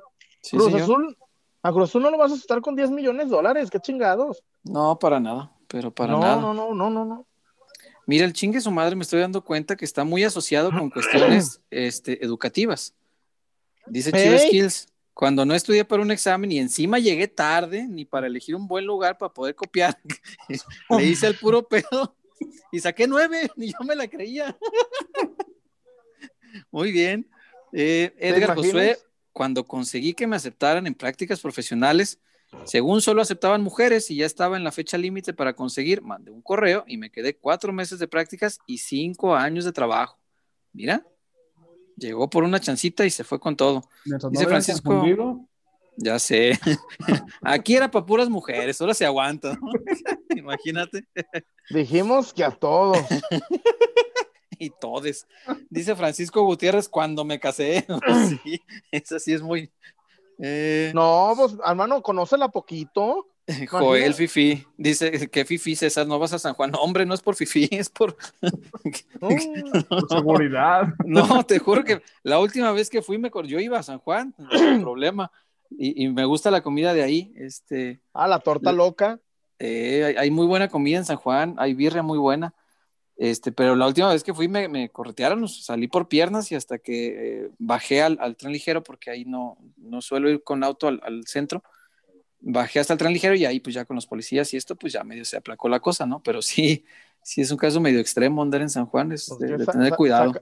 [0.49, 1.17] Cruz Azul,
[1.61, 4.43] a Cruz Azul no lo vas a asustar con 10 millones de dólares, qué chingados.
[4.63, 6.35] No, para nada, pero para nada.
[6.37, 7.25] No, no, no, no, no.
[8.05, 11.61] Mira, el chingue su madre, me estoy dando cuenta que está muy asociado con cuestiones
[11.69, 12.93] este, educativas.
[13.85, 18.27] Dice Chivo Skills, cuando no estudié para un examen y encima llegué tarde, ni para
[18.27, 19.97] elegir un buen lugar para poder copiar,
[20.89, 22.15] le hice el puro pedo
[22.71, 24.57] y saqué nueve, ni yo me la creía.
[26.71, 27.29] Muy bien.
[27.73, 28.97] Eh, Edgar Josué,
[29.33, 32.19] cuando conseguí que me aceptaran en prácticas profesionales,
[32.65, 36.41] según solo aceptaban mujeres y ya estaba en la fecha límite para conseguir, mandé un
[36.41, 40.17] correo y me quedé cuatro meses de prácticas y cinco años de trabajo.
[40.73, 41.05] Mira,
[41.97, 43.83] llegó por una chancita y se fue con todo.
[44.31, 45.47] Dice Francisco.
[45.97, 46.59] Ya sé.
[47.41, 49.57] Aquí era para puras mujeres, ahora se aguanta.
[50.29, 51.05] Imagínate.
[51.69, 52.99] Dijimos que a todos.
[54.59, 55.27] y todes.
[55.69, 57.85] Dice Francisco Gutiérrez, cuando me casé.
[58.43, 59.71] sí, esa sí es muy.
[60.39, 63.27] Eh, no, pues hermano, conócela poquito.
[63.69, 66.71] Joel Fifi dice que Fifi César, no vas a San Juan.
[66.79, 68.17] hombre, no es por Fifi, es por,
[69.19, 70.93] por seguridad.
[71.05, 74.33] No, te juro que la última vez que fui, me yo iba a San Juan,
[74.37, 74.49] no
[74.81, 75.31] problema.
[75.69, 77.33] Y, me gusta la comida de ahí.
[77.35, 79.19] Este, ah, la torta loca.
[79.59, 82.53] Eh, hay, hay, muy buena comida en San Juan, hay birria muy buena.
[83.17, 86.77] Este, pero la última vez que fui me, me corretearon, salí por piernas y hasta
[86.77, 90.87] que eh, bajé al, al, tren ligero, porque ahí no, no suelo ir con auto
[90.87, 91.63] al, al, centro,
[92.39, 94.93] bajé hasta el tren ligero y ahí pues ya con los policías y esto pues
[94.93, 96.21] ya medio se aplacó la cosa, ¿no?
[96.21, 96.85] Pero sí,
[97.23, 100.33] sí es un caso medio extremo andar en San Juan, es pues de, tener cuidado.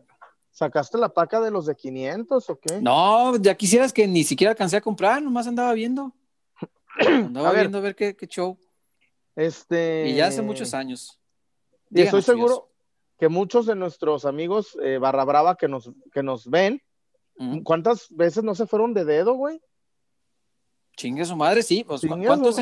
[0.51, 2.82] ¿Sacaste la paca de los de 500 o qué?
[2.82, 6.13] No, ya quisieras que ni siquiera alcancé a comprar, nomás andaba viendo.
[6.97, 8.57] Andaba viendo a ver qué, show.
[9.36, 10.07] Este.
[10.07, 11.19] Y ya hace muchos años.
[11.92, 12.70] Y estoy seguro
[13.18, 16.82] que muchos de nuestros amigos eh, barra brava que nos, que nos ven,
[17.64, 19.62] ¿cuántas veces no se fueron de dedo, güey?
[20.98, 21.84] Chingue su madre, sí.
[21.84, 22.58] Pues, ¿cuántos,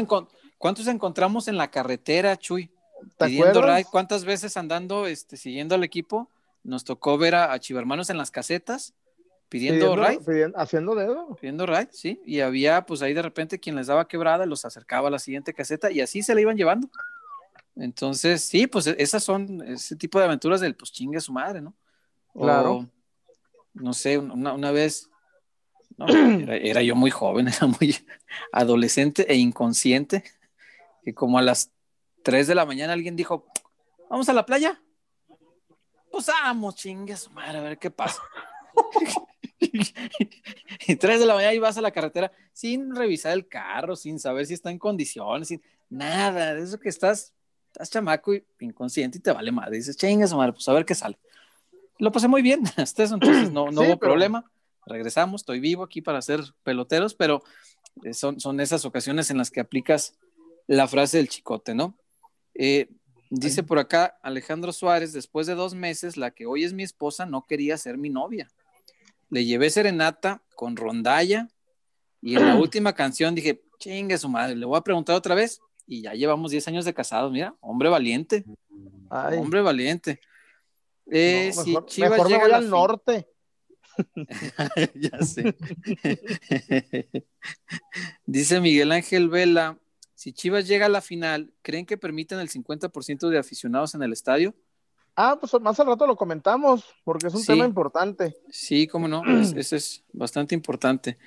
[0.57, 2.71] ¿Cuántos encontramos en la carretera, Chuy?
[3.91, 6.29] ¿Cuántas veces andando, este, siguiendo al equipo?
[6.63, 8.93] Nos tocó ver a, Chivermanos en las casetas
[9.49, 10.51] pidiendo, ride.
[10.55, 11.35] haciendo dedo.
[11.35, 12.21] Pidiendo ride, sí.
[12.25, 15.53] Y había, pues ahí de repente quien les daba quebrada los acercaba a la siguiente
[15.53, 16.89] caseta y así se la iban llevando.
[17.75, 21.33] Entonces, sí, pues e, esas son ese tipo de aventuras del pues chingue a su
[21.33, 21.73] madre, ¿no?
[22.33, 22.89] Claro.
[23.73, 25.09] no sé, una, vez,
[25.97, 27.95] era, era, yo muy joven, era muy
[28.51, 30.23] adolescente e inconsciente
[31.03, 31.71] que como a las
[32.23, 33.45] 3 de la mañana alguien dijo,
[34.09, 34.81] vamos a la playa.
[36.11, 38.21] Pues vamos, chingue su madre, a ver qué pasa.
[39.59, 44.19] y 3 de la mañana y vas a la carretera sin revisar el carro, sin
[44.19, 47.33] saber si está en condiciones, sin nada, de eso que estás,
[47.73, 49.77] estás chamaco y inconsciente y te vale madre.
[49.77, 51.17] Dices, chingue su madre, pues a ver qué sale.
[51.97, 54.45] Lo pasé muy bien, hasta eso, entonces no, no hubo problema.
[54.85, 57.43] Regresamos, estoy vivo aquí para ser peloteros, pero
[58.03, 60.13] eh, son, son esas ocasiones en las que aplicas
[60.67, 61.97] la frase del chicote, ¿no?
[62.53, 62.89] Eh,
[63.29, 67.25] dice por acá Alejandro Suárez, después de dos meses, la que hoy es mi esposa
[67.25, 68.49] no quería ser mi novia.
[69.29, 71.49] Le llevé serenata con rondalla
[72.21, 75.59] y en la última canción dije, chingue su madre, le voy a preguntar otra vez
[75.85, 78.45] y ya llevamos 10 años de casados, mira, hombre valiente,
[79.09, 80.19] hombre valiente.
[81.11, 81.51] Eh,
[81.99, 83.27] mejor, me voy al norte.
[84.95, 85.55] ya sé.
[88.25, 89.77] Dice Miguel Ángel Vela,
[90.15, 94.13] si Chivas llega a la final, ¿creen que permiten el 50% de aficionados en el
[94.13, 94.55] estadio?
[95.15, 98.35] Ah, pues más al rato lo comentamos, porque es un tema importante.
[98.49, 99.21] Sí, cómo no,
[99.57, 101.17] ese es bastante importante.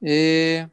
[0.00, 0.68] Eh,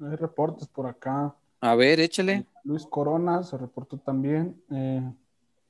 [0.00, 1.36] Hay reportes por acá.
[1.62, 2.44] A ver, échale.
[2.64, 4.60] Luis Corona se reportó también.
[4.68, 5.12] Eh,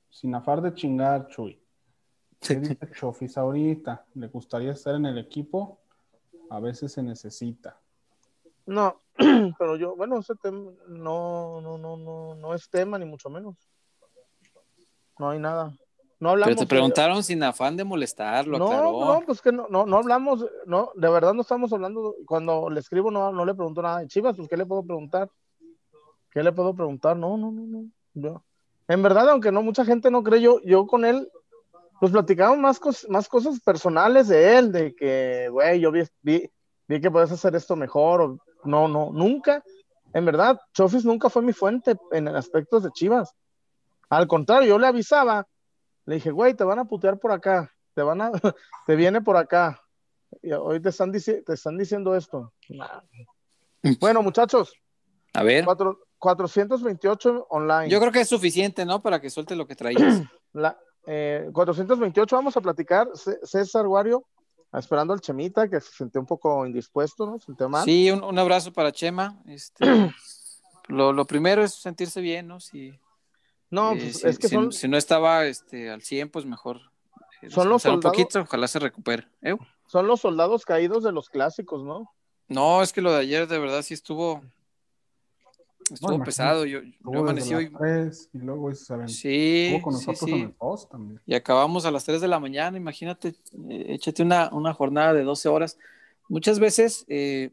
[0.09, 1.61] sin afar de chingar, Chuy.
[2.41, 4.07] ¿Qué dice Chofis ahorita?
[4.15, 5.81] ¿Le gustaría estar en el equipo?
[6.49, 7.79] A veces se necesita.
[8.65, 8.97] No,
[9.59, 13.57] pero yo, bueno, ese tema no, no, no, no, no es tema, ni mucho menos.
[15.19, 15.77] No hay nada.
[16.21, 16.55] No hablamos.
[16.55, 20.47] Pero te preguntaron sin afán de molestarlo, no, No, pues que no, no, no hablamos,
[20.65, 24.07] no, de verdad no estamos hablando, cuando le escribo no, no le pregunto nada.
[24.07, 25.29] Chivas, pues, ¿qué le puedo preguntar?
[26.33, 27.17] ¿Qué le puedo preguntar?
[27.17, 27.85] No, no, no, no.
[28.15, 28.43] Yo,
[28.89, 31.31] en verdad, aunque no mucha gente no cree, yo, yo con él,
[32.01, 36.51] pues platicamos más, más cosas personales de él, de que, güey, yo vi, vi,
[36.89, 39.63] vi que puedes hacer esto mejor, o no, no, nunca.
[40.15, 43.35] En verdad, Chofis nunca fue mi fuente en aspectos de Chivas.
[44.09, 45.47] Al contrario, yo le avisaba,
[46.05, 48.33] le dije, güey, te van a putear por acá, te van a,
[48.87, 49.81] te viene por acá.
[50.43, 52.53] Y hoy te están, te están diciendo esto.
[54.01, 54.75] Bueno, muchachos.
[55.35, 55.65] A ver.
[56.23, 57.89] 428 online.
[57.89, 59.03] Yo creo que es suficiente, ¿no?
[59.03, 60.23] Para que suelte lo que traías.
[60.53, 63.09] La, 428, eh, vamos a platicar.
[63.43, 64.25] César Wario,
[64.73, 67.41] esperando al Chemita, que se sintió un poco indispuesto, ¿no?
[67.41, 67.85] Se mal.
[67.85, 69.43] Sí, un, abrazo para Chema.
[69.49, 69.85] Este,
[70.87, 72.61] lo, primero es sentirse bien, ¿no?
[72.61, 72.97] Si,
[73.71, 76.83] no, eh, pues, es que si, no estaba este, al 100, pues mejor.
[77.41, 79.27] Eh, son los soldados, un poquito, ojalá se recupere.
[79.43, 79.57] ¿eh?
[79.89, 82.13] Son los soldados caídos de los clásicos, ¿no?
[82.47, 84.41] No, es que lo de ayer de verdad sí estuvo
[85.93, 86.65] Estuvo pesado.
[86.65, 87.71] Yo, yo amanecí hoy.
[88.33, 88.73] y luego
[89.07, 89.79] Sí.
[89.83, 91.21] con nosotros sí, el post también.
[91.27, 92.77] Y acabamos a las 3 de la mañana.
[92.77, 93.29] Imagínate,
[93.69, 95.79] eh, échate una, una, jornada de 12 horas.
[96.29, 97.51] Muchas veces, eh,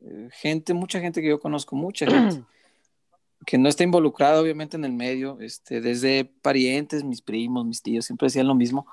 [0.00, 2.42] eh, gente, mucha gente que yo conozco, mucha gente
[3.46, 8.06] que no está involucrada, obviamente, en el medio, este, desde parientes, mis primos, mis tíos,
[8.06, 8.86] siempre decían lo mismo.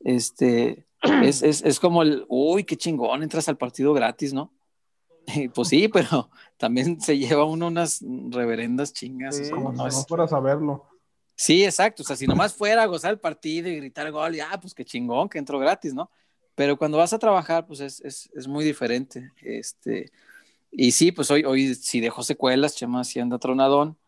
[0.00, 0.84] Este,
[1.22, 4.52] es, es, es como el, uy, qué chingón, entras al partido gratis, ¿no?
[5.54, 8.00] Pues sí, pero también se lleva uno unas
[8.30, 9.50] reverendas chingas.
[9.50, 10.06] como no, es...
[10.06, 10.86] fuera saberlo.
[11.34, 12.02] Sí, exacto.
[12.02, 14.84] O sea, si nomás fuera a gozar el partido y gritar gol, ya, pues qué
[14.84, 16.10] chingón, que entró gratis, ¿no?
[16.54, 19.32] Pero cuando vas a trabajar, pues es, es, es muy diferente.
[19.42, 20.10] Este,
[20.70, 23.98] y sí, pues hoy, hoy sí dejó secuelas, Chema sí anda tronadón.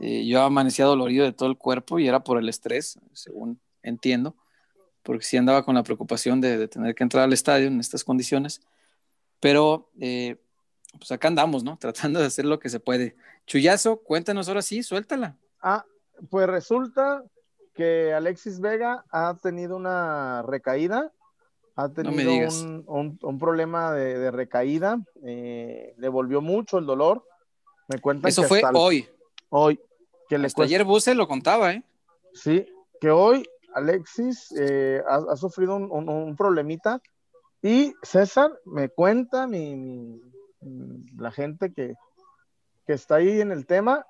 [0.00, 4.36] Eh, yo amanecía dolorido de todo el cuerpo y era por el estrés, según entiendo,
[5.02, 8.04] porque sí andaba con la preocupación de, de tener que entrar al estadio en estas
[8.04, 8.60] condiciones.
[9.40, 10.36] Pero eh,
[10.98, 11.76] pues acá andamos, ¿no?
[11.80, 13.16] Tratando de hacer lo que se puede.
[13.46, 15.36] Chuyazo, cuéntanos ahora sí, suéltala.
[15.60, 15.84] Ah,
[16.30, 17.24] pues resulta
[17.74, 21.12] que Alexis Vega ha tenido una recaída,
[21.76, 22.32] ha tenido
[22.86, 27.24] un, problema de, recaída, eh, le volvió mucho el dolor.
[27.88, 29.08] Me cuentan Eso fue hoy.
[29.48, 29.80] Hoy.
[30.28, 31.82] Que le ayer Buse lo contaba, ¿eh?
[32.34, 32.64] Sí,
[33.00, 37.00] que hoy Alexis eh, ha, sufrido un, problemita
[37.62, 40.20] y César me cuenta mi,
[40.60, 41.94] la gente que,
[42.86, 44.06] que, está ahí en el tema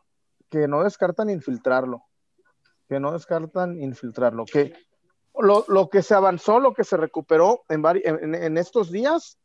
[0.48, 2.02] que no descartan infiltrarlo,
[2.88, 4.72] que no descartan infiltrarlo, que
[5.38, 7.84] lo, lo que se avanzó, lo que se recuperó en,
[8.34, 9.38] en, estos días,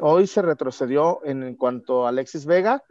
[0.00, 2.82] hoy se retrocedió en, cuanto a Alexis Vega,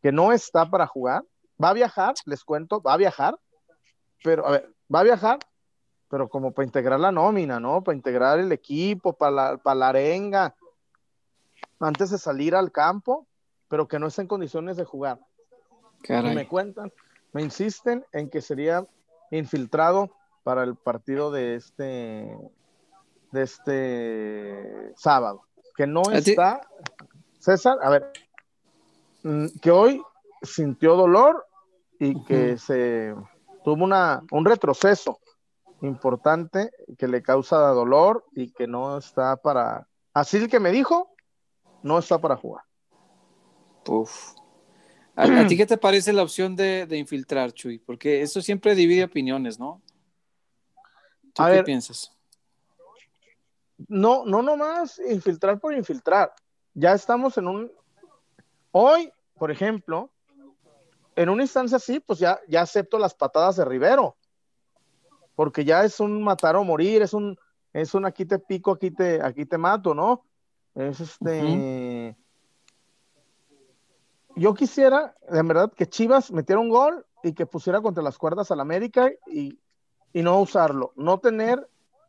[0.00, 1.24] que no está para jugar,
[1.62, 3.36] va a viajar, les cuento, va a viajar,
[4.22, 5.38] pero a ver, va a viajar,
[6.08, 7.82] pero como para integrar la nómina, ¿no?
[7.82, 10.54] Para integrar el equipo, para para la arenga,
[11.80, 13.26] antes de salir al campo,
[13.68, 15.20] pero que no está en condiciones de jugar.
[16.08, 16.92] me cuentan,
[17.32, 18.86] me insisten en que sería
[19.30, 20.10] infiltrado
[20.44, 22.38] para el partido de este
[23.32, 25.42] de este sábado,
[25.76, 26.60] que no está
[27.38, 28.12] César, a ver,
[29.22, 30.02] mm, que hoy
[30.42, 31.46] sintió dolor
[31.98, 33.14] y que se
[33.64, 35.20] tuvo una, un retroceso
[35.82, 41.15] importante que le causa dolor y que no está para, así el que me dijo,
[41.86, 42.64] no está para jugar.
[43.86, 44.34] Uf.
[45.14, 47.78] ¿A, ti qué te parece la opción de, infiltrar, Chuy?
[47.78, 49.80] Porque eso siempre divide opiniones, ¿no?
[51.32, 52.12] ¿Tú qué piensas?
[53.88, 56.32] No, no nomás infiltrar por infiltrar.
[56.74, 57.72] Ya estamos en un...
[58.72, 60.10] Hoy, por ejemplo,
[61.14, 64.16] en una instancia así, pues ya, ya acepto las patadas de Rivero,
[65.34, 67.38] porque ya es un matar o morir, es un,
[67.72, 70.25] es un aquí te pico, aquí te, aquí te mato, ¿no?
[70.76, 72.14] Es este.
[74.36, 78.50] Yo quisiera, de verdad, que Chivas metiera un gol y que pusiera contra las cuerdas
[78.50, 79.58] al América y,
[80.12, 81.66] no usarlo, no tener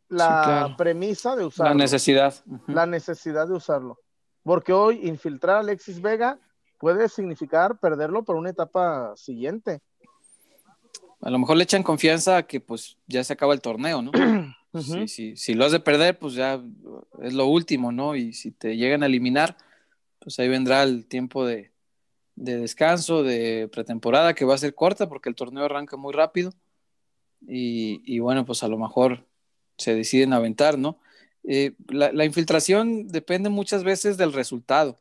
[0.09, 1.73] la premisa de usarlo.
[1.73, 2.35] La necesidad.
[2.67, 3.99] La necesidad de usarlo.
[4.43, 6.37] Porque hoy infiltrar a Alexis Vega
[6.77, 9.81] puede significar perderlo por una etapa siguiente.
[11.21, 14.11] A lo mejor le echan confianza a que pues ya se acaba el torneo, ¿no?
[15.07, 16.61] si, lo has de perder, pues ya
[17.21, 18.15] es lo último, ¿no?
[18.15, 19.57] Y si te llegan a eliminar,
[20.19, 21.71] pues ahí vendrá el tiempo de,
[22.35, 26.53] descanso, de pretemporada, que va a ser corta porque el torneo arranca muy rápido.
[27.47, 29.25] Y, bueno, pues a lo mejor
[29.77, 30.99] se deciden aventar, ¿no?
[31.43, 34.97] Eh, la, infiltración depende muchas veces del resultado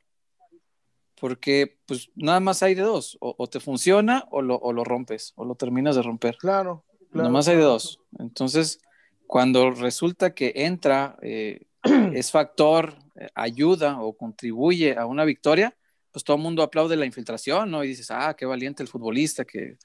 [1.18, 5.32] porque pues nada más hay de dos, o, te funciona o lo, o lo, rompes,
[5.36, 6.36] o lo terminas de romper.
[6.36, 7.10] Claro, claro.
[7.12, 8.00] Nada más hay de dos.
[8.18, 8.80] Entonces,
[9.26, 11.66] cuando resulta que entra, eh,
[12.14, 15.76] es factor, eh, ayuda o contribuye a una victoria,
[16.10, 17.84] pues todo el mundo aplaude la infiltración, ¿no?
[17.84, 19.76] Y dices, ah, qué valiente el futbolista, que...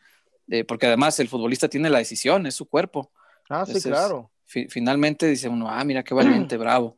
[0.50, 3.12] Eh, porque además el futbolista tiene la decisión, es su cuerpo.
[3.50, 4.32] Ah, sí, claro.
[4.46, 6.98] finalmente dice uno, ah, mira qué valiente, bravo.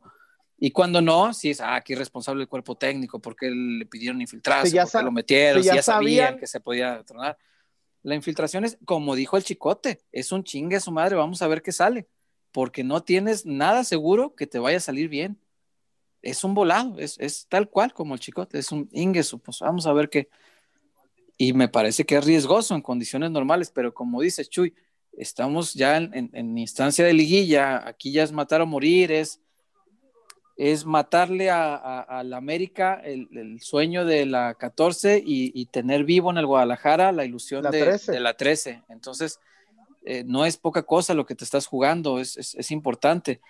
[0.56, 4.80] Y cuando no, sí es, ah, qué irresponsable el cuerpo técnico, porque le pidieron infiltrarse,
[4.80, 7.36] porque lo metieron, si ya, sabían, que se podía tronar.
[8.02, 11.48] La infiltración es, como dijo el chicote, es un chingue a su madre, vamos a
[11.48, 12.06] ver qué sale,
[12.54, 15.36] porque no tienes nada seguro que te vaya a salir bien.
[16.22, 19.86] Es un volado, es, es tal cual como el chicote, es un ingreso, pues vamos
[19.86, 20.30] a ver qué.
[21.36, 24.72] Y me parece que es riesgoso en condiciones normales, pero como dices, Chuy,
[25.12, 29.40] estamos ya en, en instancia de liguilla, aquí ya es matar o morir, es
[30.56, 36.46] es matarle a, la América el, sueño de la 14 y, tener vivo en el
[36.46, 38.84] Guadalajara la ilusión de, la 13.
[38.88, 39.40] Entonces,
[40.04, 43.40] eh, no es poca cosa lo que te estás jugando, es, importante.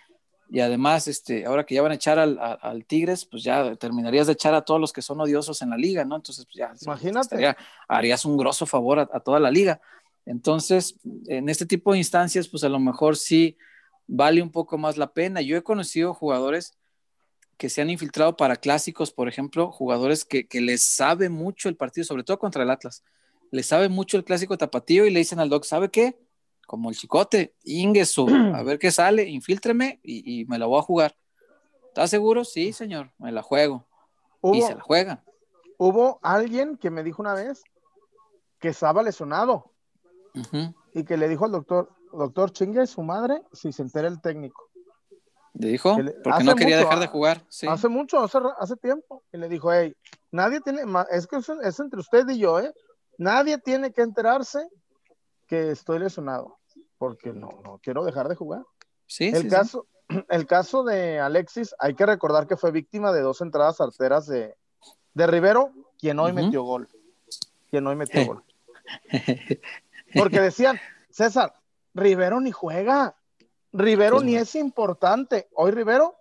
[0.51, 4.35] Y además, este, ahora que ya van a echar al, Tigres, pues ya terminarías de
[4.35, 6.17] echar a todos los que son odiosos en la liga, ¿no?
[6.17, 7.57] Entonces, pues ya, imagínate.
[7.89, 9.81] harías un grosso favor a, a toda la liga.
[10.27, 10.97] Entonces,
[11.27, 13.57] en este tipo de instancias, pues a lo mejor sí
[14.07, 15.41] vale un poco más la pena.
[15.41, 16.77] Yo he conocido jugadores
[17.57, 22.05] que se han infiltrado para clásicos, por ejemplo, jugadores que, les sabe mucho el partido,
[22.05, 23.05] sobre todo contra el Atlas,
[23.51, 26.19] les sabe mucho el clásico tapatío y le dicen al doc, ¿sabe qué?
[26.67, 31.17] Como el chicote, Ingesu, a ver qué sale, infíltreme y, me la voy a jugar.
[31.89, 32.45] ¿Estás seguro?
[32.45, 33.87] Sí, señor, me la juego.
[34.43, 35.25] y se la juega.
[35.79, 37.63] Hubo alguien que me dijo una vez
[38.59, 39.73] que estaba lesionado
[40.95, 44.71] y que le dijo al doctor, doctor, chingue su madre si se entera el técnico.
[45.55, 45.97] ¿Le dijo?
[46.25, 47.45] Porque no quería dejar de jugar.
[47.69, 49.23] Hace mucho, hace, tiempo.
[49.33, 49.95] Y le dijo, hey,
[50.33, 52.73] nadie tiene, es que es, entre usted y yo, ¿eh?
[53.19, 54.69] Nadie tiene que enterarse
[55.47, 56.59] que estoy lesionado,
[56.99, 58.65] porque no, no quiero dejar de jugar.
[59.07, 59.87] Sí, el caso,
[60.29, 64.55] El caso de Alexis, hay que recordar que fue víctima de dos entradas arteras de,
[65.15, 66.89] de Rivero, quien hoy metió gol.
[67.71, 68.45] Quien hoy metió gol.
[70.15, 70.79] Porque decían,
[71.11, 71.55] César,
[71.95, 73.17] Rivero ni juega.
[73.73, 75.49] Rivero pues ni es importante.
[75.55, 76.17] Hoy Rivero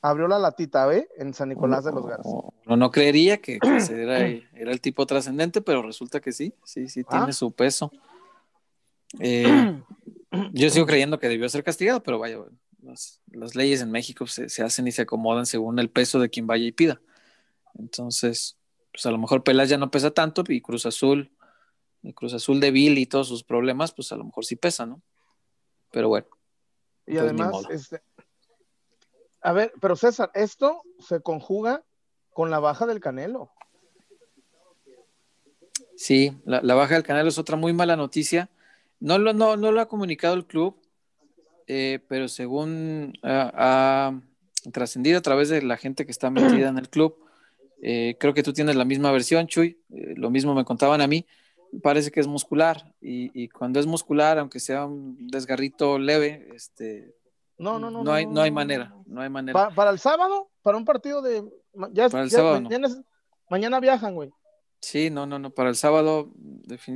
[0.00, 2.28] abrió la latita B en San Nicolás de los Garza.
[2.66, 3.58] No, no creería que,
[3.90, 7.32] era, el tipo trascendente, pero resulta que sí, sí, sí, tiene ah.
[7.32, 7.90] su peso.
[9.20, 9.82] Eh,
[10.52, 12.38] Yo sigo creyendo que debió ser castigado, pero vaya,
[12.82, 16.64] las, leyes en México se, hacen y se acomodan según el peso de quien vaya
[16.64, 17.00] y pida.
[17.78, 18.58] Entonces,
[18.92, 21.32] pues a lo mejor Pelas ya no pesa tanto y Cruz Azul,
[22.02, 24.86] el Cruz Azul de Bill y todos sus problemas, pues a lo mejor sí pesa,
[24.86, 25.02] ¿no?
[25.90, 26.26] Pero bueno.
[27.06, 28.02] Y pues además, este,
[29.44, 31.84] a ver, pero César, esto se conjuga
[32.32, 33.52] con la baja del Canelo.
[35.96, 38.50] Sí, la, baja del Canelo es otra muy mala noticia.
[39.04, 40.80] No lo, no, lo ha comunicado el club,
[41.66, 44.18] eh, pero según ha,
[44.72, 47.18] trascendido a través de la gente que está metida en el club,
[47.82, 49.78] eh, creo que tú tienes la misma versión, Chuy.
[49.90, 51.26] Eh, lo mismo me contaban a mí.
[51.82, 57.14] Parece que es muscular y, cuando es muscular, aunque sea un desgarrito leve, este,
[57.58, 59.68] no, no, no, no, hay, no hay manera, no hay manera.
[59.74, 61.44] Para, el sábado, para un partido de,
[61.92, 62.88] ya, para el sábado, mañana,
[63.50, 64.30] mañana viajan, güey.
[64.80, 65.50] Sí, no, no, no.
[65.50, 66.32] Para el sábado,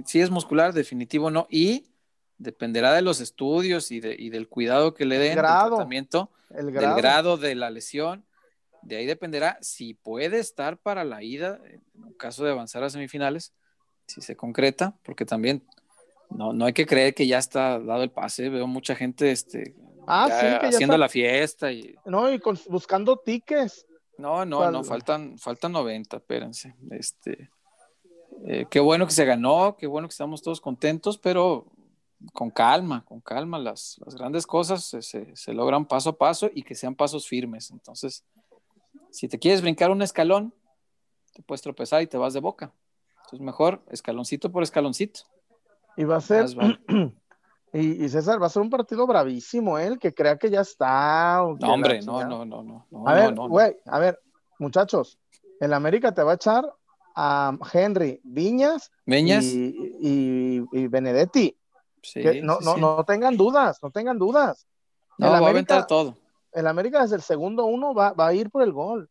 [0.07, 1.47] sí es muscular, definitivo no.
[1.51, 1.85] Y
[2.39, 6.71] dependerá de los estudios y, de, y del cuidado que le den, del tratamiento, el
[6.71, 6.95] grado.
[6.95, 8.25] del grado de la lesión.
[8.83, 11.61] De ahí dependerá si puede estar para la ida,
[11.95, 13.53] en caso de avanzar a semifinales,
[14.07, 15.65] si se concreta, porque también
[16.31, 18.49] no, no hay que creer que ya está dado el pase.
[18.49, 19.75] Veo mucha gente este,
[20.07, 21.73] ah, haciendo la fiesta.
[21.73, 21.97] Y...
[22.07, 23.85] No, y buscando tickets.
[24.17, 26.75] No, no, no, faltan, faltan 90, espérense.
[26.91, 27.51] Este,
[28.47, 31.67] eh, qué bueno que se ganó, qué bueno que estamos todos contentos, pero
[32.33, 36.95] con calma, con calma, las, grandes cosas se, logran paso a paso y que sean
[36.95, 37.71] pasos firmes.
[37.71, 38.25] Entonces,
[39.11, 40.53] si te quieres brincar un escalón,
[41.33, 42.73] te puedes tropezar y te vas de boca.
[43.19, 45.21] Entonces, mejor escaloncito por escaloncito.
[45.97, 46.47] Y va a ser,
[47.73, 49.87] y, César, va a ser un partido bravísimo, ¿eh?
[49.87, 51.43] El que crea que ya está.
[51.61, 54.21] No, hombre, no, no, no, no, A ver, güey, a ver,
[54.59, 55.19] muchachos,
[55.61, 56.65] el América te va a echar
[57.21, 61.58] a Henry Viñas, Y, Benedetti.
[62.43, 64.67] No, no, tengan dudas, no tengan dudas.
[65.19, 66.17] No, el va América, a aventar todo.
[66.53, 69.11] El América desde el segundo uno va, a ir por el gol.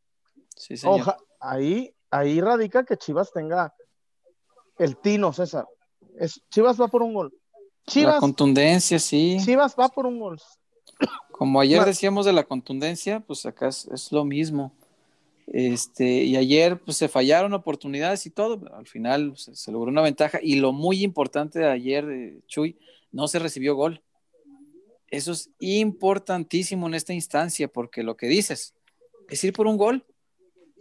[0.56, 1.18] Sí, señor.
[1.39, 3.74] ahí, ahí radica que Chivas tenga
[4.78, 5.68] el tino, César.
[6.18, 7.34] Es, Chivas va por un gol.
[7.86, 9.38] Chivas, la contundencia, sí.
[9.43, 10.41] Chivas va por un gol.
[11.32, 14.74] Como ayer decíamos de la contundencia, pues acá es lo mismo.
[15.48, 20.39] Este, y ayer pues, se fallaron oportunidades y todo, al final se, logró una ventaja.
[20.41, 22.78] Y lo muy importante de ayer, de Chuy,
[23.12, 24.04] no se recibió gol.
[25.10, 28.76] Eso es importantísimo en esta instancia, porque lo que dices
[29.30, 30.06] es ir por un gol,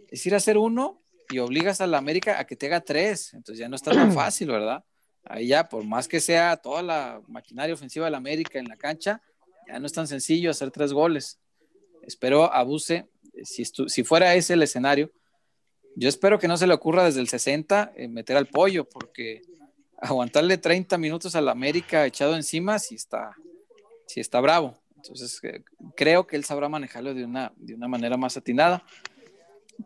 [0.09, 3.33] es ir a hacer uno y obligas a la América a que te haga tres.
[3.33, 4.83] Entonces ya no está tan fácil, ¿verdad?
[5.23, 8.77] Ahí ya, por más que sea toda la maquinaria ofensiva de la América en la
[8.77, 9.21] cancha,
[9.67, 11.39] ya no es tan sencillo hacer tres goles.
[12.03, 13.05] Espero abuse
[13.43, 15.11] si, fuera ese el escenario,
[15.95, 19.41] yo espero que no se le ocurra desde el 60 eh, meter al pollo, porque
[19.99, 23.35] aguantarle 30 minutos al América echado encima, si está,
[24.05, 24.79] si está bravo.
[24.95, 25.63] Entonces, eh,
[25.95, 28.83] creo que él sabrá manejarlo de una, de una manera más atinada.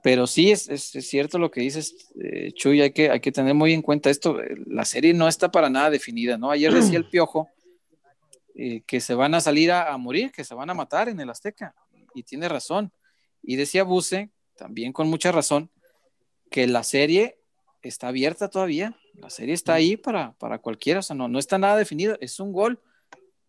[0.04, 3.54] Pero sí, es, es, cierto lo que dices, eh, Chuy, hay que, hay que tener
[3.54, 4.38] muy en cuenta esto.
[4.66, 6.52] La serie no está para nada definida, ¿no?
[6.52, 7.50] Ayer decía el Piojo
[8.86, 11.74] que se van a salir a, morir, que se van a matar en el Azteca.
[12.14, 12.92] Y tiene razón.
[13.44, 15.70] Y decía Buse, también con mucha razón,
[16.50, 17.40] que la serie
[17.82, 18.98] está abierta todavía.
[19.14, 22.18] La serie está ahí para, para cualquiera, o sea, no, no está nada definido.
[22.22, 22.80] Es un gol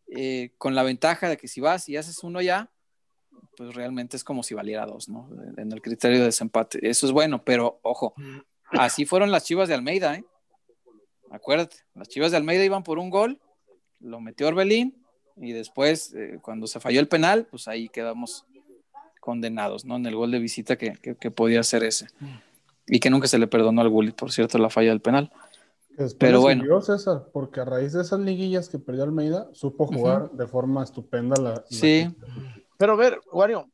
[0.09, 2.70] eh, con la ventaja de que si vas y haces uno ya,
[3.57, 5.28] pues realmente es como si valiera dos, ¿no?
[5.57, 6.86] En el criterio de desempate.
[6.88, 8.14] Eso es bueno, pero ojo,
[8.70, 10.24] así fueron las chivas de Almeida, ¿eh?
[11.30, 13.40] Acuérdate, las chivas de Almeida iban por un gol,
[14.01, 15.03] lo metió Orbelín
[15.36, 18.45] y después, eh, cuando se falló el penal, pues ahí quedamos
[19.22, 19.94] condenados, ¿no?
[19.96, 22.08] En el gol de visita que, podía ser ese.
[22.88, 25.30] Y que nunca se le perdonó al Gullit, por cierto, la falla del penal.
[26.18, 26.80] Pero bueno.
[26.80, 31.40] César, porque a raíz de esas liguillas que perdió Almeida, supo jugar de forma estupenda
[31.40, 31.64] la.
[31.70, 32.12] Sí.
[32.76, 33.70] Pero a ver, Wario.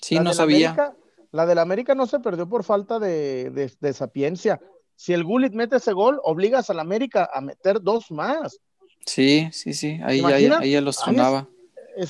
[0.00, 0.94] Sí, no sabía.
[1.32, 4.60] la del América no se perdió por falta de, sapiencia.
[4.94, 8.60] Si el Gullit mete ese gol, obligas al América a meter dos más.
[9.04, 9.98] Sí, sí, sí.
[10.04, 11.48] Ahí, ya, ahí ya los sonaba.
[11.96, 12.06] Eh,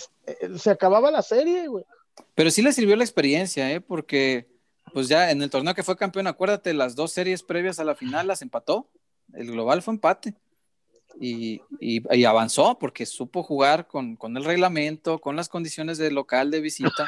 [0.59, 1.87] se acababa la serie, güey.
[2.35, 3.81] Pero sí le sirvió la experiencia, ¿eh?
[3.81, 4.49] Porque,
[4.93, 7.95] pues ya en el torneo que fue campeón, acuérdate, las dos series previas a la
[7.95, 8.91] final las empató.
[9.33, 10.35] El global fue empate.
[11.21, 16.51] Y, y, avanzó porque supo jugar con, con, el reglamento, con las condiciones de local,
[16.51, 17.07] de visita.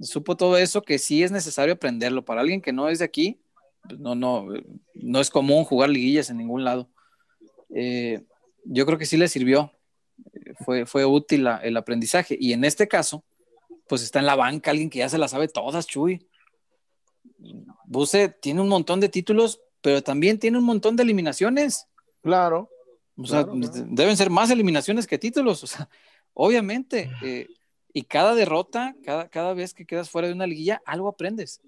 [0.00, 2.24] supo todo eso que sí es necesario aprenderlo.
[2.24, 3.40] Para alguien que no es de aquí,
[3.82, 4.46] pues no, no,
[4.94, 6.88] no es común jugar liguillas en ningún lado.
[7.74, 8.22] Eh,
[8.64, 9.72] yo creo que sí le sirvió.
[10.64, 12.36] Fue, fue útil el aprendizaje.
[12.38, 13.24] Y en este caso,
[13.90, 16.24] pues está en la banca alguien que ya se la sabe todas, Chuy.
[17.86, 21.88] Buse tiene un montón de títulos, pero también tiene un montón de eliminaciones.
[22.22, 22.70] Claro.
[23.16, 25.64] O sea, deben ser más eliminaciones que títulos.
[25.64, 25.88] O sea,
[26.34, 27.10] obviamente.
[27.20, 27.48] Eh,
[27.92, 31.60] y cada derrota, cada, cada vez que quedas fuera de una liguilla, algo aprendes.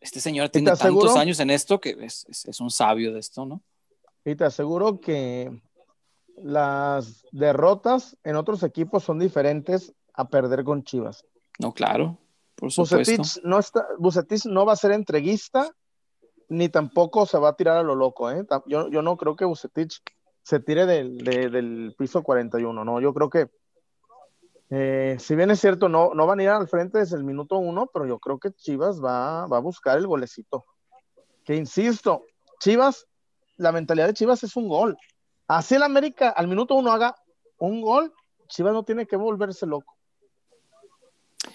[0.00, 3.60] Este señor tiene tantos años en esto que es, es, un sabio de esto, ¿no?
[4.24, 5.50] Y te aseguro que
[6.36, 11.24] las derrotas en otros equipos son diferentes a perder con Chivas.
[11.58, 12.18] No, claro,
[12.54, 13.40] por supuesto.
[13.44, 15.70] no, está, Bucetich no va a ser entreguista,
[16.48, 18.30] ni tampoco se va a tirar a lo loco.
[18.30, 18.44] ¿eh?
[18.66, 20.02] Yo, yo no creo que Bucetich
[20.42, 23.50] se tire del, del piso 41, no, yo creo que
[24.68, 27.56] eh, si bien es cierto, no, no van a ir al frente desde el minuto
[27.56, 30.64] uno, pero yo creo que Chivas va, a buscar el golecito.
[31.44, 32.24] Que insisto,
[32.58, 33.06] Chivas,
[33.56, 34.96] la mentalidad de Chivas es un gol.
[35.46, 37.14] Así el América al minuto uno haga
[37.58, 38.12] un gol,
[38.48, 39.95] Chivas no tiene que volverse loco.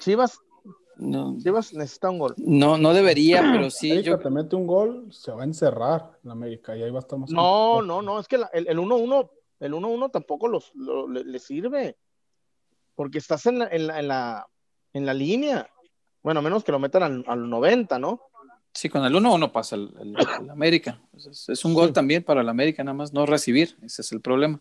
[0.01, 0.39] Chivas,
[0.97, 2.35] no, Chivas necesita un gol.
[2.37, 3.91] No, no debería, pero sí.
[3.91, 7.01] América te mete un gol, se va a encerrar en América y ahí va a
[7.01, 7.31] estar más.
[7.31, 9.29] No, no, no, es que el 1-1
[9.61, 11.95] el 1-1 tampoco los, le sirve
[12.95, 14.47] porque estás en la, en la,
[14.91, 15.69] en la, línea.
[16.23, 18.21] Bueno, a menos que lo metan al, 90, ¿no?
[18.73, 20.15] Sí, con el 1-1 pasa el,
[20.49, 20.99] América.
[21.15, 23.77] Es, un gol también para el América, nada más no recibir.
[23.83, 24.59] Ese es el problema.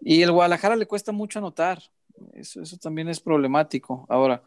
[0.00, 1.80] Y el Guadalajara le cuesta mucho anotar.
[2.32, 4.06] Eso, eso también es problemático.
[4.08, 4.42] Ahora,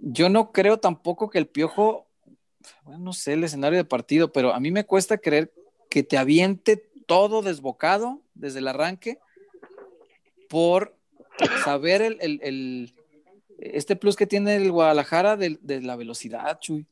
[0.00, 2.06] yo no creo tampoco que el Piojo,
[2.82, 5.52] bueno, no sé el escenario de partido, pero a mí me cuesta creer
[5.90, 6.76] que te aviente
[7.06, 9.18] todo desbocado desde el arranque
[10.48, 10.94] por
[11.64, 12.94] saber el,
[13.58, 16.86] este plus que tiene el Guadalajara de, la velocidad, Chuy.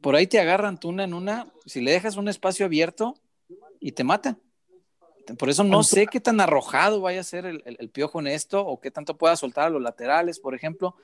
[0.00, 3.14] Por ahí te agarran tú una en una, si le dejas un espacio abierto
[3.80, 4.36] y te mata.
[5.36, 8.80] Por eso no sé qué tan arrojado vaya a ser el, piojo en esto o
[8.80, 10.94] qué tanto pueda soltar a los laterales, por ejemplo,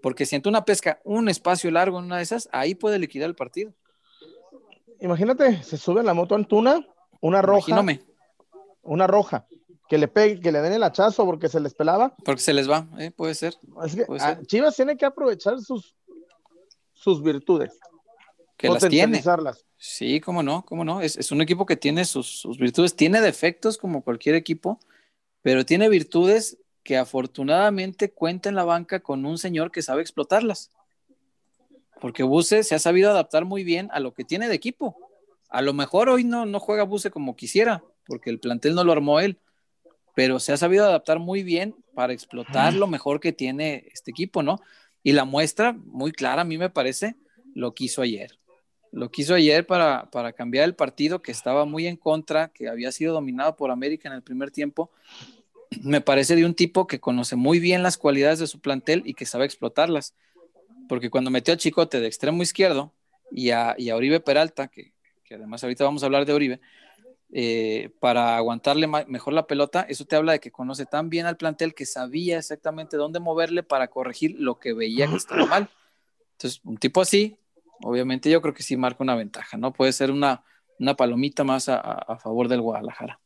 [0.00, 3.34] porque siento una pesca, un espacio largo en una de esas, ahí puede liquidar el
[3.34, 3.72] partido.
[5.00, 6.86] Imagínate, se sube la moto Antuna,
[7.20, 7.84] una roja.
[8.82, 9.46] Una roja
[9.88, 12.14] que le pegue, que le den el hachazo porque se les pelaba.
[12.24, 13.10] Porque se les va, ¿eh?
[13.10, 13.54] puede ser.
[14.46, 15.96] Chivas tiene que aprovechar sus,
[16.92, 17.78] sus virtudes.
[18.56, 19.22] Que las tiene.
[19.78, 21.00] Sí, cómo no, cómo no.
[21.00, 24.78] Es, un equipo que tiene sus, virtudes, tiene defectos como cualquier equipo,
[25.40, 30.70] pero tiene virtudes que afortunadamente cuenta en la banca con un señor que sabe explotarlas.
[32.00, 34.96] Porque Buse se ha sabido adaptar muy bien a lo que tiene de equipo.
[35.48, 38.92] A lo mejor hoy no, no juega Buse como quisiera, porque el plantel no lo
[38.92, 39.38] armó él
[40.18, 44.42] pero se ha sabido adaptar muy bien para explotar lo mejor que tiene este equipo,
[44.42, 44.58] ¿no?
[45.04, 47.14] Y la muestra muy clara, a mí me parece,
[47.54, 48.36] lo que hizo ayer.
[48.92, 52.68] Lo que hizo ayer para, para cambiar el partido que estaba muy en contra, que
[52.68, 54.90] había sido dominado por América en el primer tiempo,
[55.82, 59.14] me parece de un tipo que conoce muy bien las cualidades de su plantel y
[59.14, 60.14] que sabe explotarlas.
[60.88, 62.92] Porque cuando metió a Chicote de extremo izquierdo
[63.30, 64.92] y a, y a Oribe Peralta, que,
[65.24, 66.60] que, además ahorita vamos a hablar de Oribe,
[67.30, 71.36] eh, para aguantarle mejor la pelota, eso te habla de que conoce tan bien al
[71.36, 75.68] plantel que sabía exactamente dónde moverle para corregir lo que veía que estaba mal.
[76.32, 77.37] Entonces, un tipo así,
[77.82, 79.72] obviamente yo creo que sí marca una ventaja, ¿no?
[79.72, 80.44] Puede ser una,
[80.78, 83.20] una palomita más a, favor del Guadalajara.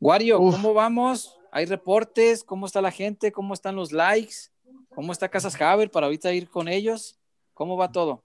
[0.00, 1.38] Wario, ¿cómo vamos?
[1.50, 2.44] ¿Hay reportes?
[2.44, 3.32] ¿Cómo está la gente?
[3.32, 4.50] ¿Cómo están los likes?
[4.94, 7.18] ¿Cómo está Casas Haber para ahorita ir con ellos?
[7.54, 8.22] ¿Cómo va todo?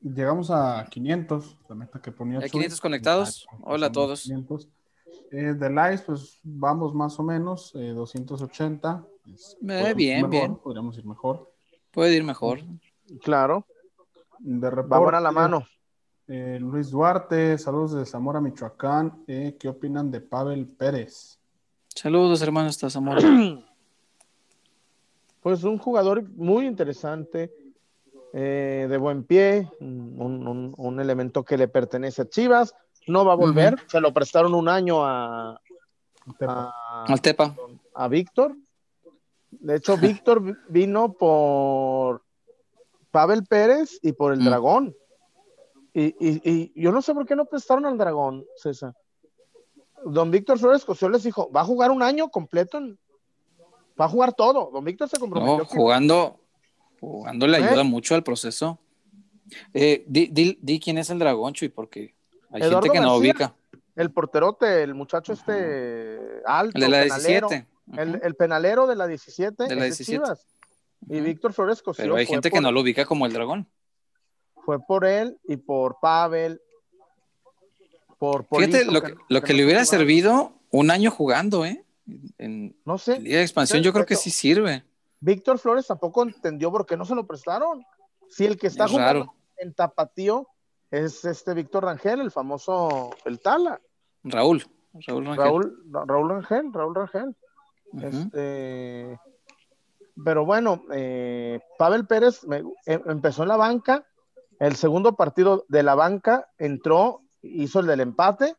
[0.00, 2.38] llegamos a 500, la meta que ponía.
[2.40, 3.46] 500 conectados?
[3.62, 4.30] Hola a todos.
[5.32, 9.04] Eh, de likes, pues vamos más o menos, 280.
[9.26, 9.32] Eh,
[9.68, 10.56] eh, bien, bien.
[10.56, 11.52] Podríamos ir mejor.
[11.90, 12.60] Puede ir mejor.
[13.08, 13.66] Claclaro.
[14.38, 15.66] De Vamos a la mano.
[16.26, 19.24] Luis Duarte, saludos de Zamora, Michoacán.
[19.26, 21.38] ¿Qué opinan de Pavel Pérez?
[21.94, 23.20] Saludos, hermanos, hasta Zamora.
[25.40, 27.54] Pues un jugador muy interesante
[28.34, 32.74] eh, de buen pie, un, elemento que le pertenece a Chivas,
[33.06, 35.58] no va a volver, se lo prestaron un año a,
[37.06, 37.54] al Tepa.
[37.94, 38.56] A Víctor.
[39.50, 42.22] De hecho, Víctor vino por
[43.10, 44.44] Pavel Pérez y por el mm.
[44.44, 44.96] Dragón.
[45.94, 48.94] Y, yo no sé por qué no prestaron al Dragón, César.
[50.04, 52.80] Don Víctor Flores Cosio les dijo, va a jugar un año completo,
[54.00, 54.70] va a jugar todo.
[54.72, 55.64] Don Víctor se comprometió.
[55.64, 56.38] jugando,
[57.00, 58.78] Jugando le ayuda mucho al proceso.
[59.72, 62.14] Eh, di, quién es el dragón, Chuy, porque
[62.50, 63.54] hay gente que no ubica.
[63.94, 66.76] El porterote, el muchacho este alto.
[66.76, 67.66] El de la 17.
[67.96, 69.64] El, penalero de la 17.
[69.64, 70.22] De la 17.
[71.06, 73.68] Y Víctor Flores Pero hay gente que no lo ubica como el dragón.
[74.64, 76.60] Fue por él y por Pavel.
[78.18, 81.84] Por Fíjate, lo que, lo que, le hubiera servido un año jugando, ¿eh?
[82.36, 83.20] En, no sé.
[83.20, 84.84] Liga de expansión, yo creo que sí sirve.
[85.20, 87.84] Víctor Flores tampoco entendió por qué no se lo prestaron.
[88.28, 90.48] Si el que está jugando en Tapatío
[90.90, 93.80] es este Víctor Rangel, el famoso El Tala.
[94.24, 94.64] Raúl.
[95.06, 95.44] Raúl Rangel.
[95.44, 97.36] Raúl, Raúl Rangel, Raúl Rangel.
[98.02, 99.18] este,
[100.24, 102.40] pero bueno, eh, Pavel Pérez
[102.86, 104.06] em, empezó en la banca,
[104.58, 108.56] el segundo partido de la banca entró, hizo el del empate,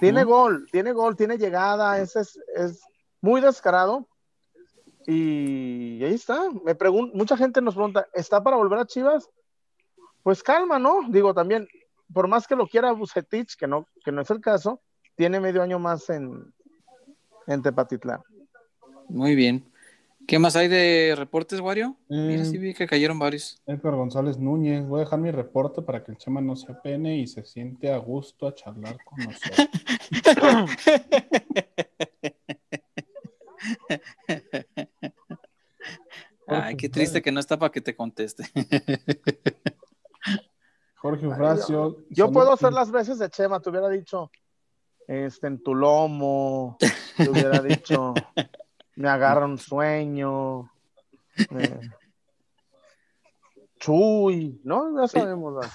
[0.00, 2.80] tiene gol, tiene gol, tiene llegada, es, es, es
[3.20, 4.08] muy descarado.
[5.06, 6.50] Y ahí está.
[6.64, 6.74] Me
[7.14, 9.30] mucha gente nos pregunta, ¿está para volver a Chivas?
[10.24, 11.02] Pues calma, ¿no?
[11.08, 11.68] Digo también,
[12.12, 14.80] por más que lo quiera Bucetich, que no, que no es el caso,
[15.14, 16.52] tiene medio año más en,
[17.46, 18.22] en Tepatitlán.
[19.08, 19.70] Muy bien.
[20.26, 21.96] ¿Qué más hay de reportes, Wario?
[22.08, 23.62] Mira, sí vi que cayeron varios.
[23.66, 27.18] Edgar González Núñez, voy a dejar mi reporte para que el Chema no se apene
[27.18, 29.68] y se siente a gusto a charlar con nosotros.
[36.48, 38.44] Ay, qué triste que no está para que te conteste.
[40.96, 41.98] Jorge Eufrasio.
[42.10, 44.30] Yo, puedo hacer las veces de Chema, te hubiera dicho,
[45.06, 46.76] este, en tu lomo,
[47.16, 48.14] te hubiera dicho,
[48.96, 50.70] me agarra un sueño.
[53.78, 55.00] Chuy, ¿no?
[55.00, 55.66] Ya sabemos.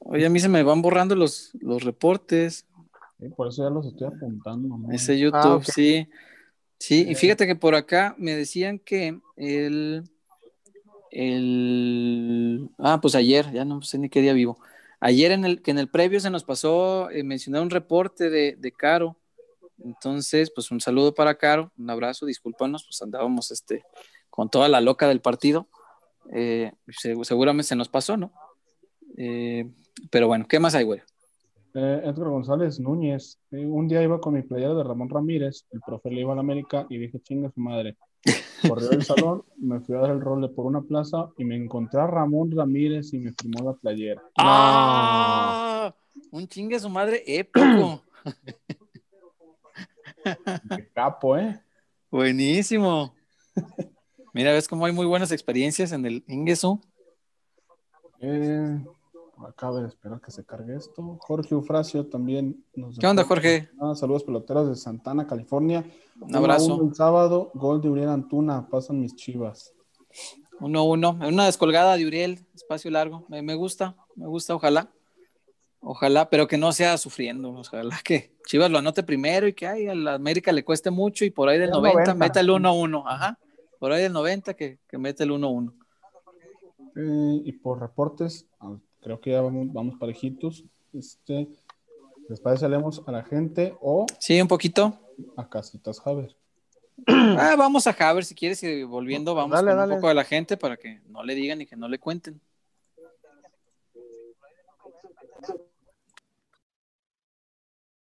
[0.00, 2.66] Oye, a mí se me van borrando los, los reportes.
[3.36, 4.78] por eso ya los estoy apuntando.
[4.92, 6.08] Ese YouTube, ah, sí.
[6.78, 10.04] Sí, y fíjate que por acá me decían que el,
[11.10, 14.58] el, ah, pues ayer, ya no sé ni qué día vivo.
[15.00, 18.56] Ayer en el, que en el previo se nos pasó eh, mencionar un reporte de,
[18.56, 19.16] de, Caro.
[19.84, 23.84] Entonces, pues un saludo para Caro, un abrazo, discúlpanos, pues andábamos este,
[24.30, 25.68] con toda la loca del partido.
[26.32, 26.72] Eh,
[27.22, 28.32] seguramente se nos pasó, ¿no?
[29.16, 29.70] Eh,
[30.10, 31.00] pero bueno, ¿qué más hay, güey?
[31.78, 33.38] Eh, Edgar González Núñez.
[33.50, 36.36] Eh, un día iba con mi playera de Ramón Ramírez, el profe le iba a
[36.36, 37.98] la América y dije, chinga su madre.
[38.66, 41.54] Corrió el salón, me fui a dar el rol de por una plaza y me
[41.54, 44.22] encontré a Ramón Ramírez y me firmó la playera.
[44.38, 45.94] ¡Ah!
[46.30, 48.02] Un chingue su madre épico.
[50.76, 51.60] Qué capo, ¿eh?
[52.10, 53.14] Buenísimo.
[54.32, 56.80] Mira, ves cómo hay muy buenas experiencias en el Ingesu.
[58.20, 58.78] Eh,
[59.44, 61.18] Acaba de esperar que se cargue esto.
[61.20, 62.98] Jorge Eufrasio también nos.
[62.98, 63.68] ¿Qué onda, Jorge?
[63.94, 65.84] saludos peloteros de Santana, California.
[66.20, 66.76] Un abrazo.
[66.76, 69.74] Un sábado, gol de Uriel Antuna, pasan mis chivas.
[70.58, 71.18] Uno, uno.
[71.20, 73.26] Una descolgada de Uriel, espacio largo.
[73.28, 74.90] Me, gusta, me gusta, ojalá.
[75.80, 77.50] Ojalá, pero que no sea sufriendo.
[77.50, 81.24] Ojalá que Chivas lo anote primero y que ay, a la América le cueste mucho
[81.24, 83.02] y por ahí del 90, meta el 1-1.
[83.06, 83.38] Ajá.
[83.78, 85.72] Por ahí del 90 que, que mete el 1-1.
[86.96, 88.46] Eh, y por reportes,
[89.02, 90.64] creo que ya vamos, parejitos.
[90.94, 91.48] Este,
[92.28, 94.06] ¿Les parece leemos a la gente o?
[94.18, 94.98] Sí, un poquito.
[95.36, 96.34] A Casitas Haber.
[97.06, 100.56] Ah, vamos a Haber si quieres y volviendo vamos con un poco de la gente
[100.56, 102.40] para que no le digan y que no le cuenten.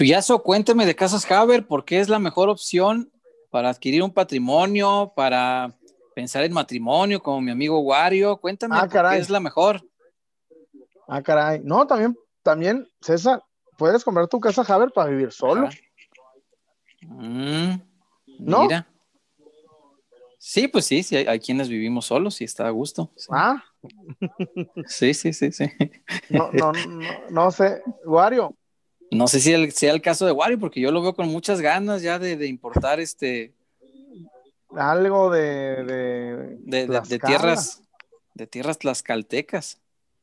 [0.00, 3.12] Chuyazo, cuénteme de Casas Haber, ¿por qué es la mejor opción
[3.50, 5.76] para adquirir un patrimonio, para
[6.14, 8.38] pensar en matrimonio, como mi amigo Wario?
[8.38, 9.86] Cuéntame ah, por qué es la mejor.
[11.06, 11.60] Ah, caray.
[11.62, 13.42] No, también también, César,
[13.76, 15.68] puedes comprar tu casa Haber para vivir solo.
[17.02, 17.74] Mm,
[18.38, 18.62] ¿No?
[18.62, 18.88] Mira.
[20.38, 23.10] Sí, pues sí, sí, hay, quienes vivimos solos y está a gusto.
[23.28, 23.62] Ah.
[24.86, 25.66] Sí, sí, sí, sí.
[26.30, 26.72] No, no,
[27.28, 28.56] no, sé, Wario.
[29.10, 32.02] No sé si sea el caso de Wario, porque yo lo veo con muchas ganas
[32.02, 33.52] ya de, importar este.
[34.76, 36.58] Algo de.
[36.60, 37.82] De, de, tierras.
[38.34, 39.80] De tierras tlaxcaltecas.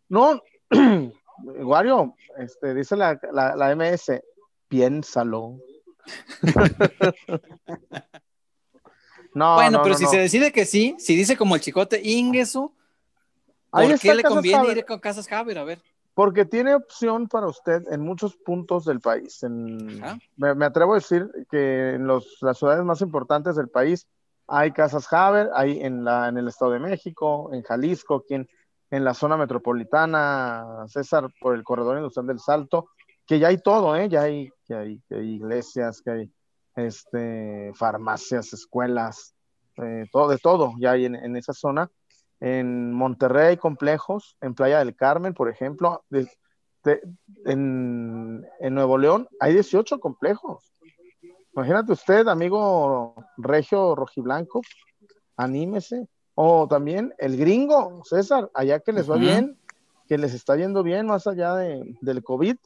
[0.07, 0.41] No,
[1.43, 4.21] Wario, este, dice la, la, MS,
[4.69, 5.59] piénsalo.
[9.33, 12.73] no, bueno, pero si se decide que sí, si dice como el chicote Ingesu,
[13.69, 15.57] ¿por qué le conviene ir con Casas Haber?
[15.57, 15.81] A ver.
[16.17, 19.45] Porque tiene opción para usted en muchos puntos del país.
[20.35, 24.07] me, atrevo a decir que en los, las ciudades más importantes del país
[24.47, 28.49] hay casas Haber, hay en, la, en el Estado de México, en Jalisco, quien
[28.89, 32.89] en la zona metropolitana, César, por el corredor industrial del Salto,
[33.27, 34.09] que ya hay todo, ¿eh?
[34.09, 36.31] ya, hay, que hay, iglesias, que hay
[36.77, 39.35] este, farmacias, escuelas,
[39.75, 41.91] eh, todo, de todo, ya hay en, esa zona.
[42.39, 46.03] En Monterrey hay complejos, en Playa del Carmen, por ejemplo,
[47.45, 50.73] en, en Nuevo León hay 18 complejos.
[51.53, 54.61] Imagínate usted, amigo regio rojiblanco,
[55.35, 59.57] anímese, o también el gringo, César, allá que les va bien,
[60.07, 62.57] que les está yendo bien más allá de, del COVID,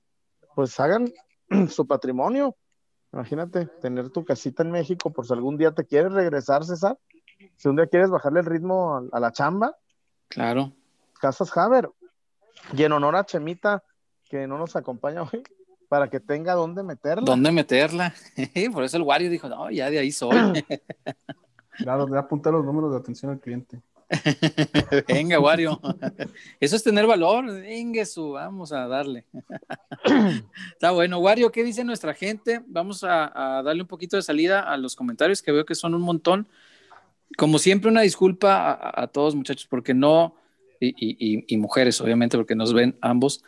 [0.56, 1.12] pues hagan
[1.70, 2.56] su patrimonio.
[3.14, 6.98] Imagínate tener tu casita en México por si algún día te quieres regresar, César.
[7.58, 9.76] Si un día quieres bajarle el ritmo a, la chamba.
[10.28, 10.74] Claro.
[11.20, 11.90] Casas Haber.
[12.74, 13.84] Y en honor a Chemita,
[14.30, 15.44] que no nos acompaña hoy,
[15.90, 17.24] para que tenga dónde meterla.
[17.26, 18.14] ¿Dónde meterla?
[18.74, 20.38] por eso el Wario dijo, no, ya de ahí soy.
[21.78, 23.82] Claro, de apuntar los números de atención al cliente.
[25.08, 25.80] Venga, Wario.
[26.60, 27.46] Eso es tener valor.
[27.46, 29.26] Venga, su, vamos a darle.
[30.74, 31.20] Está bueno.
[31.20, 32.62] Wario, ¿qué dice nuestra gente?
[32.68, 36.02] Vamos a, darle un poquito de salida a los comentarios que veo que son un
[36.02, 36.48] montón.
[37.38, 40.36] Como siempre, una disculpa a, todos, muchachos, porque no,
[40.80, 43.44] y, mujeres, obviamente, porque nos ven ambos.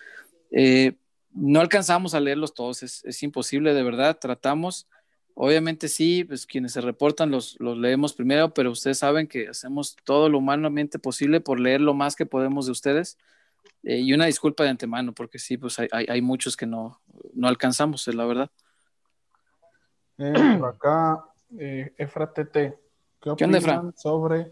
[0.52, 0.94] Eh,
[1.32, 4.18] no alcanzamos a leerlos todos, es, imposible, de verdad.
[4.20, 4.88] Tratamos
[5.36, 10.30] Obviamente sí, pues quienes se reportan los, leemos primero, pero ustedes saben que hacemos todo
[10.30, 13.18] lo humanamente posible por leer lo más que podemos de ustedes.
[13.82, 17.02] Eh, y una disculpa de antemano, porque sí, pues hay, hay, muchos que no,
[17.34, 18.52] no alcanzamos, es la verdad.
[20.20, 21.26] Eh, acá,
[21.58, 22.78] eh, Efra TT,
[23.24, 24.52] ¿qué opinan sobre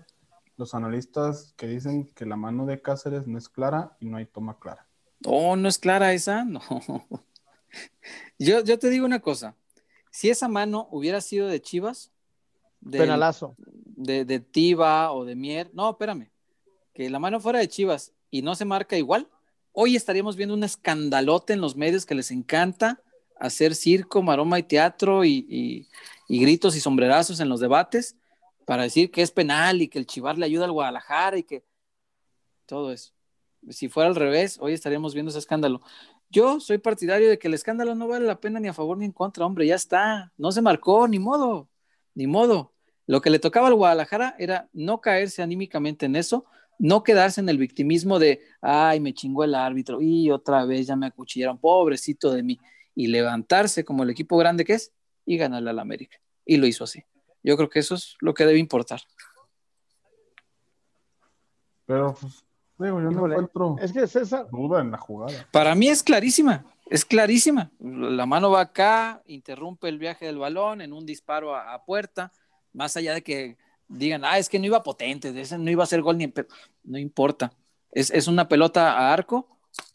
[0.56, 4.26] los analistas que dicen que la mano de Cáceres no es clara y no hay
[4.26, 4.88] toma clara?
[5.26, 6.62] Oh, no es clara esa, no.
[8.40, 9.56] yo, yo te digo una cosa,
[10.10, 12.12] si esa mano hubiera sido de Chivas,
[12.80, 13.56] de, penalazo.
[13.58, 16.32] De, de Tiva o de Mier, no, espérame,
[16.94, 19.28] que la mano fuera de Chivas y no se marca igual,
[19.74, 23.02] hoy estaríamos viendo un escandalote en los medios que les encanta
[23.38, 25.88] hacer circo, maroma y teatro y,
[26.30, 28.16] gritos y sombrerazos en los debates
[28.66, 31.64] para decir que es penal y que el Chivar le ayuda al Guadalajara y que
[32.66, 33.14] todo eso.
[33.70, 35.82] Si fuera al revés, hoy estaríamos viendo ese escándalo.
[36.30, 39.06] Yo soy partidario de que el escándalo no vale la pena ni a favor ni
[39.06, 41.70] en contra, hombre, ya está, no se marcó, ni modo,
[42.16, 42.74] ni modo.
[43.06, 46.46] Lo que le tocaba al Guadalajara era no caerse anímicamente en eso,
[46.80, 50.96] no quedarse en el victimismo de, ay, me chingó el árbitro y otra vez ya
[50.96, 52.60] me acuchillaron, pobrecito de mí,
[52.96, 54.94] y levantarse como el equipo grande que es
[55.26, 56.18] y ganarle al América.
[56.46, 57.04] Y lo hizo así.
[57.44, 59.02] Yo creo que eso es lo que debe importar.
[61.86, 62.44] Pero pues,
[62.78, 64.48] yo no encuentro es que César...
[64.52, 65.48] duda en la jugada.
[65.52, 67.72] Para mí es clarísima, es clarísima.
[67.80, 72.32] La mano va acá, interrumpe el viaje del balón en un disparo a, puerta,
[72.74, 73.58] más allá de que
[73.88, 76.34] digan, ah, es que no iba potente, ese no iba a ser gol ni en
[76.84, 77.52] No importa.
[77.92, 79.48] Es, es una pelota a arco,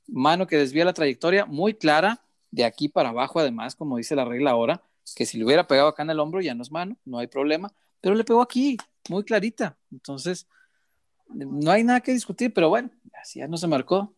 [0.06, 2.20] mano que desvía la trayectoria, muy clara,
[2.50, 4.82] de aquí para abajo, además, como dice la regla ahora,
[5.14, 7.26] que si le hubiera pegado acá en el hombro ya no es mano, no hay
[7.26, 8.76] problema, pero le pegó aquí,
[9.08, 9.76] muy clarita.
[9.92, 10.46] Entonces,
[11.28, 14.12] no hay nada que discutir, pero bueno, así ya no se marcó,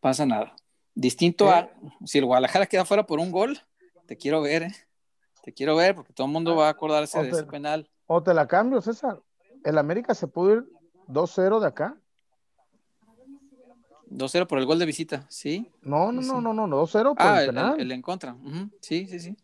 [0.00, 0.54] pasa nada.
[0.94, 1.70] Distinto a
[2.04, 3.60] si el Guadalajara queda fuera por un gol,
[4.06, 4.74] te quiero ver, ¿eh?
[5.46, 7.88] te quiero ver, porque todo el mundo va a acordarse de ese penal.
[8.06, 9.22] O te la cambio, César.
[9.62, 10.64] El América se pudo ir
[11.06, 11.96] 2-0 de acá.
[14.10, 15.70] 2-0 por el gol de visita, ¿sí?
[15.82, 17.80] No, no, no, no, no, 2-0 por ah, el penal.
[17.80, 18.36] El, en contra.
[18.80, 19.36] Sí, sí, sí.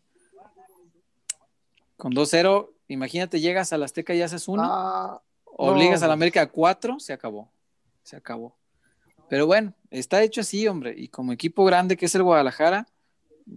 [2.03, 4.63] Con 2-0, imagínate, llegas al Azteca y haces uno.
[4.65, 7.49] Ah, Obligas a la América a cuatro, se acabó.
[8.03, 8.57] Se acabó.
[9.29, 10.93] Pero bueno, está hecho así, hombre.
[10.97, 12.89] Y como equipo grande que es el Guadalajara,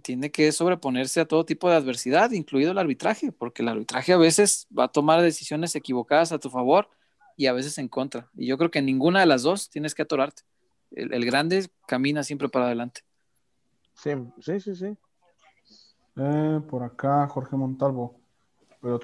[0.01, 4.17] tiene que sobreponerse a todo tipo de adversidad, incluido el arbitraje, porque el arbitraje a
[4.17, 6.89] veces va a tomar decisiones equivocadas a tu favor
[7.35, 8.29] y a veces en contra.
[8.33, 10.43] Y yo creo que en ninguna de las dos tienes que atorarte.
[10.91, 13.01] El, grande camina siempre para adelante.
[13.93, 14.97] Sí, sí, sí, sí.
[16.15, 18.16] Eh, por acá, Jorge Montalvo.
[18.81, 18.99] Pero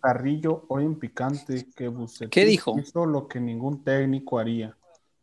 [0.00, 1.92] Carrillo hoy en picante que
[2.30, 2.78] ¿Qué dijo?
[2.78, 4.76] hizo lo que ningún técnico haría.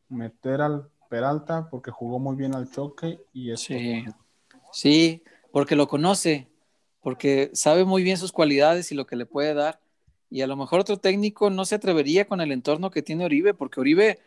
[0.08, 3.66] Meter al Peralta porque jugó muy bien al choque y eso.
[3.66, 4.06] Sí.
[4.72, 6.48] sí, porque lo conoce,
[7.02, 9.82] porque sabe muy bien sus cualidades y lo que le puede dar.
[10.30, 13.54] Y a lo mejor otro técnico no se atrevería con el entorno que tiene Oribe,
[13.54, 14.20] porque Oribe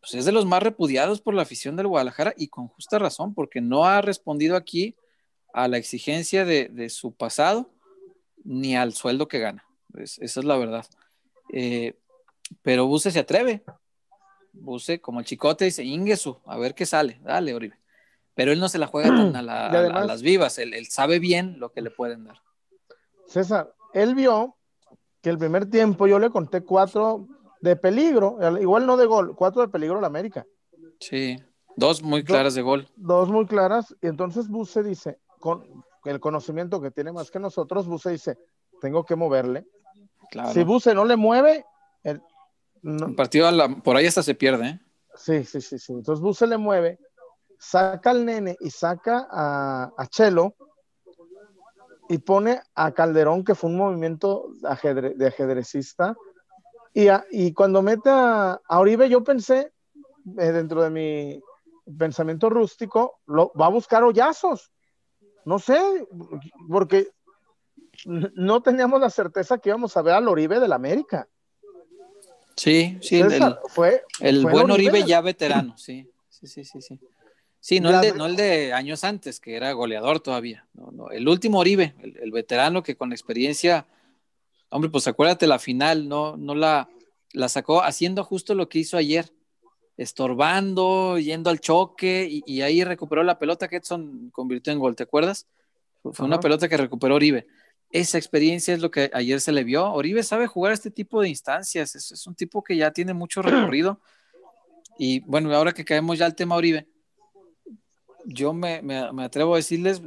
[0.00, 3.34] pues, es de los más repudiados por la afición del Guadalajara y con justa razón,
[3.34, 4.94] porque no ha respondido aquí
[5.52, 7.73] a la exigencia de, de su pasado
[8.44, 9.64] ni al sueldo que gana.
[9.96, 10.86] esa es la verdad.
[11.52, 11.98] Eh,
[12.62, 13.64] pero Buse se atreve.
[14.52, 17.18] Buse, como el chicote, dice, Ingesu, a ver qué sale.
[17.24, 17.76] Dale, Oribe.
[18.34, 19.42] pero él no se la juega tan a,
[20.06, 22.40] las vivas, él, sabe bien lo que le pueden dar.
[23.26, 24.56] César, él vio
[25.20, 27.26] que el primer tiempo yo le conté cuatro
[27.60, 30.46] de peligro, igual no de gol, cuatro de peligro a la América.
[31.00, 31.38] Sí,
[31.76, 32.86] dos muy claras de gol.
[32.96, 37.86] Dos muy claras, y entonces Buse dice, con el conocimiento que tiene más que nosotros,
[37.86, 38.38] Buse dice,
[38.80, 39.66] tengo que moverle.
[40.52, 41.64] Si Buse no le mueve,
[42.02, 42.20] el,
[43.16, 43.48] partido
[43.82, 44.68] por ahí hasta se pierde.
[44.68, 44.80] ¿eh?
[45.14, 45.92] Sí, sí, sí, sí.
[45.92, 46.98] Entonces Buse le mueve,
[47.58, 50.54] saca al nene y saca a, Chelo
[52.08, 56.14] y pone a Calderón, que fue un movimiento de ajedrecista.
[56.92, 59.72] Y, y cuando mete a, Oribe, yo pensé,
[60.38, 61.42] eh, dentro de mi
[61.98, 64.73] pensamiento rústico, lo, va a buscar hoyazos.
[65.44, 65.78] No sé,
[66.68, 67.08] porque
[68.06, 71.28] no teníamos la certeza que íbamos a ver al Oribe del América.
[72.56, 77.00] Sí, sí, el, fue, el buen Oribe, ya veterano, sí, sí, sí, sí, sí.
[77.58, 80.66] Sí, no, el de, no el de años antes, que era goleador todavía.
[80.74, 83.86] No, no, el último Oribe, el, veterano que con experiencia,
[84.68, 86.90] hombre, pues acuérdate la final, no, no la,
[87.32, 89.32] la sacó haciendo justo lo que hizo ayer,
[89.96, 95.04] estorbando, yendo al choque, y, ahí recuperó la pelota que Edson convirtió en gol, ¿te
[95.04, 95.46] acuerdas?
[96.12, 97.46] Fue una pelota que recuperó Oribe.
[97.90, 99.92] Esa experiencia es lo que ayer se le vio.
[99.92, 103.40] Oribe sabe jugar este tipo de instancias, es, es un tipo que ya tiene mucho
[103.40, 104.00] recorrido.
[104.98, 106.86] Y bueno, ahora que caemos ya al tema Oribe,
[108.24, 108.80] yo me,
[109.22, 110.02] atrevo a decirles,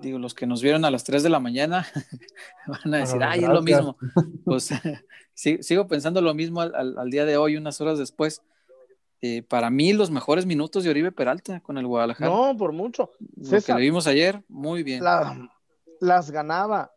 [0.00, 1.86] digo, los que nos vieron a las 3 de la mañana
[2.66, 3.96] van a decir, ay, es lo mismo.
[4.44, 4.70] Pues
[5.34, 8.42] sigo pensando lo mismo al, día de hoy, unas horas después.
[9.24, 12.28] Eh, para mí, los mejores minutos de Oribe Peralta con el Guadalajara.
[12.28, 13.12] No, por mucho.
[13.36, 15.02] Lo que le vimos ayer, muy bien.
[16.00, 16.92] las ganaba,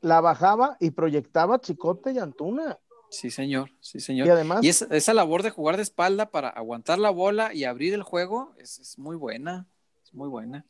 [0.00, 2.78] la bajaba y proyectaba Chicote y Antuna.
[3.10, 4.28] Sí, señor, sí, señor.
[4.28, 4.64] Y además.
[4.64, 8.96] esa, labor de jugar de espalda para aguantar la bola y abrir el juego es,
[8.96, 9.66] muy buena.
[10.04, 10.64] Es muy buena.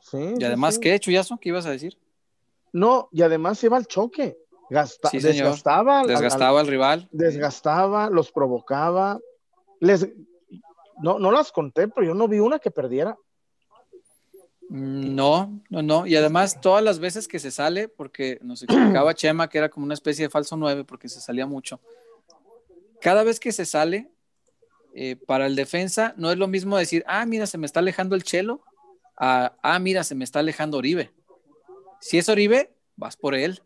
[0.00, 0.34] Sí.
[0.36, 1.38] Y además, ¿qué, Chuyazo?
[1.38, 1.96] ¿Qué ibas a decir?
[2.72, 4.36] No, y además iba al choque.
[4.68, 7.08] Desgastaba, desgastaba al, rival.
[7.12, 9.18] Desgastaba, los provocaba.
[9.80, 10.08] Les,
[11.02, 13.16] no, no las conté, pero yo no vi una que perdiera.
[14.68, 16.06] No, no, no.
[16.06, 19.84] Y además, todas las veces que se sale, porque nos explicaba Chema que era como
[19.84, 21.80] una especie de falso 9, porque se salía mucho.
[23.00, 24.10] Cada vez que se sale,
[24.94, 28.14] eh, para el defensa, no es lo mismo decir, ah, mira, se me está alejando
[28.14, 28.62] el chelo,
[29.16, 31.12] a, ah, mira, se me está alejando Oribe.
[32.00, 33.62] Si es Oribe, vas por él.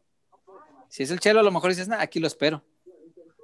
[0.93, 2.63] Si es el chelo, a lo mejor dices, nah, aquí lo espero.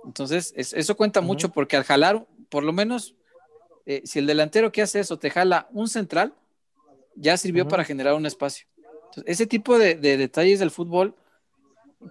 [0.04, 3.14] Entonces, eso cuenta mucho, porque al jalar, por lo menos,
[3.86, 6.34] eh, si el delantero que hace eso te jala un central,
[7.14, 8.66] ya sirvió para generar un espacio.
[9.24, 11.14] ese tipo de, detalles del fútbol,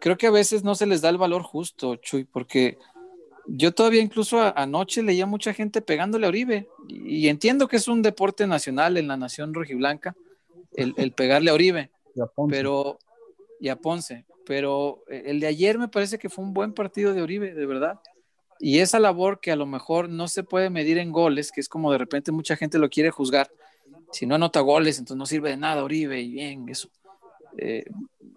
[0.01, 2.80] creo que a veces no se les da el valor justo, Chuy, porque
[3.45, 8.01] yo todavía incluso anoche leía mucha gente pegándole a Oribe, y, entiendo que es un
[8.01, 10.15] deporte nacional en la nación rojiblanca,
[10.73, 11.91] el, el pegarle a Oribe,
[12.49, 12.97] pero,
[13.59, 17.21] y a Ponce, pero el de ayer me parece que fue un buen partido de
[17.21, 17.99] Oribe, de verdad.
[18.59, 21.69] Y esa labor que a lo mejor no se puede medir en goles, que es
[21.69, 23.49] como de repente mucha gente lo quiere juzgar,
[24.11, 26.89] si no anota goles, entonces no sirve de nada Oribe y bien, eso.
[27.57, 27.85] Eh,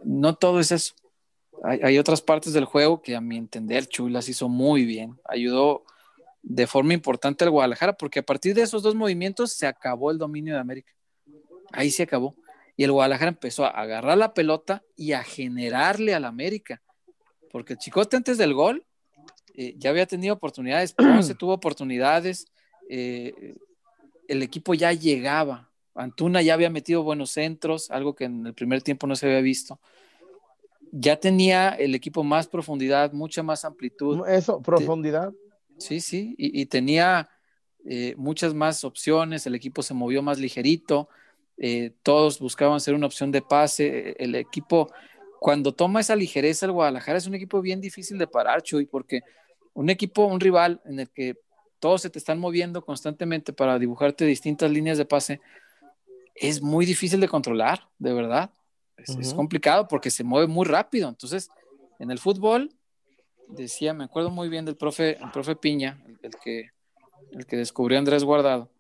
[0.04, 0.94] no todo es eso.
[1.62, 5.18] Hay, otras partes del juego que a mi entender Chuy las hizo muy bien.
[5.24, 5.84] Ayudó
[6.42, 10.16] de forma importante al Guadalajara porque a partir de esos dos movimientos se acabó el
[10.16, 10.92] dominio de América.
[11.72, 12.34] Ahí se acabó.
[12.80, 16.80] Y el Guadalajara empezó a agarrar la pelota y a generarle al América.
[17.52, 18.86] Porque el Chicote antes del gol
[19.52, 22.46] eh, ya había tenido oportunidades, se tuvo oportunidades.
[22.88, 23.54] Eh,
[24.28, 25.68] el equipo ya llegaba.
[25.94, 29.42] Antuna ya había metido buenos centros, algo que en el primer tiempo no se había
[29.42, 29.78] visto.
[30.90, 34.26] Ya tenía el equipo más profundidad, mucha más amplitud.
[34.26, 35.34] Eso, profundidad.
[35.76, 37.28] Sí, sí, y, tenía
[37.84, 41.10] eh, muchas más opciones, el equipo se movió más ligerito,
[41.62, 44.90] eh, todos buscaban ser una opción de pase, el equipo,
[45.38, 49.20] cuando toma esa ligereza el Guadalajara es un equipo bien difícil de parar, Chuy, porque
[49.74, 51.36] un equipo, un rival en el que
[51.78, 55.42] todos se te están moviendo constantemente para dibujarte distintas líneas de pase,
[56.34, 58.50] es muy difícil de controlar, de verdad.
[58.96, 61.10] Es, complicado porque se mueve muy rápido.
[61.10, 61.50] Entonces,
[61.98, 62.70] en el fútbol,
[63.48, 66.70] decía, me acuerdo muy bien del profe, el profe Piña, el, que,
[67.32, 68.70] el que descubrió Andrés Guardado,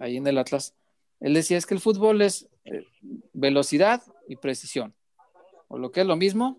[0.00, 0.74] ahí en el Atlas.
[1.20, 2.84] Él decía, es que el fútbol es eh,
[3.32, 4.94] velocidad y precisión.
[5.68, 6.58] O lo que es lo mismo,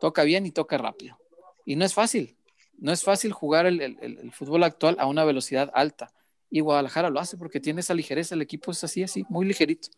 [0.00, 1.18] toca bien y toca rápido.
[1.64, 2.36] Y no es fácil
[2.78, 6.12] no es fácil jugar el, fútbol actual a una velocidad alta.
[6.50, 9.88] Y Guadalajara lo hace porque tiene esa ligereza, el equipo es así, así, muy ligerito.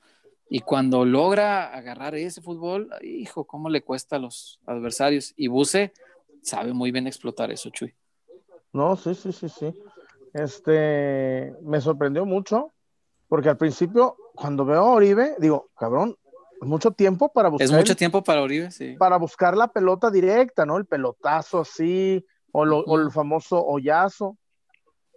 [0.48, 5.34] Y cuando logra agarrar ese fútbol, hijo, cómo le cuesta a los adversarios.
[5.36, 5.92] Y Buse
[6.42, 7.94] sabe muy bien explotar eso, Chuy.
[8.72, 9.74] No, sí, sí, sí, sí.
[10.32, 12.72] Este, me sorprendió mucho
[13.28, 16.16] Porque al principio, cuando veo a Oribe, digo, cabrón,
[16.60, 17.66] mucho tiempo para buscar.
[17.66, 18.96] Es mucho tiempo para Oribe, sí.
[18.98, 20.76] Para buscar la pelota directa, ¿no?
[20.76, 24.38] El pelotazo así, o, o el famoso hoyazo.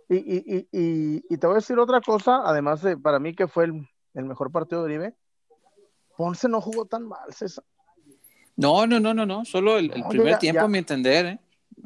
[0.09, 3.47] Y, y, y, y, te voy a decir otra cosa, además de para mí que
[3.47, 5.15] fue el, el mejor partido de Oribe.
[6.17, 7.63] Ponce no jugó tan mal, César.
[8.57, 9.45] No, no, no, no, no.
[9.45, 11.39] Solo el, primer tiempo, a mi entender, ¿eh?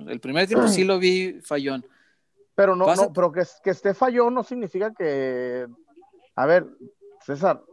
[0.07, 1.85] El primer tiempo sí lo vi fallón.
[2.55, 5.67] Pero no, no pero que, que esté fallón no significa que.
[6.35, 6.67] A ver,
[7.25, 7.63] César,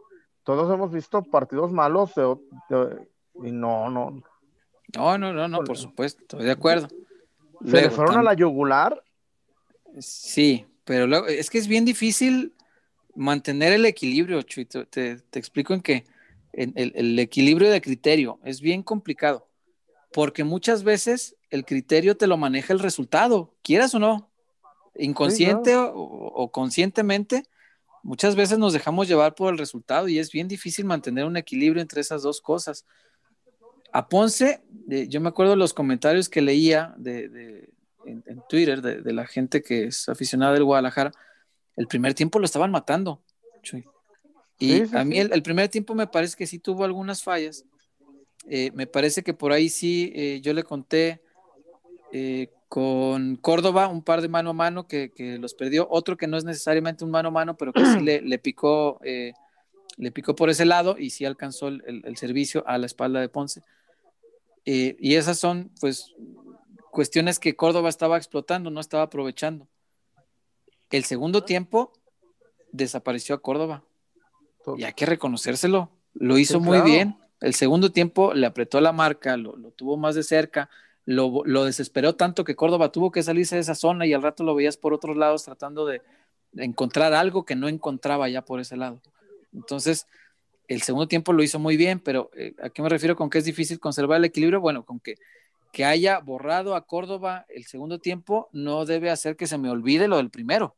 [0.45, 4.23] todos hemos visto partidos malos y no, no.
[4.95, 6.89] No, no, no, no, por supuesto, estoy de acuerdo.
[7.65, 9.03] ¿Se le fueron a la yugular?
[9.99, 12.55] Sí, pero luego, es que es bien difícil
[13.15, 14.65] mantener el equilibrio, Chuy.
[14.65, 16.05] Te, te, explico en que
[16.53, 19.49] el, el, equilibrio de criterio es bien complicado,
[20.13, 24.31] porque muchas veces el criterio te lo maneja el resultado, quieras o no,
[24.97, 27.45] inconsciente o, conscientemente,
[28.03, 31.83] muchas veces nos dejamos llevar por el resultado y es bien difícil mantener un equilibrio
[31.83, 32.85] entre esas dos cosas.
[33.93, 37.69] A Ponce, yo me acuerdo los comentarios que leía de,
[38.07, 41.13] en, Twitter de, la gente que es aficionada del Guadalajara,
[41.77, 43.23] el primer tiempo lo estaban matando.
[44.59, 47.65] Y a mí el, primer tiempo me parece que sí tuvo algunas fallas.
[48.49, 51.23] Eh, me parece que por ahí sí eh, yo le conté
[52.13, 56.39] eh, con Córdoba un par de mano a mano que, los perdió, otro que no
[56.39, 60.65] es necesariamente un mano a mano, pero que sí le, picó, le picó por ese
[60.65, 63.61] lado y sí alcanzó el, servicio a la espalda de Ponce.
[64.65, 66.15] y esas son pues
[66.91, 69.69] cuestiones que Córdoba estaba explotando, no estaba aprovechando.
[70.89, 71.93] El segundo tiempo
[72.71, 73.85] desapareció a Córdoba.
[74.79, 75.91] Y hay que reconocérselo.
[76.15, 77.19] Lo hizo muy bien.
[77.43, 80.71] El segundo tiempo le apretó la marca, lo, tuvo más de cerca,
[81.05, 84.55] lo, desesperó tanto que Córdoba tuvo que salirse de esa zona y al rato lo
[84.55, 86.03] veías por otros lados tratando de,
[86.55, 89.01] encontrar algo que no encontraba ya por ese lado.
[89.55, 90.07] Entonces,
[90.69, 93.39] el segundo tiempo lo hizo muy bien, pero eh, ¿a qué me refiero con que
[93.39, 94.61] es difícil conservar el equilibrio?
[94.61, 95.15] Bueno, con que
[95.73, 100.07] que haya borrado a Córdoba el segundo tiempo no debe hacer que se me olvide
[100.07, 100.77] lo del primero.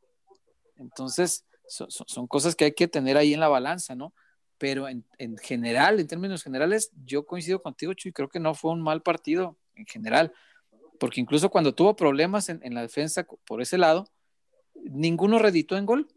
[0.76, 4.14] Entonces, son cosas que hay que tener ahí en la balanza, ¿no?
[4.56, 5.04] Pero en,
[5.38, 9.56] general, en términos generales, yo coincido contigo, Chuy, creo que no fue un mal partido
[9.76, 10.32] en general,
[10.98, 14.08] porque incluso cuando tuvo problemas en, la defensa por ese lado,
[14.74, 16.08] ninguno reditó en gol.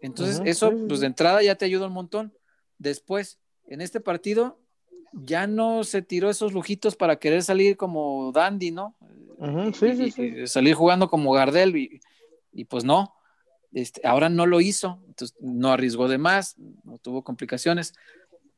[0.00, 2.32] Entonces, eso, pues de entrada ya te ayuda un montón.
[2.78, 4.58] Después, en este partido,
[5.12, 8.96] ya no se tiró esos lujitos para querer salir como Dandy, ¿no?
[9.74, 13.14] sí, sí, salir jugando como Gardel y, pues no,
[13.72, 17.94] este, ahora no lo hizo, entonces no arriesgó de más, no tuvo complicaciones.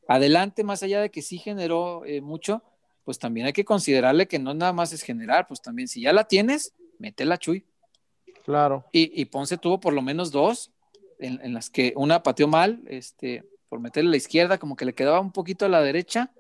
[0.08, 2.62] Adelante, más allá de que sí generó eh, mucho,
[3.04, 6.12] pues también hay que considerarle que no nada más es generar, pues también si ya
[6.12, 7.64] la tienes, métela, Chuy.
[8.44, 8.84] Claro.
[8.92, 10.72] Y, y Ponce tuvo por lo menos dos,
[11.18, 14.84] en, en, las que una pateó mal, este, por meterle a la izquierda, como que
[14.84, 16.32] le quedaba un poquito a la derecha,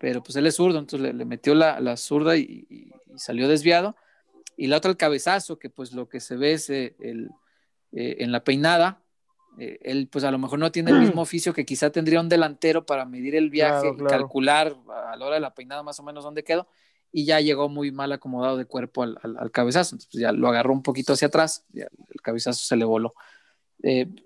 [0.00, 3.94] pero pues él es zurdo, entonces le, metió la, la zurda y, salió desviado.
[4.56, 7.30] Y la otra el cabezazo, que pues lo que se ve es eh, el,
[7.92, 9.01] eh, en la peinada,
[9.58, 12.28] eh, él pues a lo mejor no tiene el mismo oficio que quizá tendría un
[12.28, 16.02] delantero para medir el viaje y calcular a la hora de la peinada más o
[16.02, 16.68] menos dónde quedó,
[17.10, 20.48] y ya llegó muy mal acomodado de cuerpo al, al, cabezazo, entonces pues, ya lo
[20.48, 23.14] agarró un poquito hacia atrás, el cabezazo se le voló.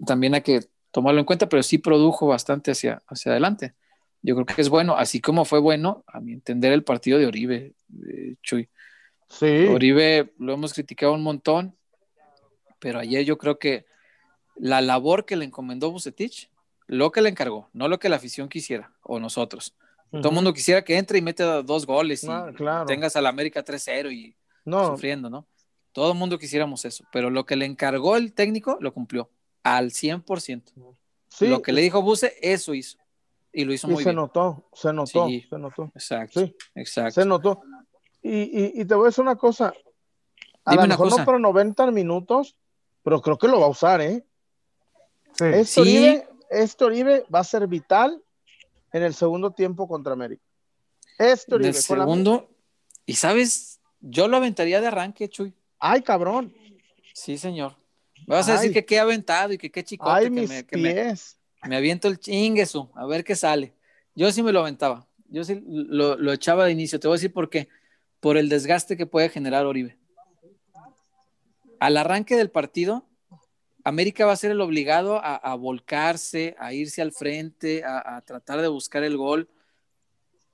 [0.06, 0.60] también hay que
[0.92, 3.74] tomarlo en cuenta, pero sí produjo bastante hacia, hacia adelante
[4.26, 7.26] yo creo que es bueno, así como fue bueno, a mi entender, el partido de
[7.26, 7.74] Oribe,
[8.42, 8.68] Chuy.
[9.28, 9.66] Sí.
[9.66, 11.76] Oribe lo hemos criticado un montón,
[12.80, 13.86] pero ayer yo creo que
[14.58, 16.50] la labor que le encomendó Bucetich,
[16.86, 19.74] lo que le encargó, no lo que la afición quisiera, o nosotros.
[20.10, 22.52] Todo el mundo quisiera que entre y mete dos goles y ah,
[22.86, 25.46] tengas al América 3-0 y sufriendo, ¿no?
[25.92, 29.30] Todo el mundo quisiéramos eso, pero lo que le encargó el técnico lo cumplió
[29.62, 30.62] al 100%.
[31.28, 32.98] Sí, lo que le dijo Buce, eso hizo.
[33.52, 34.16] Y lo hizo muy se bien.
[34.16, 35.90] Notó, se notó, se notó.
[35.94, 37.22] Exacto, sí, exacto.
[37.22, 37.62] Se notó.
[38.22, 39.72] Y, y, te voy a decir una cosa.
[40.64, 42.56] A lo mejor no para 90 minutos,
[43.02, 44.24] pero creo que lo va a usar, ¿eh?
[45.38, 45.44] Sí.
[45.44, 48.22] Este, Oribe, este Oribe va a ser vital
[48.92, 50.42] en el segundo tiempo contra América.
[51.18, 51.70] Este Oribe.
[51.70, 52.48] En el segundo,
[53.04, 55.54] y sabes, yo lo aventaría de arranque, Chuy.
[55.78, 56.54] Ay, cabrón.
[57.14, 57.76] Sí, señor.
[58.26, 60.10] vas a decir que qué aventado y que qué chicote.
[60.10, 61.36] Ay, que mis me, pies
[61.66, 63.72] me aviento el chingueso, a ver qué sale.
[64.14, 67.00] Yo sí me lo aventaba, yo sí lo, echaba de inicio.
[67.00, 67.68] Te voy a decir por qué.
[68.20, 69.98] Por el desgaste que puede generar Oribe.
[71.78, 73.06] Al arranque del partido,
[73.86, 78.66] América va a ser el obligado a, volcarse, a irse al frente, a, tratar de
[78.66, 79.48] buscar el gol.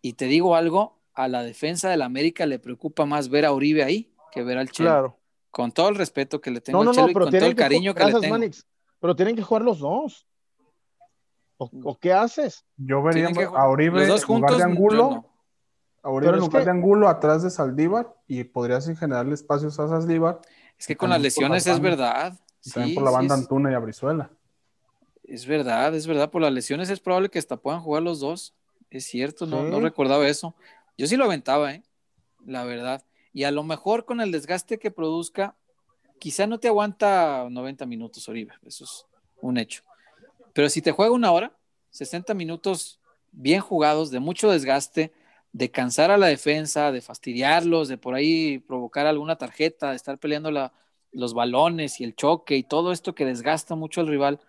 [0.02, 3.84] Y te digo algo, a la defensa del América le preocupa más ver a Oribe
[3.84, 5.18] ahí que ver al Chelo.
[5.50, 8.04] Con todo el respeto que le tengo al Chelo y con todo el cariño que
[8.04, 8.36] le tengo.
[9.00, 10.26] Pero tienen que jugar los dos.
[11.56, 12.66] ¿O, qué haces?
[12.76, 15.24] Yo vería a Oribe en lugar de Angulo.
[16.02, 20.42] A Oribe en lugar de Angulo atrás de Saldívar y podrías generarle espacios a Saldívar.
[20.78, 22.38] Es que con las lesiones es verdad.
[22.70, 24.30] También por la banda Antuna y Abrizuela.
[25.24, 26.30] Es verdad, es verdad.
[26.30, 28.55] Por las lesiones es probable que hasta puedan jugar los dos.
[28.90, 30.55] Es cierto, no, no recordaba eso.
[30.98, 31.82] Yo sí lo aventaba, ¿eh?
[32.44, 33.05] La verdad.
[33.32, 35.56] Y a lo mejor con el desgaste que produzca,
[36.18, 38.52] quizá no te aguanta 90 minutos, Oribe.
[38.66, 39.06] Eso es
[39.40, 39.82] un hecho.
[40.52, 41.56] Pero si te juega una hora,
[41.90, 45.12] 60 minutos bien jugados, de mucho desgaste,
[45.52, 50.18] de cansar a la defensa, de fastidiarlos, de por ahí provocar alguna tarjeta, de estar
[50.18, 50.51] peleando
[51.12, 54.40] los balones y el choque y todo esto que desgasta mucho al rival,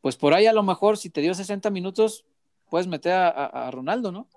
[0.00, 2.24] pues por ahí a lo mejor si te dio 60 minutos,
[2.68, 4.28] puedes meter a, Ronaldo, ¿no?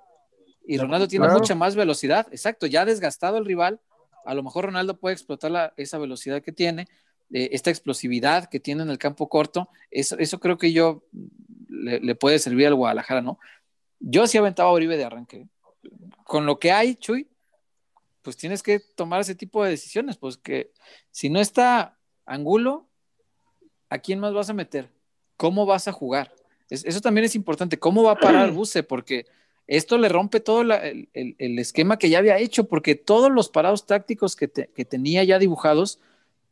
[0.65, 3.79] Y Ronaldo tiene mucha más velocidad, exacto, ya desgastado el rival,
[4.25, 6.87] a lo mejor Ronaldo puede explotar esa velocidad que tiene,
[7.31, 11.03] eh, esta explosividad que tiene en el campo corto, eso, eso creo que yo
[11.67, 13.39] le, puede servir al Guadalajara, ¿no?
[13.99, 15.47] Yo sí aventaba a Oribe de arranque.
[16.23, 17.27] Con lo que hay, Chuy,
[18.29, 20.71] pues tienes que tomar ese tipo de decisiones, pues que
[21.09, 21.97] si no está
[22.27, 22.87] Angulo,
[23.89, 24.91] ¿a quién más vas a meter?
[25.35, 26.31] ¿Cómo vas a jugar?
[26.69, 27.79] eso también es importante.
[27.79, 28.83] ¿Cómo va a parar Buse?
[28.83, 29.25] Porque
[29.65, 31.09] esto le rompe todo el,
[31.57, 35.99] esquema que ya había hecho, porque todos los parados tácticos que, tenía ya dibujados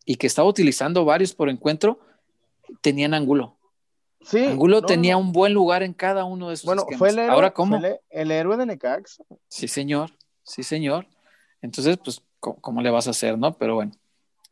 [0.03, 1.99] y que estaba utilizando varios por encuentro,
[2.81, 3.55] tenían ángulo.
[4.21, 7.35] Sí, Angulo tenía un buen lugar en cada uno de esos bueno, Fue el héroe,
[7.35, 7.79] Ahora, ¿cómo?
[8.09, 9.21] el, héroe de Necax.
[9.47, 10.09] Sí, señor.
[10.41, 11.05] Sí, señor.
[11.61, 13.57] Entonces, pues, ¿cómo, le vas a hacer, no?
[13.57, 13.91] Pero bueno,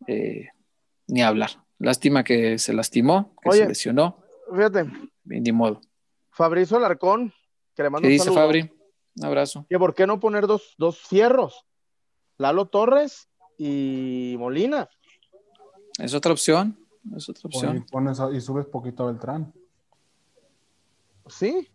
[0.07, 0.49] eh,
[1.07, 1.52] ni hablar.
[1.77, 4.18] Lástima que se lastimó, que se lesionó.
[4.53, 4.86] Fíjate.
[5.26, 5.82] Ni modo.
[6.30, 7.34] Fabrizio Alarcón,
[7.76, 8.72] que le mando ¿Qué dice Fabri?
[9.18, 9.65] Un abrazo.
[9.69, 11.65] Que por qué no poner dos, dos fierros.
[12.38, 14.90] Lalo Torres y Molina.
[15.99, 16.77] Es otra opción.
[17.15, 17.77] Es otra opción.
[17.77, 19.53] Y, pones y subes poquito a Beltrán.
[21.27, 21.69] Sí.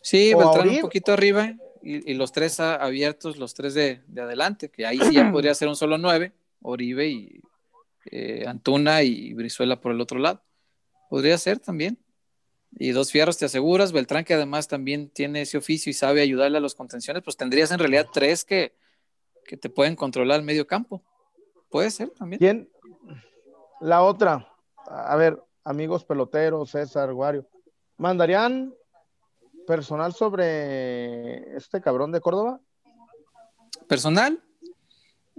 [0.00, 4.98] Sí, Beltrán un poquito arriba y, los tres abiertos, los tres de, adelante, que ahí
[4.98, 7.40] sí ya podría ser un solo nueve, Oribe y
[8.06, 10.42] eh, Antuna y Brizuela por el otro lado.
[11.10, 11.98] Podría ser también.
[12.78, 16.56] Y dos fierros te aseguras, Beltrán que además también tiene ese oficio y sabe ayudarle
[16.56, 18.74] a los contenciones, pues tendrías en realidad tres que,
[19.44, 21.02] que te pueden controlar el medio campo.
[21.68, 22.38] Puede ser también.
[22.38, 22.70] ¿Quién?
[23.80, 24.48] La otra,
[24.86, 27.46] a ver, amigos peloteros, César, Guario,
[27.96, 28.72] ¿mandarían
[29.66, 32.60] personal sobre este cabrón de Córdoba?
[33.88, 34.42] ¿Personal?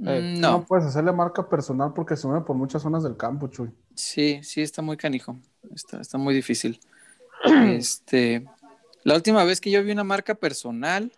[0.06, 0.52] Eh, mm, no.
[0.52, 3.72] No puedes hacerle marca personal porque se mueve por muchas zonas del campo, Chuy.
[3.96, 5.38] Sí, sí, está muy canijo.
[5.74, 6.80] Está, está muy difícil.
[7.44, 8.46] este,
[9.04, 11.12] la última vez que yo vi una marca personal.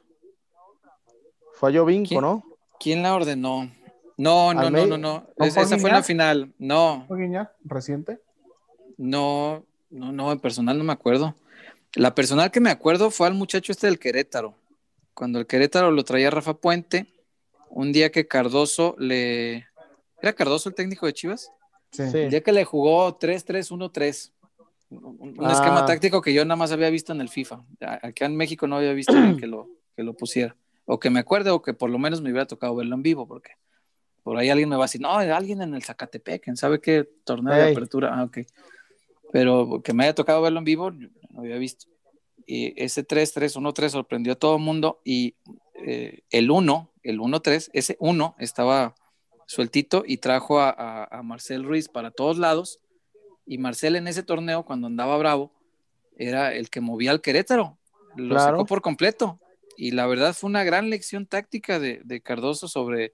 [1.53, 2.43] Falló Vinco, ¿no?
[2.79, 3.71] ¿Quién la ordenó?
[4.17, 5.27] No, no, no, no, no.
[5.37, 6.53] esa fue la final.
[6.57, 7.05] No.
[7.07, 8.19] ¿Fue Guiñac reciente?
[8.97, 11.35] No, no, no, en personal no me acuerdo.
[11.95, 14.55] La personal que me acuerdo fue al muchacho este del Querétaro.
[15.13, 17.07] Cuando el Querétaro lo traía Rafa Puente,
[17.69, 19.67] un día que Cardoso le.
[20.21, 21.51] ¿Era Cardoso el técnico de Chivas?
[21.91, 22.03] Sí.
[22.03, 24.31] El día que le jugó 3-3-1-3.
[24.89, 25.85] Un, esquema ah.
[25.85, 27.63] táctico que yo nada más había visto en el FIFA.
[27.79, 30.55] Acá en México no había visto que lo, que lo pusiera.
[30.85, 33.27] O que me acuerde, o que por lo menos me hubiera tocado verlo en vivo,
[33.27, 33.53] porque
[34.21, 37.07] por ahí alguien me va a decir, no, alguien en el Zacatepec, ¿quién sabe qué
[37.23, 38.11] torneo de apertura?
[38.13, 38.39] Ah, ok.
[39.35, 41.09] Pero que me haya tocado verlo en vivo, no
[41.41, 41.87] había visto.
[42.45, 45.35] Y ese 3-3-1-3 sorprendió a todo el mundo y
[45.73, 48.95] eh, el 1, el 1-3, ese 1 estaba
[49.45, 52.79] sueltito y trajo a, Marcel Ruiz para todos lados.
[53.45, 55.51] Y Marcel en ese torneo, cuando andaba bravo,
[56.15, 57.77] era el que movía al Querétaro.
[58.15, 59.41] Lo sacó por completo.
[59.75, 63.11] Y la verdad fue una gran lección táctica de, de Cardoso sobre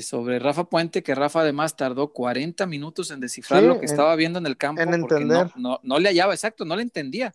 [0.00, 4.38] sobre Rafa Puente, que Rafa además tardó 40 minutos en descifrar lo que estaba viendo
[4.38, 4.82] en el campo.
[4.82, 5.50] En entender.
[5.56, 7.34] No, no, le hallaba, exacto, no le entendía.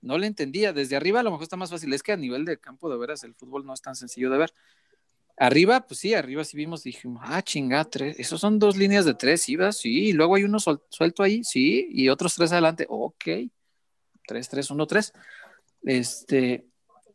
[0.00, 0.72] No le entendía.
[0.72, 1.92] Desde arriba a lo mejor está más fácil.
[1.92, 4.38] Es que a nivel de campo, de veras, el fútbol no es tan sencillo de
[4.38, 4.54] ver.
[5.36, 9.14] Arriba, pues sí, arriba sí vimos, dijimos, ah, chinga, tres, esos son dos líneas de
[9.14, 13.24] tres, ibas, sí, y luego hay uno suelto ahí, sí, y otros tres adelante, ok,
[14.26, 15.12] tres, tres, uno, tres.
[15.84, 16.66] Este,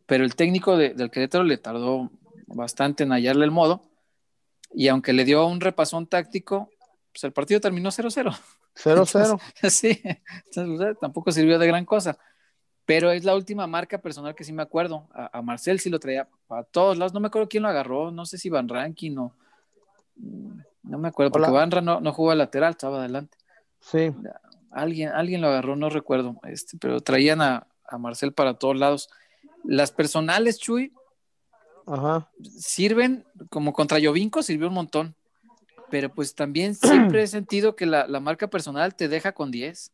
[0.05, 2.11] pero el técnico del Querétaro le tardó
[2.47, 3.92] bastante en hallarle el modo
[4.73, 6.69] y aunque le dio un repasón táctico,
[7.11, 8.35] pues el partido terminó 0-0.
[8.75, 9.41] 0-0.
[9.69, 10.01] Sí,
[10.45, 12.17] entonces, tampoco sirvió de gran cosa.
[12.85, 15.07] Pero es la última marca personal que sí me acuerdo.
[15.13, 17.13] A, Marcel sí lo traía a todos lados.
[17.13, 18.11] No me acuerdo quién lo agarró.
[18.11, 19.33] No sé si Van Ranking o.
[20.17, 23.37] Mm, no me acuerdo, porque Van no, no jugó lateral, estaba adelante.
[23.79, 24.11] Sí.
[24.71, 26.35] Alguien, alguien lo agarró, no recuerdo.
[26.43, 29.09] Este, pero traían a, a Marcel para todos lados.
[29.63, 30.91] Las personales, Chuy,
[31.85, 32.29] Ajá.
[32.57, 35.15] Sirven como contra Yovinco, sirvió un montón.
[35.89, 39.91] pero pues también siempre he sentido que la, marca personal te deja con 10.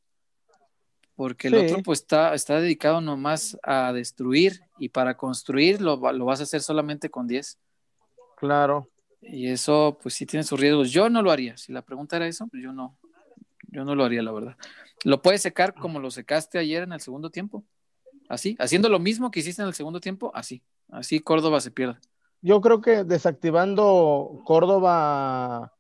[1.15, 6.25] Porque el otro pues está, está dedicado nomás a destruir y para construir lo, lo
[6.25, 7.57] vas a hacer solamente con 10.
[8.37, 8.89] Claro.
[9.21, 10.91] Y eso pues sí tiene sus riesgos.
[10.91, 11.57] Yo no lo haría.
[11.57, 12.97] Si la pregunta era eso, pues yo no,
[13.67, 14.55] yo no lo haría, la verdad.
[15.03, 17.65] Lo puedes secar como lo secaste ayer en el segundo tiempo.
[18.27, 20.61] Así, haciendo lo mismo que hiciste en el segundo tiempo, así.
[20.91, 21.97] Así Córdoba se pierde.
[22.41, 25.73] Yo creo que desactivando Córdoba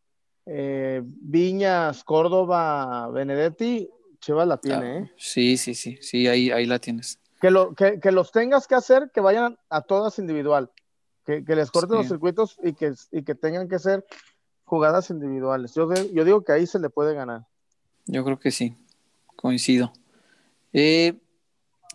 [0.45, 5.11] eh, Viñas, Córdoba, Benedetti, Chivas la tiene, ah, ¿eh?
[5.15, 7.19] Sí, sí, sí, sí, ahí, ahí la tienes.
[7.39, 10.71] Que, lo, que, los tengas que hacer, que vayan a todas individual,
[11.23, 14.05] que, les corten los circuitos y que, y que tengan que ser
[14.65, 15.73] jugadas individuales.
[15.75, 17.45] Yo, yo digo que ahí se le puede ganar.
[18.07, 18.75] Yo creo que sí,
[19.35, 19.93] coincido.
[20.73, 21.13] Eh,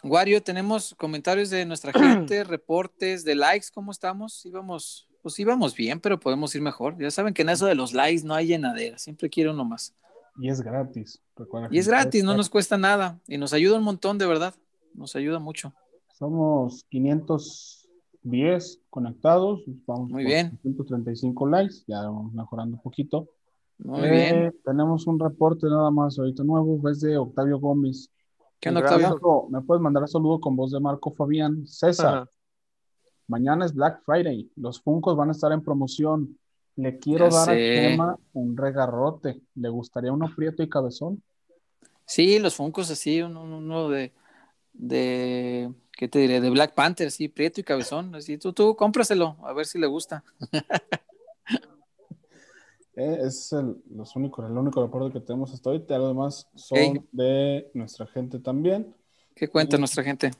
[0.04, 4.44] Wario, tenemos comentarios de nuestra gente, reportes de likes, ¿cómo estamos?
[4.44, 6.98] Íbamos pues íbamos bien, pero podemos ir mejor.
[6.98, 9.94] Ya saben que en eso de los likes no hay llenadera, siempre quiero uno más.
[10.38, 11.22] Y es gratis.
[11.70, 14.54] y es gratis, no nos cuesta nada y nos ayuda un montón, de verdad.
[14.92, 15.72] Nos ayuda mucho.
[16.18, 19.62] Somos 510 conectados.
[19.86, 20.58] Vamos Muy bien.
[20.60, 23.26] 135 likes, ya vamos mejorando un poquito.
[23.78, 24.34] Muy bien.
[24.36, 28.10] Eh, tenemos un reporte nada más ahorita nuevo, es de Octavio Gómez.
[28.64, 29.46] ¿Qué onda, Octavio?
[29.50, 31.66] Me puedes mandar un saludo con voz de Marco Fabián.
[31.66, 32.30] César.
[33.26, 34.50] Mañana es Black Friday.
[34.56, 36.38] Los Funcos van a estar en promoción.
[36.76, 39.42] Le quiero dar a Chema un regarrote.
[39.54, 41.22] ¿Le gustaría uno prieto y cabezón?
[42.06, 44.14] Sí, los Funcos así, uno, de,
[44.72, 46.40] de, ¿qué te diré?
[46.40, 48.14] De Black Panther, sí, prieto y cabezón.
[48.14, 50.24] Así, tú, tú, cómpraselo, a ver si le gusta.
[52.96, 55.98] Eh, es el, los únicos, el único reporte que tenemos hasta ahorita.
[55.98, 58.94] Los demás son de nuestra gente también.
[59.34, 60.30] ¿Qué cuenta nuestra gente?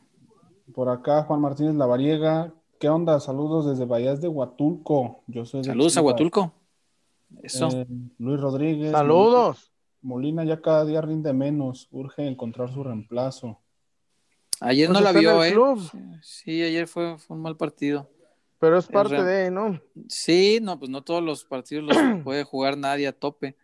[0.73, 2.55] Por acá, Juan Martínez Lavariega,
[2.85, 3.19] ¿Qué onda?
[3.21, 5.23] Saludos desde Bahías de Huatulco.
[5.27, 6.53] Yo soy Saludos a Huatulco.
[7.43, 7.69] Eso.
[7.69, 7.87] Eh,
[8.19, 8.91] Luis Rodríguez.
[8.91, 9.73] Saludos.
[10.03, 11.89] Molina ya cada día rinde menos.
[11.91, 13.59] Urge encontrar su reemplazo.
[14.61, 15.55] Ayer no pues la vio, ¿eh?
[16.21, 18.11] Sí, ayer fue, un mal partido.
[18.65, 19.81] Pero es parte de, ¿no?
[20.09, 23.57] Sí, no, pues no todos los partidos los puede jugar nadie a tope.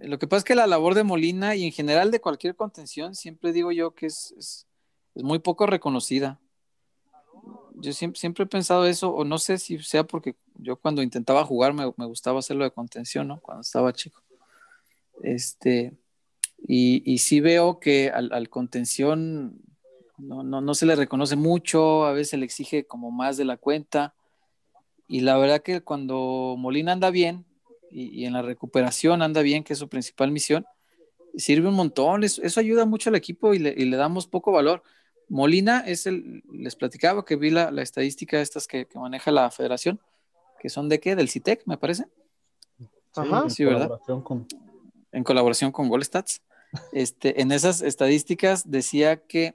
[0.00, 3.14] Lo que pasa es que la labor de Molina y en general de cualquier contención,
[3.14, 4.66] siempre digo yo que es,
[5.14, 6.40] es muy poco reconocida
[7.76, 11.44] yo siempre, siempre he pensado eso, o no sé si sea porque yo cuando intentaba
[11.44, 13.40] jugar me, gustaba hacerlo de contención, ¿no?
[13.40, 14.22] Cuando estaba chico.
[15.22, 15.96] Este,
[16.58, 19.60] y, y sí veo que al, contención
[20.18, 24.14] no, no, se le reconoce mucho, a veces le exige como más de la cuenta.
[25.08, 27.44] Y la verdad que cuando Molina anda bien
[27.90, 30.66] y, en la recuperación anda bien, que es su principal misión,
[31.36, 32.24] sirve un montón.
[32.24, 34.82] Eso, eso ayuda mucho al equipo y le, y le damos poco valor.
[35.28, 40.00] Molina es el, les platicaba que vi la, estadística de estas que, maneja la federación,
[40.60, 42.06] que son de qué, del CITEC, me parece.
[43.14, 43.98] Ajá, sí, ¿verdad?
[44.22, 44.46] Con...
[45.12, 46.42] En colaboración con Golstats.
[46.92, 49.54] Este, en esas estadísticas decía que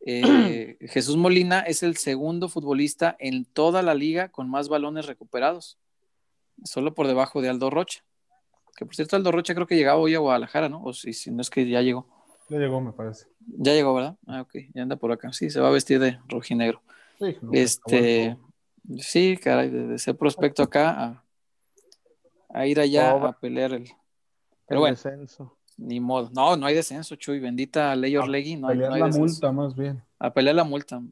[0.00, 5.78] eh, Jesús Molina es el segundo futbolista en toda la liga con más balones recuperados,
[6.64, 8.04] solo por debajo de Aldo Rocha.
[8.76, 10.82] Que por cierto, Aldo Rocha creo que llegaba hoy a Guadalajara, ¿no?
[10.82, 12.06] O si, si no es que ya llegó.
[12.48, 13.26] Ya llegó, me parece.
[13.46, 14.16] Ya llegó, ¿verdad?
[14.26, 15.32] Ah, ok, ya anda por acá.
[15.32, 16.82] Sí, se va a vestir de rojinegro.
[17.18, 18.36] Sí, este,
[18.98, 21.22] sí, caray, de, ser prospecto acá
[22.48, 23.90] a, ir allá a pelear el.
[24.66, 25.59] Pero bueno, descenso.
[25.80, 26.30] Ni modo.
[26.34, 27.40] No, no hay descenso, Chuy.
[27.40, 28.56] Bendita ley Orlegui.
[28.56, 30.02] No pelear hay, la multa, más bien.
[30.18, 31.02] A pelear la multa.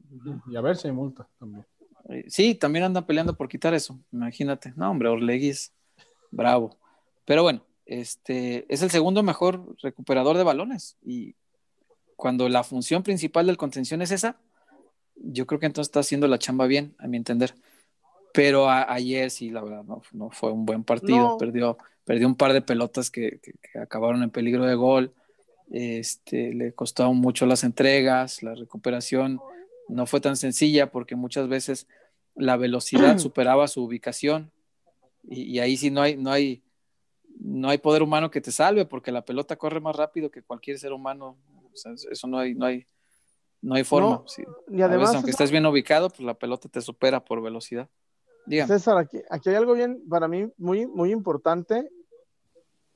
[0.47, 1.65] Y a ver si hay multa también.
[2.07, 3.99] Eh, sí, también andan peleando por quitar eso.
[4.11, 4.73] Imagínate.
[4.75, 5.73] No, hombre, Orlegui es
[6.31, 6.77] bravo.
[7.25, 10.97] Pero bueno, este, es el segundo mejor recuperador de balones.
[11.03, 11.35] Y
[12.15, 14.37] cuando la función principal del contención es esa,
[15.15, 17.55] yo creo que entonces está haciendo la chamba bien, a mi entender.
[18.33, 19.83] Pero ayer sí, la verdad,
[20.13, 21.37] no, fue un buen partido.
[21.37, 23.39] Perdió, perdió un par de pelotas que,
[23.81, 25.13] acabaron en peligro de gol.
[25.71, 29.39] Este, le costaron mucho las entregas, la recuperación
[29.87, 31.87] no fue tan sencilla porque muchas veces
[32.35, 34.51] la velocidad superaba su ubicación
[35.23, 36.63] y, y ahí sí no hay, no hay,
[37.39, 40.77] no hay poder humano que te salve porque la pelota corre más rápido que cualquier
[40.77, 41.37] ser humano.
[42.11, 42.85] eso no hay, no hay,
[43.61, 44.23] no hay forma.
[44.69, 47.89] Y además, aunque estés bien ubicado, pues la pelota te supera por velocidad.
[48.47, 51.89] César, aquí, aquí, hay algo bien para mí muy, muy importante,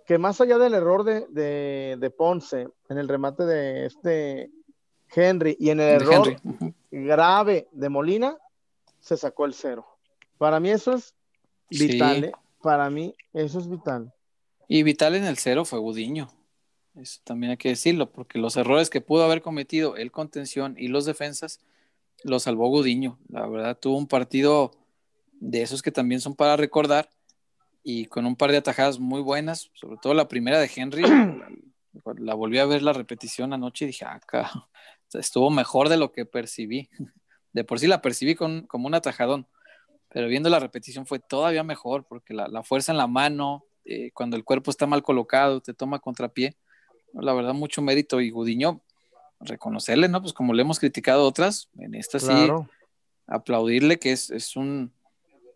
[0.06, 4.52] que más allá del error de, de, Ponce en el remate de este
[5.15, 6.36] Henry y en el error
[6.91, 8.38] grave de Molina,
[8.99, 9.86] se sacó el cero.
[10.38, 11.14] Para mí eso es
[11.70, 12.26] vital.
[12.26, 12.32] ¿eh?
[12.61, 14.14] Para mí eso es vital.
[14.68, 16.30] Y vital en el cero fue Gudiño.
[16.95, 20.88] Eso también hay que decirlo, porque los errores que pudo haber cometido el contención y
[20.88, 21.60] los defensas
[22.24, 23.18] lo salvó Gudiño.
[23.30, 24.72] La verdad, tuvo un partido
[25.44, 27.10] de esos que también son para recordar,
[27.84, 31.03] y con un par de atajadas muy buenas, sobre todo la primera de Henry.
[32.18, 34.70] la, volví a ver la repetición anoche y dije, acá ah,
[35.14, 36.90] estuvo mejor de lo que percibí.
[37.52, 39.45] De por sí la percibí con, como un atajadón,
[40.10, 44.38] pero viendo la repetición fue todavía mejor porque la, fuerza en la mano, eh, cuando
[44.38, 46.56] el cuerpo está mal colocado, te toma contrapié.
[47.14, 48.22] La verdad, mucho mérito.
[48.22, 48.82] Y Gudiño,
[49.41, 50.22] reconocerle, ¿no?
[50.22, 52.49] Pues como le hemos criticado otras, en esta sí,
[53.28, 54.91] aplaudirle que es, es, un,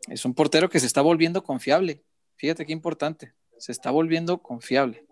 [0.08, 2.04] es un portero que se está volviendo confiable.
[2.36, 5.06] Fíjate qué importante, se está volviendo confiable.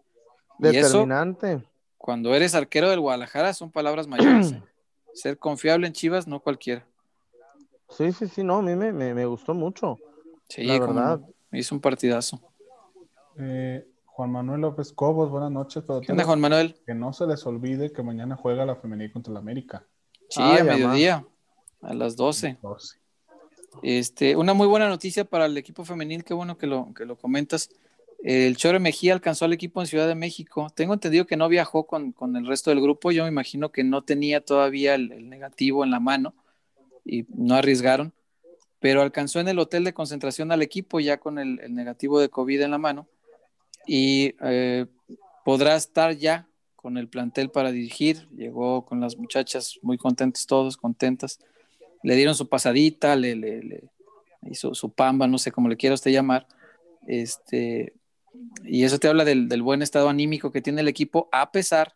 [0.58, 1.62] Determinante.
[1.98, 4.54] cuando eres arquero del Guadalajara son palabras mayores.
[4.54, 4.64] ¿eh?
[5.14, 6.86] Ser confiable en Chivas, no cualquiera.
[7.90, 9.98] Sí, sí, sí, no, a mí me, gustó mucho.
[10.50, 11.22] Sí, la verdad.
[11.52, 12.42] hizo un partidazo.
[13.38, 15.84] Eh, Juan Manuel López Cobos, buenas noches.
[16.06, 16.76] ¿Qué Juan Manuel?
[16.86, 19.86] Que no se les olvide que mañana juega la femenil contra la América.
[20.30, 21.26] Sí, a mediodía,
[21.82, 22.58] a las 12.
[23.84, 27.18] Este, una muy buena noticia para el equipo femenil, qué bueno que lo, que lo
[27.18, 27.70] comentas.
[28.26, 30.68] El Chore Mejía alcanzó al equipo en Ciudad de México.
[30.74, 33.12] Tengo entendido que no viajó con, el resto del grupo.
[33.12, 36.34] Yo me imagino que no tenía todavía el, negativo en la mano
[37.04, 38.14] y no arriesgaron,
[38.80, 42.62] pero alcanzó en el hotel de concentración al equipo ya con el, negativo de COVID
[42.62, 43.08] en la mano
[43.86, 44.88] y eh,
[45.44, 48.28] podrá estar ya con el plantel para dirigir.
[48.36, 51.40] Llegó con las muchachas muy contentas, todos contentas.
[52.06, 53.84] Le dieron su pasadita, le, le
[54.50, 56.48] hizo su pamba, no sé cómo le quiera usted llamar.
[57.08, 57.94] Este,
[58.64, 61.96] y eso te habla del, buen estado anímico que tiene el equipo, a pesar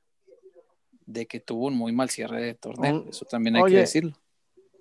[1.05, 3.05] de que tuvo un muy mal cierre de torneo.
[3.09, 4.13] Eso también hay que decirlo.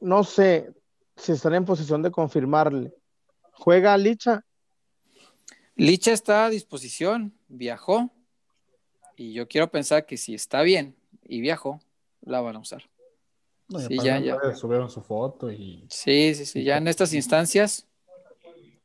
[0.00, 0.72] No sé
[1.16, 2.94] si estará en posición de confirmarle.
[3.52, 4.44] ¿Juega Licha?
[5.74, 8.10] Licha está a disposición, viajó.
[9.16, 10.94] Y yo quiero pensar que si está bien
[11.24, 11.80] y viajó,
[12.20, 12.88] la van a usar.
[13.68, 14.36] Sí, ya, ya.
[14.54, 15.86] Subieron su foto y.
[15.90, 16.64] Sí, sí, sí.
[16.64, 17.88] Ya en estas instancias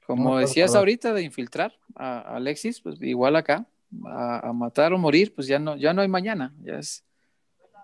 [0.05, 3.65] como decías ahorita de infiltrar a, Alexis, pues igual acá,
[4.05, 7.03] a, matar o morir, pues ya no, ya no hay mañana, ya es,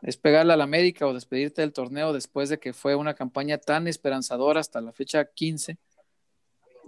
[0.02, 3.58] es pegarle a la América o despedirte del torneo después de que fue una campaña
[3.58, 5.78] tan esperanzadora hasta la fecha 15.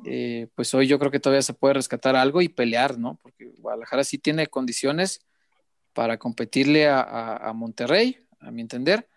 [0.05, 3.19] Eh, pues hoy yo creo que todavía se puede rescatar algo y pelear, ¿no?
[3.21, 5.21] Porque Guadalajara sí tiene condiciones
[5.93, 9.07] para competirle a Monterrey, a mi entender,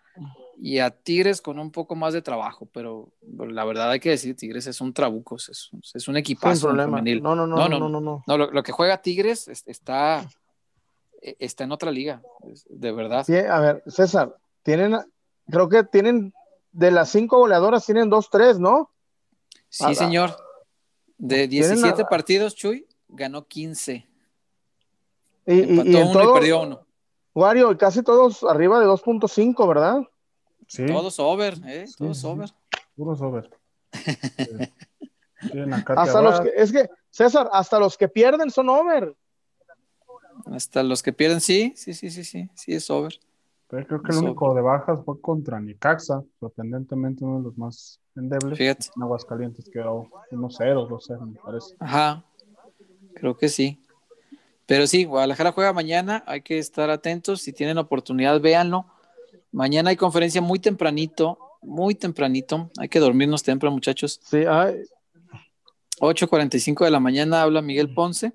[0.57, 4.35] y a Tigres con un poco más de trabajo, pero la verdad hay que decir,
[4.35, 7.21] Tigres es un trabuco, es, es un equipazo femenil.
[7.21, 8.37] No, no, no, no, no, no, no.
[8.37, 10.29] lo, que juega Tigres está,
[11.21, 12.21] e, está en otra liga,
[12.69, 13.25] de verdad.
[13.49, 14.97] a ver, César, tienen,
[15.49, 16.33] creo que tienen,
[16.71, 18.91] de las cinco goleadoras tienen dos, tres, ¿no?
[19.69, 20.35] Sí, señor.
[21.17, 24.07] De 17 partidos, Chuy ganó 15.
[25.47, 26.85] Y, Empató uno y perdió uno.
[27.33, 30.01] Wario, casi todos arriba de 2.5, ¿verdad?
[30.87, 31.85] Todos over, ¿eh?
[31.97, 32.49] Todos over.
[32.95, 33.49] Puros over.
[35.95, 39.15] hasta los que, es que, César, hasta los que pierden son over.
[40.45, 43.17] Hasta los que pierden, sí, sí, sí, sí, sí, sí, es over.
[43.67, 47.99] Pero creo que el único de bajas fue contra Nicaxa, sorprendentemente uno de los más
[48.15, 48.57] endebles.
[48.57, 48.87] Fíjate.
[48.95, 51.75] En Aguascalientes quedó 1-0, 2-0, me parece.
[51.79, 52.23] Ajá,
[53.15, 53.81] creo que sí.
[54.65, 57.41] Pero sí, Guadalajara juega mañana, hay que estar atentos.
[57.41, 58.85] Si tienen oportunidad, véanlo.
[59.55, 62.69] Mañana hay conferencia muy tempranito, muy tempranito.
[62.77, 64.19] Hay que dormirnos temprano, muchachos.
[64.21, 64.83] Sí, hay.
[66.01, 68.33] 8.45 de la mañana habla Miguel Ponce.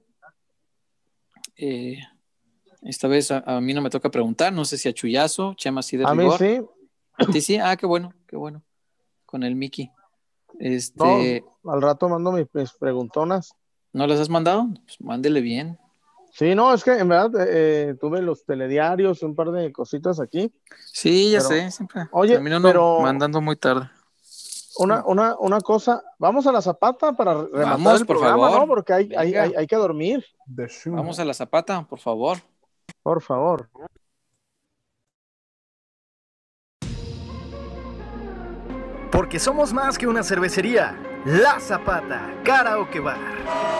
[1.57, 1.99] Eh,
[2.81, 5.99] esta vez a, mí no me toca preguntar, no sé si a Chuyazo, Chema sí
[5.99, 6.63] de A mí sí.
[7.19, 8.63] A ti sí, ah, qué bueno, qué bueno.
[9.27, 9.91] Con el Mickey.
[10.59, 11.45] Este...
[11.65, 12.47] al rato mando mis,
[12.79, 13.53] preguntonas.
[13.93, 14.69] ¿No las has mandado?
[14.87, 15.79] Pues mándele bien.
[16.32, 20.52] Sí, no, es que en verdad eh, tuve los telediarios, un par de cositas aquí.
[20.93, 22.02] Sí, ya sé, siempre.
[22.12, 23.90] Oye, pero mandando muy tarde.
[24.78, 28.61] Una, una, una cosa, vamos a la zapata para rematar el por programa, favor.
[28.61, 28.66] ¿no?
[28.66, 30.24] Porque hay, hay, hay, que dormir.
[30.86, 32.39] Vamos a la zapata, por favor.
[33.02, 33.69] Por favor.
[39.11, 40.97] Porque somos más que una cervecería.
[41.27, 43.80] La Zapata, Karaoke Bar.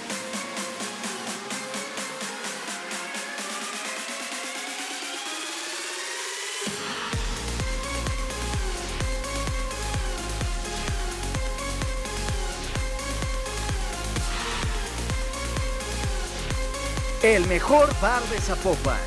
[17.23, 18.99] El mejor bar de Zapopan.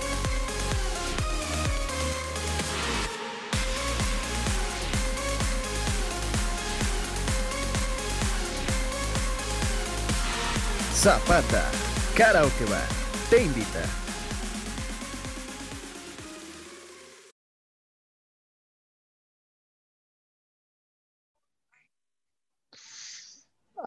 [10.93, 11.71] Zapata,
[12.17, 12.89] Karaoke Bar,
[13.29, 13.83] te invita.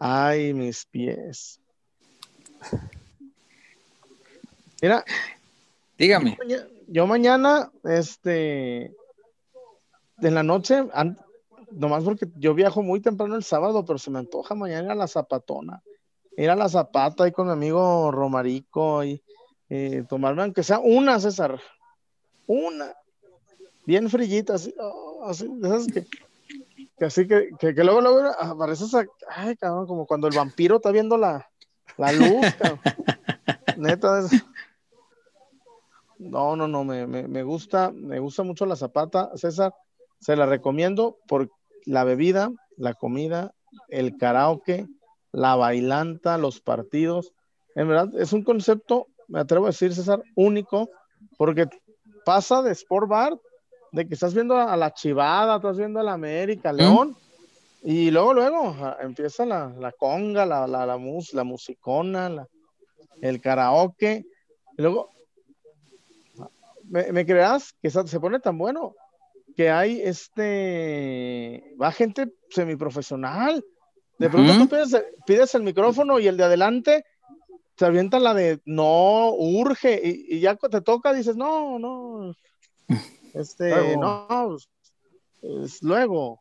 [0.00, 1.60] Ay, mis pies.
[4.80, 5.04] Mira,
[5.96, 6.38] dígame.
[6.86, 8.94] Yo, mañana, este,
[10.20, 10.84] en la noche,
[11.70, 14.94] nomás porque yo viajo muy temprano el sábado, pero se me antoja mañana ir a
[14.94, 15.82] la zapatona.
[16.36, 19.22] Ir a la zapata ahí con mi amigo Romarico y
[19.68, 21.60] eh, tomarme, aunque sea una, César.
[22.46, 22.94] Una.
[23.84, 26.06] Bien frillita, así, oh, así esas que
[26.98, 30.90] que así que, que, luego, luego aparece esa, ay, cabrón, como cuando el vampiro está
[30.90, 31.48] viendo la,
[31.96, 32.80] la luz, cabrón.
[33.76, 34.30] Neta, es...
[36.18, 39.72] No, no, no, me, me, me, gusta, me gusta mucho la zapata, César,
[40.20, 41.50] se la recomiendo por
[41.84, 43.52] la bebida, la comida,
[43.88, 44.86] el karaoke,
[45.32, 47.32] la bailanta, los partidos.
[47.74, 50.90] En verdad, es un concepto, me atrevo a decir, César, único,
[51.36, 51.68] porque
[52.24, 53.38] pasa de Sport Bar
[53.92, 57.16] de que estás viendo a la Chivada, estás viendo a la América, León,
[57.82, 62.46] y luego, luego empieza la, conga, la, la, la, mus, la musicona,
[63.22, 64.24] el karaoke,
[64.76, 65.10] y luego,
[66.88, 68.94] me, creerás que se pone tan bueno
[69.56, 73.64] que hay este, va gente semiprofesional,
[74.18, 77.04] de pronto tú pides, pides, el micrófono y el de adelante
[77.76, 82.34] se avienta la de no, urge, y, y ya te toca, dices, no, no,
[83.34, 84.56] este, no,
[85.42, 86.40] es luego.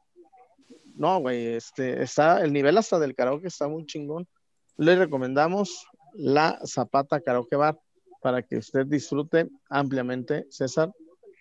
[0.95, 4.28] No, güey, este, está, el nivel hasta del karaoke está muy chingón.
[4.78, 7.80] Le recomendamos la Zapata Karaoke Bar
[8.27, 10.93] para que usted disfrute ampliamente, César.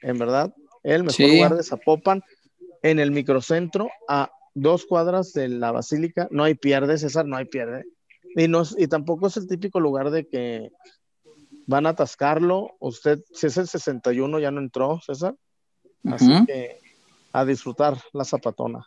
[0.02, 0.54] En verdad,
[0.84, 2.22] el mejor lugar de Zapopan,
[2.80, 6.28] en el microcentro, a dos cuadras de la Basílica.
[6.30, 7.86] No hay pierde, César, no hay pierde.
[8.36, 10.70] Y, no, y tampoco es el típico lugar de que
[11.66, 12.76] van a atascarlo.
[12.78, 15.34] Usted, si es el 61, ya no entró, César.
[16.04, 16.78] Así que
[17.32, 18.86] a disfrutar la zapatona.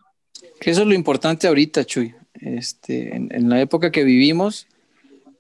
[0.62, 2.16] Que eso es lo importante ahorita, Chuy.
[2.36, 4.68] Este, en, la época que vivimos,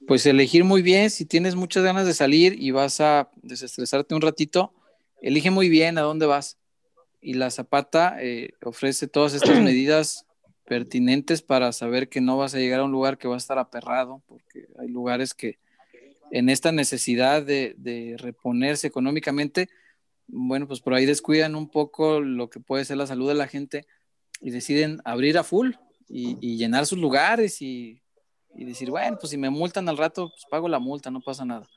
[0.09, 4.21] pues elegir muy bien, si tienes muchas ganas de salir y vas a desestresarte un
[4.21, 4.73] ratito,
[5.21, 6.57] elige muy bien a dónde vas.
[7.21, 10.25] Y la Zapata eh, ofrece todas estas medidas
[10.65, 13.59] pertinentes para saber que no vas a llegar a un lugar que va a estar
[13.59, 15.59] aperrado, porque hay lugares que
[16.31, 19.69] en esta necesidad de, de reponerse económicamente,
[20.25, 23.47] bueno, pues por ahí descuidan un poco lo que puede ser la salud de la
[23.47, 23.85] gente
[24.41, 25.73] y deciden abrir a full
[26.07, 28.01] y, llenar sus lugares y,
[28.53, 31.67] decir, bueno, pues si me multan al rato, pues pago la multa, no pasa nada.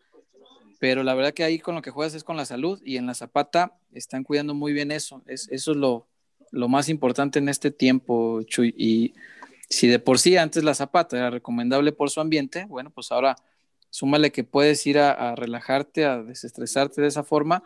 [0.79, 3.07] Pero la verdad que ahí con lo que juegas es con la salud y en
[3.07, 5.23] la Zapata están cuidando muy bien eso.
[5.27, 6.07] Es, eso es lo,
[6.69, 8.75] más importante en este tiempo, Chuy.
[8.77, 9.15] Y
[9.69, 13.37] si de por sí antes la Zapata era recomendable por su ambiente, bueno, pues ahora
[13.91, 17.63] súmale que puedes ir a relajarte, a desestresarte de esa forma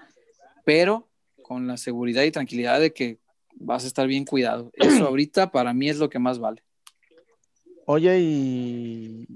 [0.66, 1.08] pero
[1.42, 3.20] con la seguridad y tranquilidad de que
[3.54, 4.72] vas a estar bien cuidado.
[4.74, 6.65] Eso ahorita para mí es lo que más vale.
[7.88, 9.26] Oye, y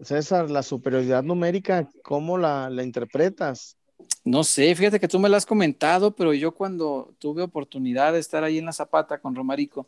[0.00, 3.76] César, la superioridad numérica, ¿cómo la, interpretas?
[4.24, 8.18] No sé, fíjate que tú me lo has comentado, pero yo cuando tuve oportunidad de
[8.18, 9.86] estar ahí en la Zapata con Romarico,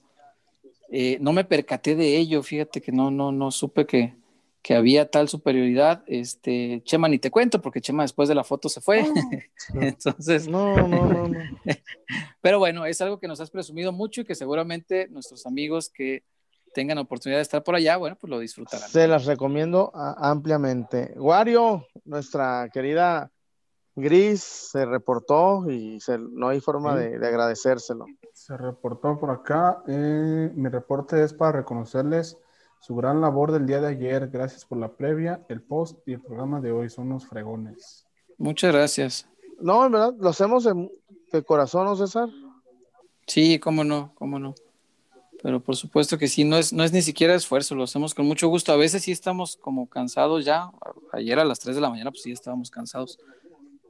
[0.91, 4.15] eh, no me percaté de ello, fíjate que no, no, no supe que,
[4.61, 8.69] que había tal superioridad, este, Chema ni te cuento, porque Chema después de la foto
[8.69, 9.05] se fue.
[9.81, 10.47] Entonces.
[10.47, 11.39] No, no, no, no.
[12.43, 16.23] Pero bueno, es algo que nos has presumido mucho y que seguramente nuestros amigos que
[16.75, 18.89] tengan oportunidad de estar por allá, bueno, pues lo disfrutarán.
[18.91, 21.15] Se las recomiendo ampliamente.
[21.17, 23.31] Wario, nuestra querida
[23.97, 26.01] Gris, se reportó y
[26.33, 28.07] no hay forma de, agradecérselo.
[28.33, 29.83] Se reportó por acá.
[29.87, 32.37] Eh, mi reporte es para reconocerles
[32.81, 34.29] su gran labor del día de ayer.
[34.29, 36.91] Gracias por la previa, el post y el programa de hoy.
[36.91, 38.05] Son unos fregones.
[38.37, 39.29] Muchas gracias.
[39.61, 42.29] No, en verdad, lo hacemos de, corazón, ¿no, César?
[43.27, 44.55] Sí, cómo no, cómo no.
[45.45, 48.25] Pero por supuesto que sí, no es, no es ni siquiera esfuerzo, lo hacemos con
[48.25, 48.73] mucho gusto.
[48.73, 50.71] A veces sí estamos como cansados ya.
[51.13, 53.19] Ayer a las 3 de la mañana, pues sí estábamos cansados.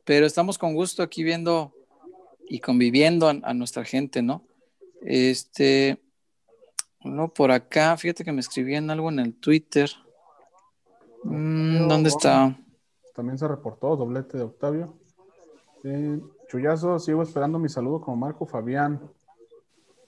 [0.04, 1.72] Pero estamos con gusto aquí viendo
[2.48, 4.42] y conviviendo a, a nuestra gente, ¿no?
[5.00, 6.02] Este,
[7.04, 9.88] no, por acá, fíjate que me escribían algo en el Twitter.
[11.22, 12.58] Mm, ¿Dónde está?
[13.14, 14.98] También se reportó, doblete de Octavio.
[16.48, 19.00] Chuyazo, sigo esperando mi saludo como Marco Fabián.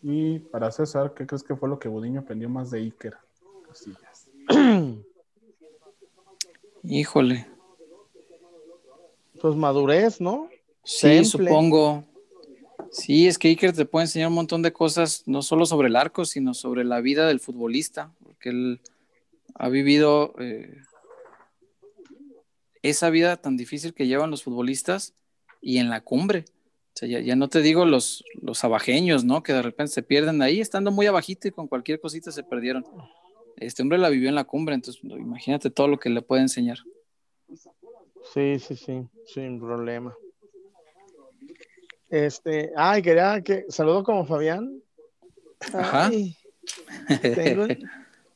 [0.09, 3.17] Y para César, ¿qué crees que fue lo que Budiño aprendió más de Iker?
[6.85, 7.49] Híjole.
[9.41, 10.49] Pues madurez, ¿no?
[10.85, 12.05] Sí, supongo.
[12.93, 15.97] Sí, es que Iker te puede enseñar un montón de cosas, no solo sobre el
[15.97, 18.81] arco, sino sobre la vida del futbolista, porque él
[19.57, 20.83] ha vivido eh,
[22.83, 25.15] esa vida tan difícil que llevan los futbolistas
[25.61, 26.45] y en la cumbre.
[26.97, 29.43] O sea, ya, no te digo los, los abajeños, ¿no?
[29.43, 32.87] Que de repente se pierden ahí, estando muy abajito y con cualquier cosita se perdieron.
[33.59, 36.79] Este hombre la vivió en la cumbre, entonces imagínate todo lo que le puede enseñar.
[38.33, 40.17] Sí, sí, sí, sin problema.
[42.09, 44.83] Este, ay, quería que saludo como Fabián.
[45.75, 46.11] Ajá.
[47.21, 47.67] tengo,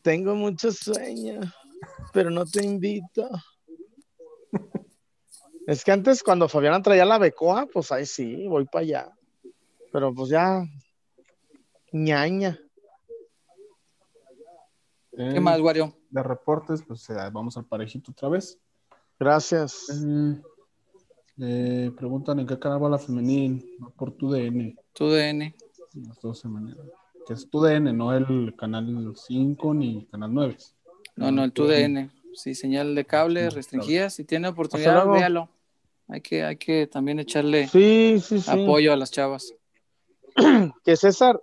[0.02, 1.40] tengo mucho sueño,
[2.12, 3.26] pero no te invito.
[5.70, 9.16] Es que antes cuando Fabián traía la becoa, pues ahí sí, voy para allá.
[9.92, 10.64] Pero pues ya,
[11.92, 12.58] ñaña.
[15.16, 15.94] ¿Qué más, Wario?
[16.10, 18.58] De reportes, pues eh, vamos al parejito otra vez.
[19.16, 19.86] Gracias.
[21.38, 24.74] Eh, preguntan en qué canal va la femenil, por tu DN.
[24.92, 25.54] Tu DN.
[25.94, 26.84] Las 12 maneras.
[27.24, 30.56] Que es tu DN, no el canal 5 ni canal 9.
[31.14, 32.10] No, no, el tu DN.
[32.34, 34.10] Sí, señal de cable restringida.
[34.10, 35.48] Si tiene oportunidad, véalo.
[36.10, 37.68] Hay que, hay que también echarle
[38.48, 39.54] apoyo a las chavas.
[40.84, 41.40] Que César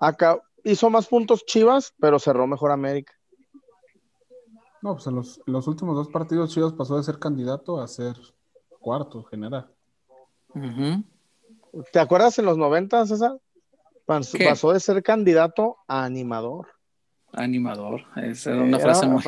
[0.00, 3.12] acá hizo más puntos Chivas, pero cerró mejor América.
[4.82, 8.16] No, pues en los, últimos dos partidos Chivas pasó de ser candidato a ser
[8.80, 9.70] cuarto general.
[11.92, 13.38] ¿Te acuerdas en los 90, César?
[14.06, 16.66] Pasó de ser candidato a animador.
[17.32, 19.22] Animador, esa era una frase muy,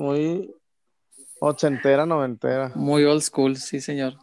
[0.00, 0.54] muy,
[1.44, 2.70] Ochentera, noventera.
[2.76, 4.14] Muy old school, sí, señor.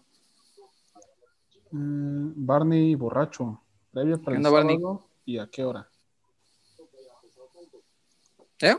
[1.69, 3.61] Mm, Barney borracho.
[3.91, 5.89] Previa para el sábado y a qué hora?
[8.61, 8.77] ¿Eh?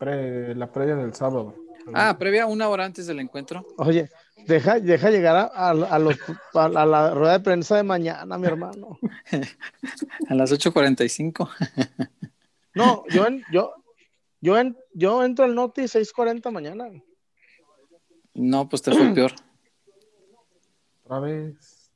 [0.00, 1.54] la previa del sábado.
[1.94, 3.64] Ah, previa una hora antes del encuentro.
[3.76, 4.10] Oye,
[4.48, 8.98] deja, deja llegar a, la rueda de prensa de mañana, mi hermano.
[10.28, 11.48] a las 8.45.
[12.74, 13.74] no, yo, yo,
[14.40, 14.56] yo,
[14.92, 16.90] yo entro al Noti 6.40 mañana.
[18.34, 19.32] No, pues te fue peor.
[21.04, 21.92] Otra vez.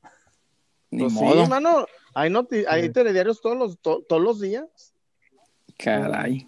[0.91, 1.33] Ni pues modo.
[1.33, 1.85] Sí, hermano.
[2.13, 2.33] Hay,
[2.67, 4.93] hay telediarios todos los, todos los días.
[5.77, 6.47] Caray.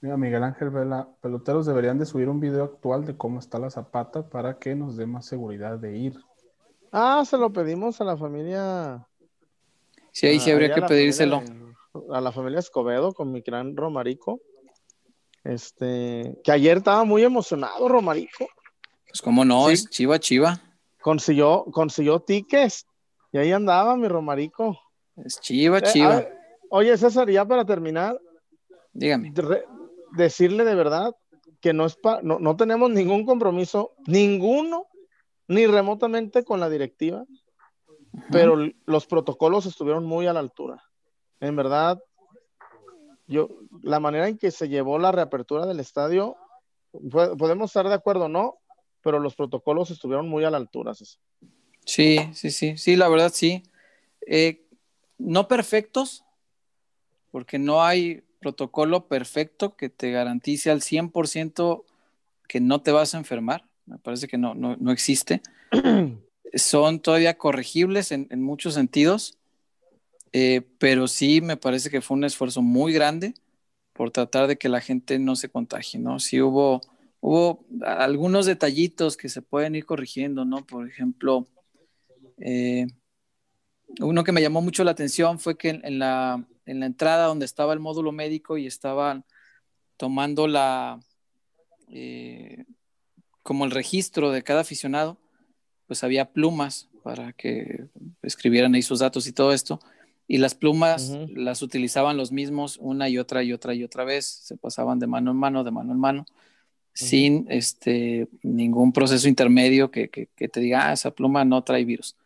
[0.00, 3.70] Mira, Miguel Ángel Vela, peloteros deberían de subir un video actual de cómo está la
[3.70, 6.20] zapata para que nos dé más seguridad de ir.
[6.92, 9.06] Ah, se lo pedimos a la familia.
[10.12, 11.42] Sí, ahí sí habría que pedírselo.
[12.12, 14.40] a la familia Escobedo con mi gran Romarico.
[15.42, 18.46] Este, que ayer estaba muy emocionado, Romarico.
[19.16, 20.60] Pues cómo no, es chiva, chiva.
[21.00, 22.86] Consiguió, consiguió tickets
[23.32, 24.78] y ahí andaba mi Romarico.
[25.16, 26.26] Es chiva, eh, chiva.
[26.68, 28.20] oye, César, ya para terminar.
[28.92, 29.32] Dígame.
[30.12, 31.16] decirle de verdad
[31.62, 34.86] que no, es no, tenemos ningún compromiso, ninguno,
[35.48, 37.24] ni remotamente con la directiva,
[38.30, 40.84] pero los protocolos estuvieron muy a la altura.
[41.40, 41.98] En verdad,
[43.26, 43.48] yo,
[43.82, 46.36] la manera en que se llevó la reapertura del estadio,
[46.92, 48.58] podemos estar de acuerdo o no,
[49.06, 50.92] pero los protocolos estuvieron muy a la altura.
[51.84, 53.62] Sí, sí, sí, sí, la verdad sí.
[54.26, 54.66] Eh,
[55.16, 56.24] no perfectos,
[57.30, 61.84] porque no hay protocolo perfecto que te garantice al 100%
[62.48, 63.68] que no te vas a enfermar.
[63.86, 65.40] Me parece que no, no, existe.
[66.54, 69.38] Son todavía corregibles en, muchos sentidos,
[70.32, 73.34] eh, pero sí me parece que fue un esfuerzo muy grande
[73.92, 76.18] por tratar de que la gente no se contagie, ¿no?
[76.18, 76.80] Sí hubo
[77.20, 80.64] hubo algunos detallitos que se pueden ir corrigiendo, ¿no?
[80.64, 81.46] Por ejemplo,
[82.38, 82.86] eh,
[84.00, 87.80] uno que me llamó mucho la atención fue que en, la, entrada donde estaba el
[87.80, 89.24] módulo médico y estaban
[89.96, 91.00] tomando la,
[91.88, 92.64] eh,
[93.42, 95.18] como el registro de cada aficionado,
[95.86, 97.86] pues había plumas para que
[98.22, 99.80] escribieran ahí sus datos y todo esto.
[100.28, 104.26] Y las plumas las utilizaban los mismos una y otra y otra y otra vez,
[104.26, 106.26] se pasaban de mano en mano, de mano en mano
[106.96, 112.16] sin este, ningún proceso intermedio que, te diga, ah, esa pluma no trae virus.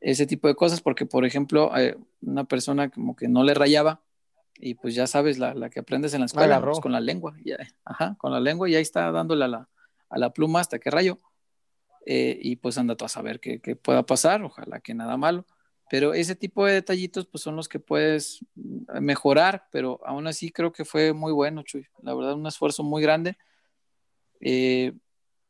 [0.00, 4.02] Ese tipo de cosas, porque por ejemplo, eh, una persona como que no le rayaba,
[4.58, 7.56] y pues ya sabes, la, que aprendes en la escuela, pues, con la lengua, ya,
[7.84, 9.68] ajá, con la lengua, y ahí está dándole a la,
[10.10, 11.18] a la pluma hasta que rayó.
[12.04, 15.46] Eh, y pues anda tú a saber qué, pueda pasar, ojalá que nada malo.
[15.88, 18.44] Pero ese tipo de detallitos pues son los que puedes
[19.00, 21.86] mejorar, pero aún así creo que fue muy bueno, Chuy.
[22.02, 23.36] La verdad, un esfuerzo muy grande
[24.42, 24.92] eh,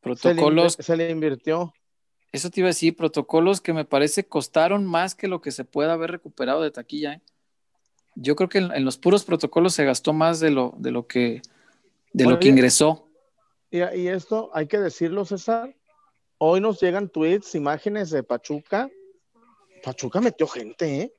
[0.01, 0.77] protocolos.
[0.79, 1.73] Se le, invirtió.
[2.31, 5.65] Eso te iba a decir, protocolos que me parece costaron más que lo que se
[5.65, 7.13] puede haber recuperado de taquilla.
[7.13, 7.21] ¿eh?
[8.15, 11.41] Yo creo que en, los puros protocolos se gastó más de lo, de lo que
[12.13, 13.07] de lo que ingresó.
[13.71, 15.75] Y, y, esto hay que decirlo, César.
[16.37, 18.89] Hoy nos llegan tweets, imágenes de Pachuca.
[19.83, 21.13] Pachuca metió gente, ¿eh?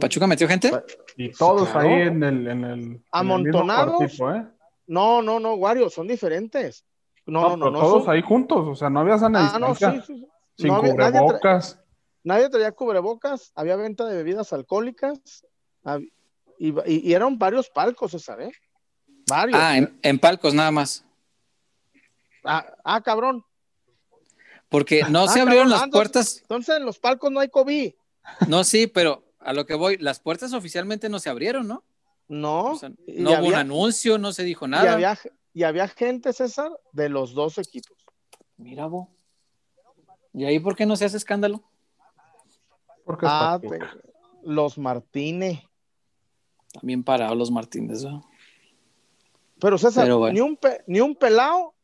[0.00, 0.70] ¿Pachuca metió gente?
[1.16, 4.20] Y todos ahí en el, en el amontonados.
[4.20, 4.44] ¿eh?
[4.90, 6.84] No, no, no, Wario, son diferentes.
[7.24, 7.78] No, no, no.
[7.78, 10.26] todos ahí juntos, o sea, no había sana ah, No, sí, sí,
[10.56, 11.78] Sin cubrebocas.
[12.24, 15.46] Nadie, traía cubrebocas, había venta de bebidas alcohólicas
[16.58, 18.50] y, eran varios palcos, César, ¿eh?
[19.28, 19.60] Varios.
[19.62, 21.04] Ah, en, palcos nada más.
[22.42, 23.44] Ah, ah cabrón.
[24.68, 26.38] Porque no se abrieron las puertas.
[26.42, 27.92] Entonces en los palcos no hay COVID.
[28.48, 31.84] No, sí, pero a lo que voy, las puertas oficialmente no se abrieron, ¿no?
[32.30, 32.78] No.
[33.08, 34.84] no hubo un anuncio, no se dijo nada.
[34.84, 35.18] Y había,
[35.52, 37.96] y había, gente, César, de los dos equipos.
[38.56, 39.08] Mira, vos.
[40.32, 41.64] ¿Y ahí por qué no se hace escándalo?
[43.04, 43.60] Porque ah,
[44.44, 45.58] los Martínez.
[46.72, 48.24] También parados los Martínez, ¿no?
[49.58, 51.74] Pero César, ni, un ni un pelado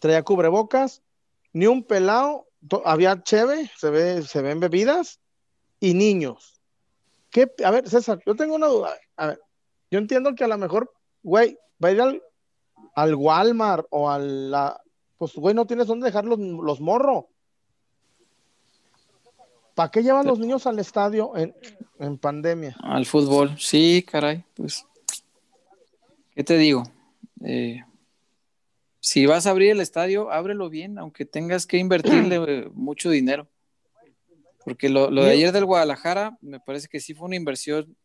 [0.00, 1.02] traía cubrebocas,
[1.52, 2.46] ni un pelado,
[2.84, 5.18] había cheve, se, ve, se ven bebidas,
[5.80, 6.59] y niños.
[7.30, 7.50] ¿Qué?
[7.64, 8.94] A ver, César, yo tengo una duda.
[9.16, 9.40] A ver,
[9.90, 10.92] yo entiendo que a lo mejor,
[11.22, 12.00] güey, va a ir
[12.94, 14.80] al, Walmart o a la.
[15.16, 17.24] Pues, güey, no tienes dónde dejar los, los morros.
[19.74, 22.76] ¿Para qué llevan los niños al estadio en, pandemia?
[22.82, 24.86] Al fútbol, sí, caray, pues.
[26.34, 26.82] ¿Qué te digo?
[27.42, 27.82] Eh,
[29.00, 33.48] si vas a abrir el estadio, ábrelo bien, aunque tengas que invertirle mucho dinero.
[34.70, 37.96] Porque lo, de ayer del Guadalajara me parece que sí fue una inversión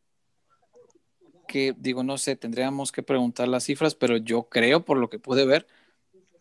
[1.48, 5.20] que, digo, no sé, tendríamos que preguntar las cifras, pero yo creo, por lo que
[5.20, 5.68] pude ver,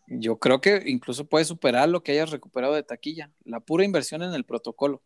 [0.07, 4.23] yo creo que incluso puede superar lo que hayas recuperado de taquilla, la pura inversión
[4.23, 5.03] en el protocolo.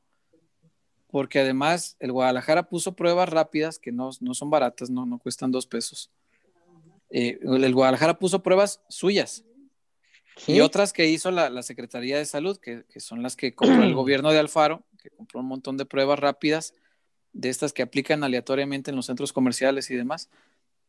[1.11, 5.67] Porque además el Guadalajara puso pruebas rápidas que no, son baratas, no, no cuestan dos
[5.67, 6.11] pesos.
[7.09, 9.43] Eh, el Guadalajara puso pruebas suyas,
[10.47, 14.31] y otras que hizo la, Secretaría de Salud, que, son las que compró el gobierno
[14.31, 16.73] de Alfaro, que compró un montón de pruebas rápidas,
[17.33, 20.29] de estas que aplican aleatoriamente en los centros comerciales y demás,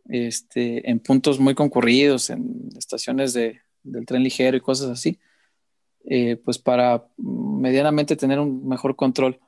[0.09, 5.19] este, en puntos muy concurridos, en estaciones de, del tren ligero y cosas así,
[6.05, 9.41] eh, pues para medianamente tener un mejor control.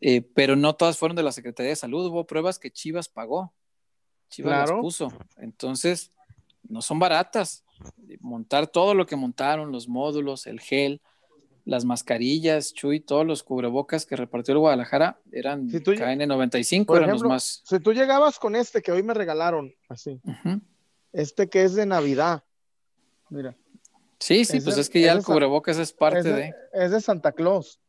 [0.00, 3.54] Eh, pero no todas fueron de la Secretaría de Salud, hubo pruebas que Chivas pagó,
[4.28, 6.12] Chivas las puso, entonces
[6.68, 7.64] no son baratas.
[8.20, 11.00] Montar todo lo que montaron, los módulos, el gel,
[11.66, 17.62] las mascarillas, Chuy, todos los cubrebocas que repartió el Guadalajara eran KN95, eran los más.
[17.64, 20.20] Si tú llegabas con este que hoy me regalaron, así,
[21.12, 22.44] este que es de Navidad,
[23.28, 23.56] mira.
[24.20, 27.80] Sí, sí, pues es que ya el cubrebocas es parte de, Es de Santa Claus.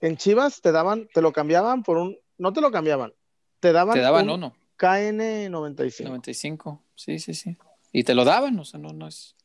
[0.00, 3.12] En Chivas te daban, te lo cambiaban por un, no te lo cambiaban,
[3.60, 4.56] te daban, te daban uno.
[4.78, 6.04] KN95.
[6.04, 7.58] 95, sí, sí, sí.
[7.92, 9.36] Y te lo daban, o sea, no, no es.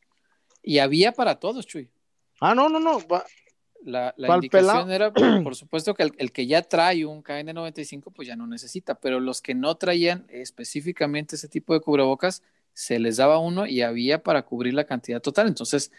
[0.62, 1.90] Y había para todos, Chuy.
[2.40, 2.98] Ah, no, no, no.
[3.84, 5.12] la, la indicación era,
[5.44, 9.40] por supuesto, que el, que ya trae un KN95, pues ya no necesita, pero los
[9.40, 12.42] que no traían específicamente ese tipo de cubrebocas,
[12.72, 15.46] se les daba uno y había para cubrir la cantidad total.
[15.46, 15.92] Entonces,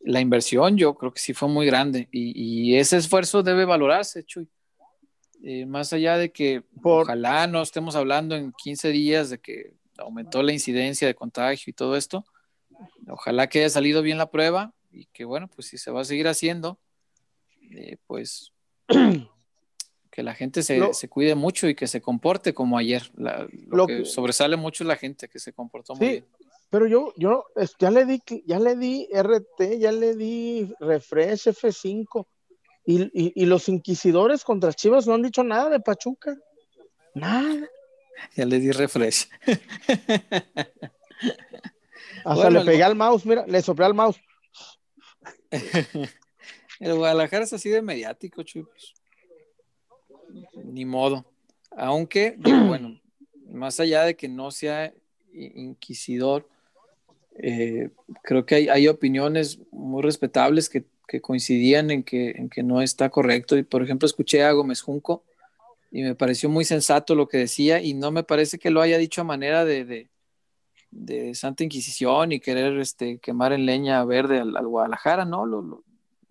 [0.00, 4.48] la inversión yo creo que sí fue muy grande y, ese esfuerzo debe valorarse, Chuy.
[5.42, 10.42] Eh, más allá de que ojalá no estemos hablando en 15 días de que aumentó
[10.42, 12.26] la incidencia de contagio y todo esto.
[13.08, 16.04] Ojalá que haya salido bien la prueba y que bueno, pues si se va a
[16.04, 16.78] seguir haciendo,
[17.72, 18.52] eh, pues
[20.10, 23.10] que la gente se, cuide mucho y que se comporte como ayer.
[23.14, 26.26] lo, que, sobresale mucho la gente que se comportó muy bien.
[26.70, 27.46] Pero yo, yo
[27.80, 32.26] ya le di, ya le di RT, ya le di refresh F5
[32.86, 36.36] y, y los inquisidores contra Chivas no han dicho nada de Pachuca.
[37.14, 37.68] Nada.
[38.36, 39.28] Ya le di refresh.
[42.24, 44.20] Hasta le pegué al mouse, mira, le soplé al mouse.
[46.80, 48.94] el Guadalajara es así de mediático, chicos.
[50.64, 51.24] Ni modo.
[51.76, 52.36] Aunque,
[52.68, 53.00] bueno,
[53.48, 54.92] más allá de que no sea
[55.32, 56.48] inquisidor,
[57.36, 57.90] eh,
[58.22, 60.84] creo que hay, opiniones muy respetables que,
[61.20, 63.56] coincidían en que, no está correcto.
[63.56, 65.24] Y por ejemplo, escuché a Gómez Junco
[65.90, 68.96] y me pareció muy sensato lo que decía y no me parece que lo haya
[68.96, 70.08] dicho a manera de,
[71.34, 75.46] Santa Inquisición y querer este, quemar en leña verde al, Guadalajara, ¿no?
[75.46, 75.84] Lo,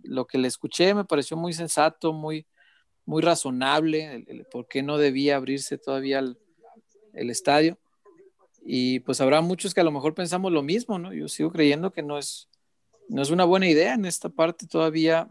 [0.04, 2.46] lo, que le escuché me pareció muy sensato, muy,
[3.06, 6.38] muy razonable, por qué no debía abrirse todavía el,
[7.14, 7.78] el, estadio.
[8.66, 11.14] Y pues habrá muchos que a lo mejor pensamos lo mismo, ¿no?
[11.14, 12.50] Yo sigo creyendo que no es,
[13.08, 15.28] no es una buena idea en esta parte todavía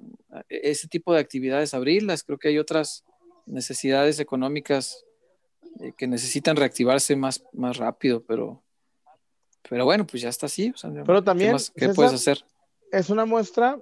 [0.49, 2.25] e, ese tipo de actividades abrirlas.
[2.25, 3.05] Creo que hay otras
[3.47, 5.05] necesidades económicas
[5.81, 8.63] eh, que necesitan reactivarse más, más rápido, pero,
[9.69, 10.73] pero bueno, pues ya está así.
[11.07, 12.45] pero también, ¿qué, puedes hacer?
[12.91, 13.79] Es una muestra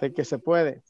[0.00, 0.82] de que se puede.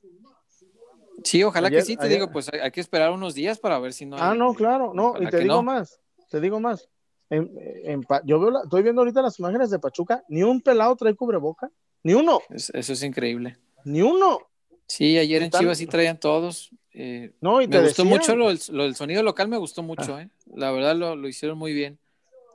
[1.24, 4.06] Sí, ojalá que sí, te digo, pues hay, que esperar unos días para ver si
[4.06, 4.16] no.
[4.18, 6.00] ah, no, claro, no, y te digo más,
[6.30, 6.88] te digo más.
[7.30, 11.70] yo veo estoy viendo ahorita las imágenes de Pachuca, ni un pelado trae cubreboca,
[12.02, 12.40] ni uno.
[12.50, 13.56] eso es increíble.
[13.84, 14.40] Ni uno.
[14.88, 16.70] Sí, ayer en Chivas sí traían todos.
[16.92, 20.22] Eh, no, y me gustó mucho lo, del sonido local, me gustó mucho, ah.
[20.22, 20.28] eh.
[20.54, 21.98] La verdad lo, lo, hicieron muy bien.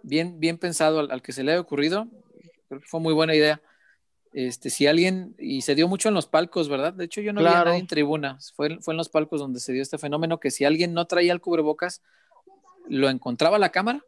[0.04, 2.08] Bien, bien pensado al, que se le haya ocurrido.
[2.68, 3.62] Creo que fue muy buena idea.
[4.34, 6.94] Este, si alguien, y se dio mucho en los palcos, ¿verdad?
[6.94, 8.38] De hecho, yo no vi a nadie en tribuna.
[8.56, 11.34] Fue, fue en los palcos donde se dio este fenómeno que si alguien no traía
[11.34, 12.02] el cubrebocas,
[12.88, 14.04] lo encontraba la cámara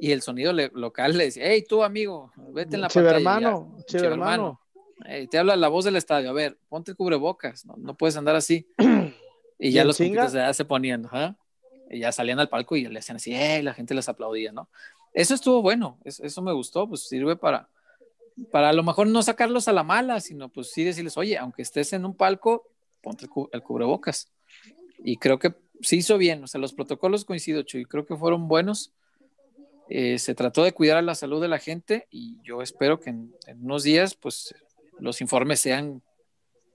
[0.00, 3.18] y el sonido local le decía, hey, tú amigo, vete en la pantalla.
[3.18, 4.60] Hermano, hermano.
[5.30, 8.66] te habla la voz del estadio, a ver, ponte cubrebocas, no, puedes andar así.
[9.62, 11.06] Y ya los compitos ya se ponían,
[11.90, 14.70] y ya salían al palco y le hacían así, hey, la gente les aplaudía, ¿no?
[15.12, 17.68] Eso estuvo bueno, eso, me gustó, pues sirve para,
[18.50, 21.62] para a lo mejor no sacarlos a la mala, sino pues sí decirles, oye, aunque
[21.62, 22.66] estés en un palco,
[23.00, 24.30] ponte el, cubrebocas.
[24.98, 28.48] Y creo que se hizo bien, o sea, los protocolos coincido, y creo que fueron
[28.48, 28.92] buenos
[29.92, 33.34] eh, se trató de cuidar la salud de la gente y yo espero que en,
[33.60, 34.54] unos días pues
[35.00, 36.00] los informes sean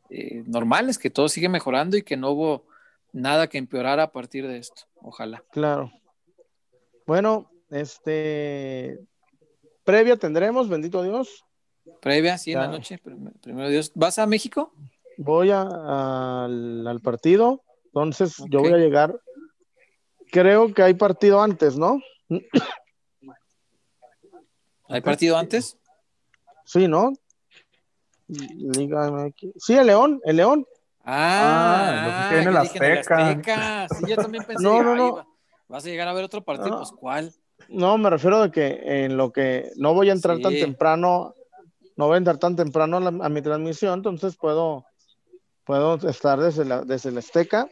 [0.10, 2.68] eh, normales, que todo sigue mejorando y que no hubo
[3.14, 4.82] nada que empeorara a partir de esto.
[4.96, 5.42] Ojalá.
[5.54, 5.94] Claro.
[7.08, 9.00] Bueno, este
[9.84, 11.46] previa tendremos, bendito Dios.
[12.02, 13.00] Previa, sí, en la noche,
[13.42, 13.92] primero Dios.
[13.96, 14.74] ¿Vas a México?
[15.18, 19.20] Voy al, partido, entonces yo voy a llegar.
[20.32, 22.02] Creo que hay partido antes, ¿no?
[24.90, 25.78] ¿Hay partido antes?
[26.66, 27.14] Sí, ¿no?
[28.28, 30.66] Sí, el León, el León.
[31.04, 33.88] Ah, ah lo que la Azteca.
[33.90, 35.28] Sí, yo también pensé, no, no, no.
[35.68, 37.32] vas a llegar a ver otro partido, pues ¿cuál?
[37.70, 41.34] No, me refiero a que en lo que no voy a entrar tan temprano,
[41.96, 44.86] no voy a entrar tan temprano a, mi transmisión, entonces puedo,
[45.64, 47.70] puedo estar desde la, desde la Azteca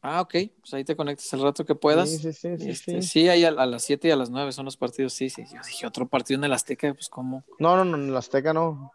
[0.00, 2.08] Ah, ok, pues ahí te conectas el rato que puedas.
[2.08, 2.56] Sí, sí, sí.
[2.56, 3.28] Sí, este, sí.
[3.28, 5.44] ahí a, las 7 y a las 9 son los partidos, sí, sí.
[5.52, 7.44] Yo dije, otro partido en el Azteca, pues ¿cómo?
[7.58, 8.92] No, no, no, en el Azteca no.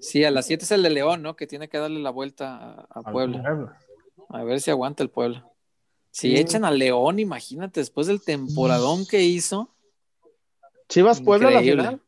[0.00, 1.34] Sí, a las 7 es el de León, ¿no?
[1.34, 3.76] Que tiene que darle la vuelta a, Puebla.
[4.28, 5.44] A ver si aguanta el Puebla.
[6.12, 9.74] Si echan a León, imagínate, después del temporadón que hizo.
[10.88, 12.00] Chivas Puebla la final.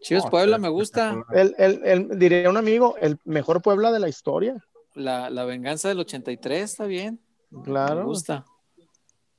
[0.00, 1.24] Chivas Puebla me gusta.
[1.32, 4.64] El, el, el, diría un amigo, el mejor Puebla de la historia
[4.94, 7.20] la, venganza del 83 está bien.
[7.64, 8.00] Claro.
[8.00, 8.44] Me gusta.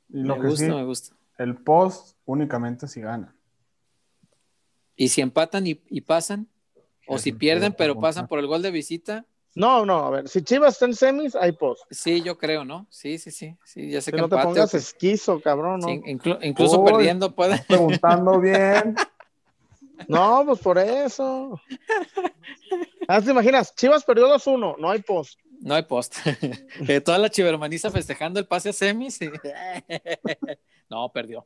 [0.10, 1.16] me gusta, me gusta.
[1.38, 3.36] El post únicamente si gana.
[4.95, 6.48] ¿Y si empatan y, pasan?
[7.08, 9.26] ¿O si pierden pero pasan por el gol de visita?
[9.53, 11.84] No, no, a ver, si Chivas está en semis, hay post.
[11.91, 12.88] Sí, yo creo, ¿no?
[12.90, 13.57] Sí, sí, sí.
[13.65, 15.90] sí ya sé que, no te pongas esquizo, cabrón, ¿no?
[15.90, 17.61] incluso perdiendo puede.
[17.68, 18.95] Preguntando bien.
[20.07, 21.60] no, pues por eso.
[23.07, 23.76] Ah, ¿te imaginas?
[23.76, 25.38] Chivas perdió 2-1, no hay post.
[25.60, 26.15] No hay post.
[27.06, 29.19] Toda la chivermaniza festejando el pase a semis.
[30.90, 31.45] no, perdió.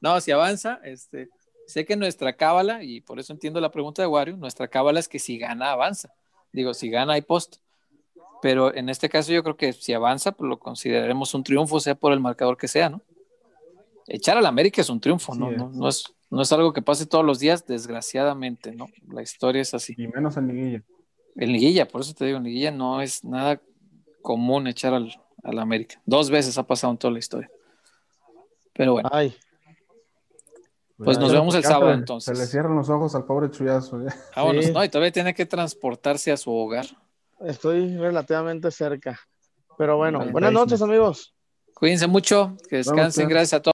[0.00, 1.30] no, si avanza, este,
[1.70, 5.08] sé que nuestra cábala, y por eso entiendo la pregunta de Wario, nuestra cábala es
[5.08, 6.12] que si gana, avanza.
[6.52, 7.56] Digo, si gana, hay post.
[8.42, 11.94] Pero en este caso yo creo que si avanza, pues lo consideraremos un triunfo, sea
[11.94, 13.02] por el marcador que sea, ¿no?
[14.06, 15.50] Echar al América es un triunfo, ¿no?
[15.50, 18.88] No, no, es, no es algo que pase todos los días, desgraciadamente, ¿no?
[19.08, 19.94] La historia es así.
[19.96, 20.82] Y menos en liguilla.
[21.36, 23.60] En liguilla, por eso te digo, en liguilla no es nada
[24.22, 25.10] común echar al,
[25.58, 26.00] América.
[26.04, 27.50] Dos veces ha pasado en toda la historia.
[28.72, 29.08] Pero bueno.
[29.12, 29.34] Ay.
[31.04, 32.36] Pues nos vemos el sábado entonces.
[32.36, 34.00] Se le cierran los ojos al pobre chullazo.
[34.02, 34.12] ¿eh?
[34.34, 36.86] Ah, bueno, no, y todavía tiene que transportarse a su hogar.
[37.40, 39.18] Estoy relativamente cerca.
[39.78, 41.34] Pero bueno, buenas noches, amigos.
[41.74, 43.68] Cuídense mucho, que descansen, gracias a todos.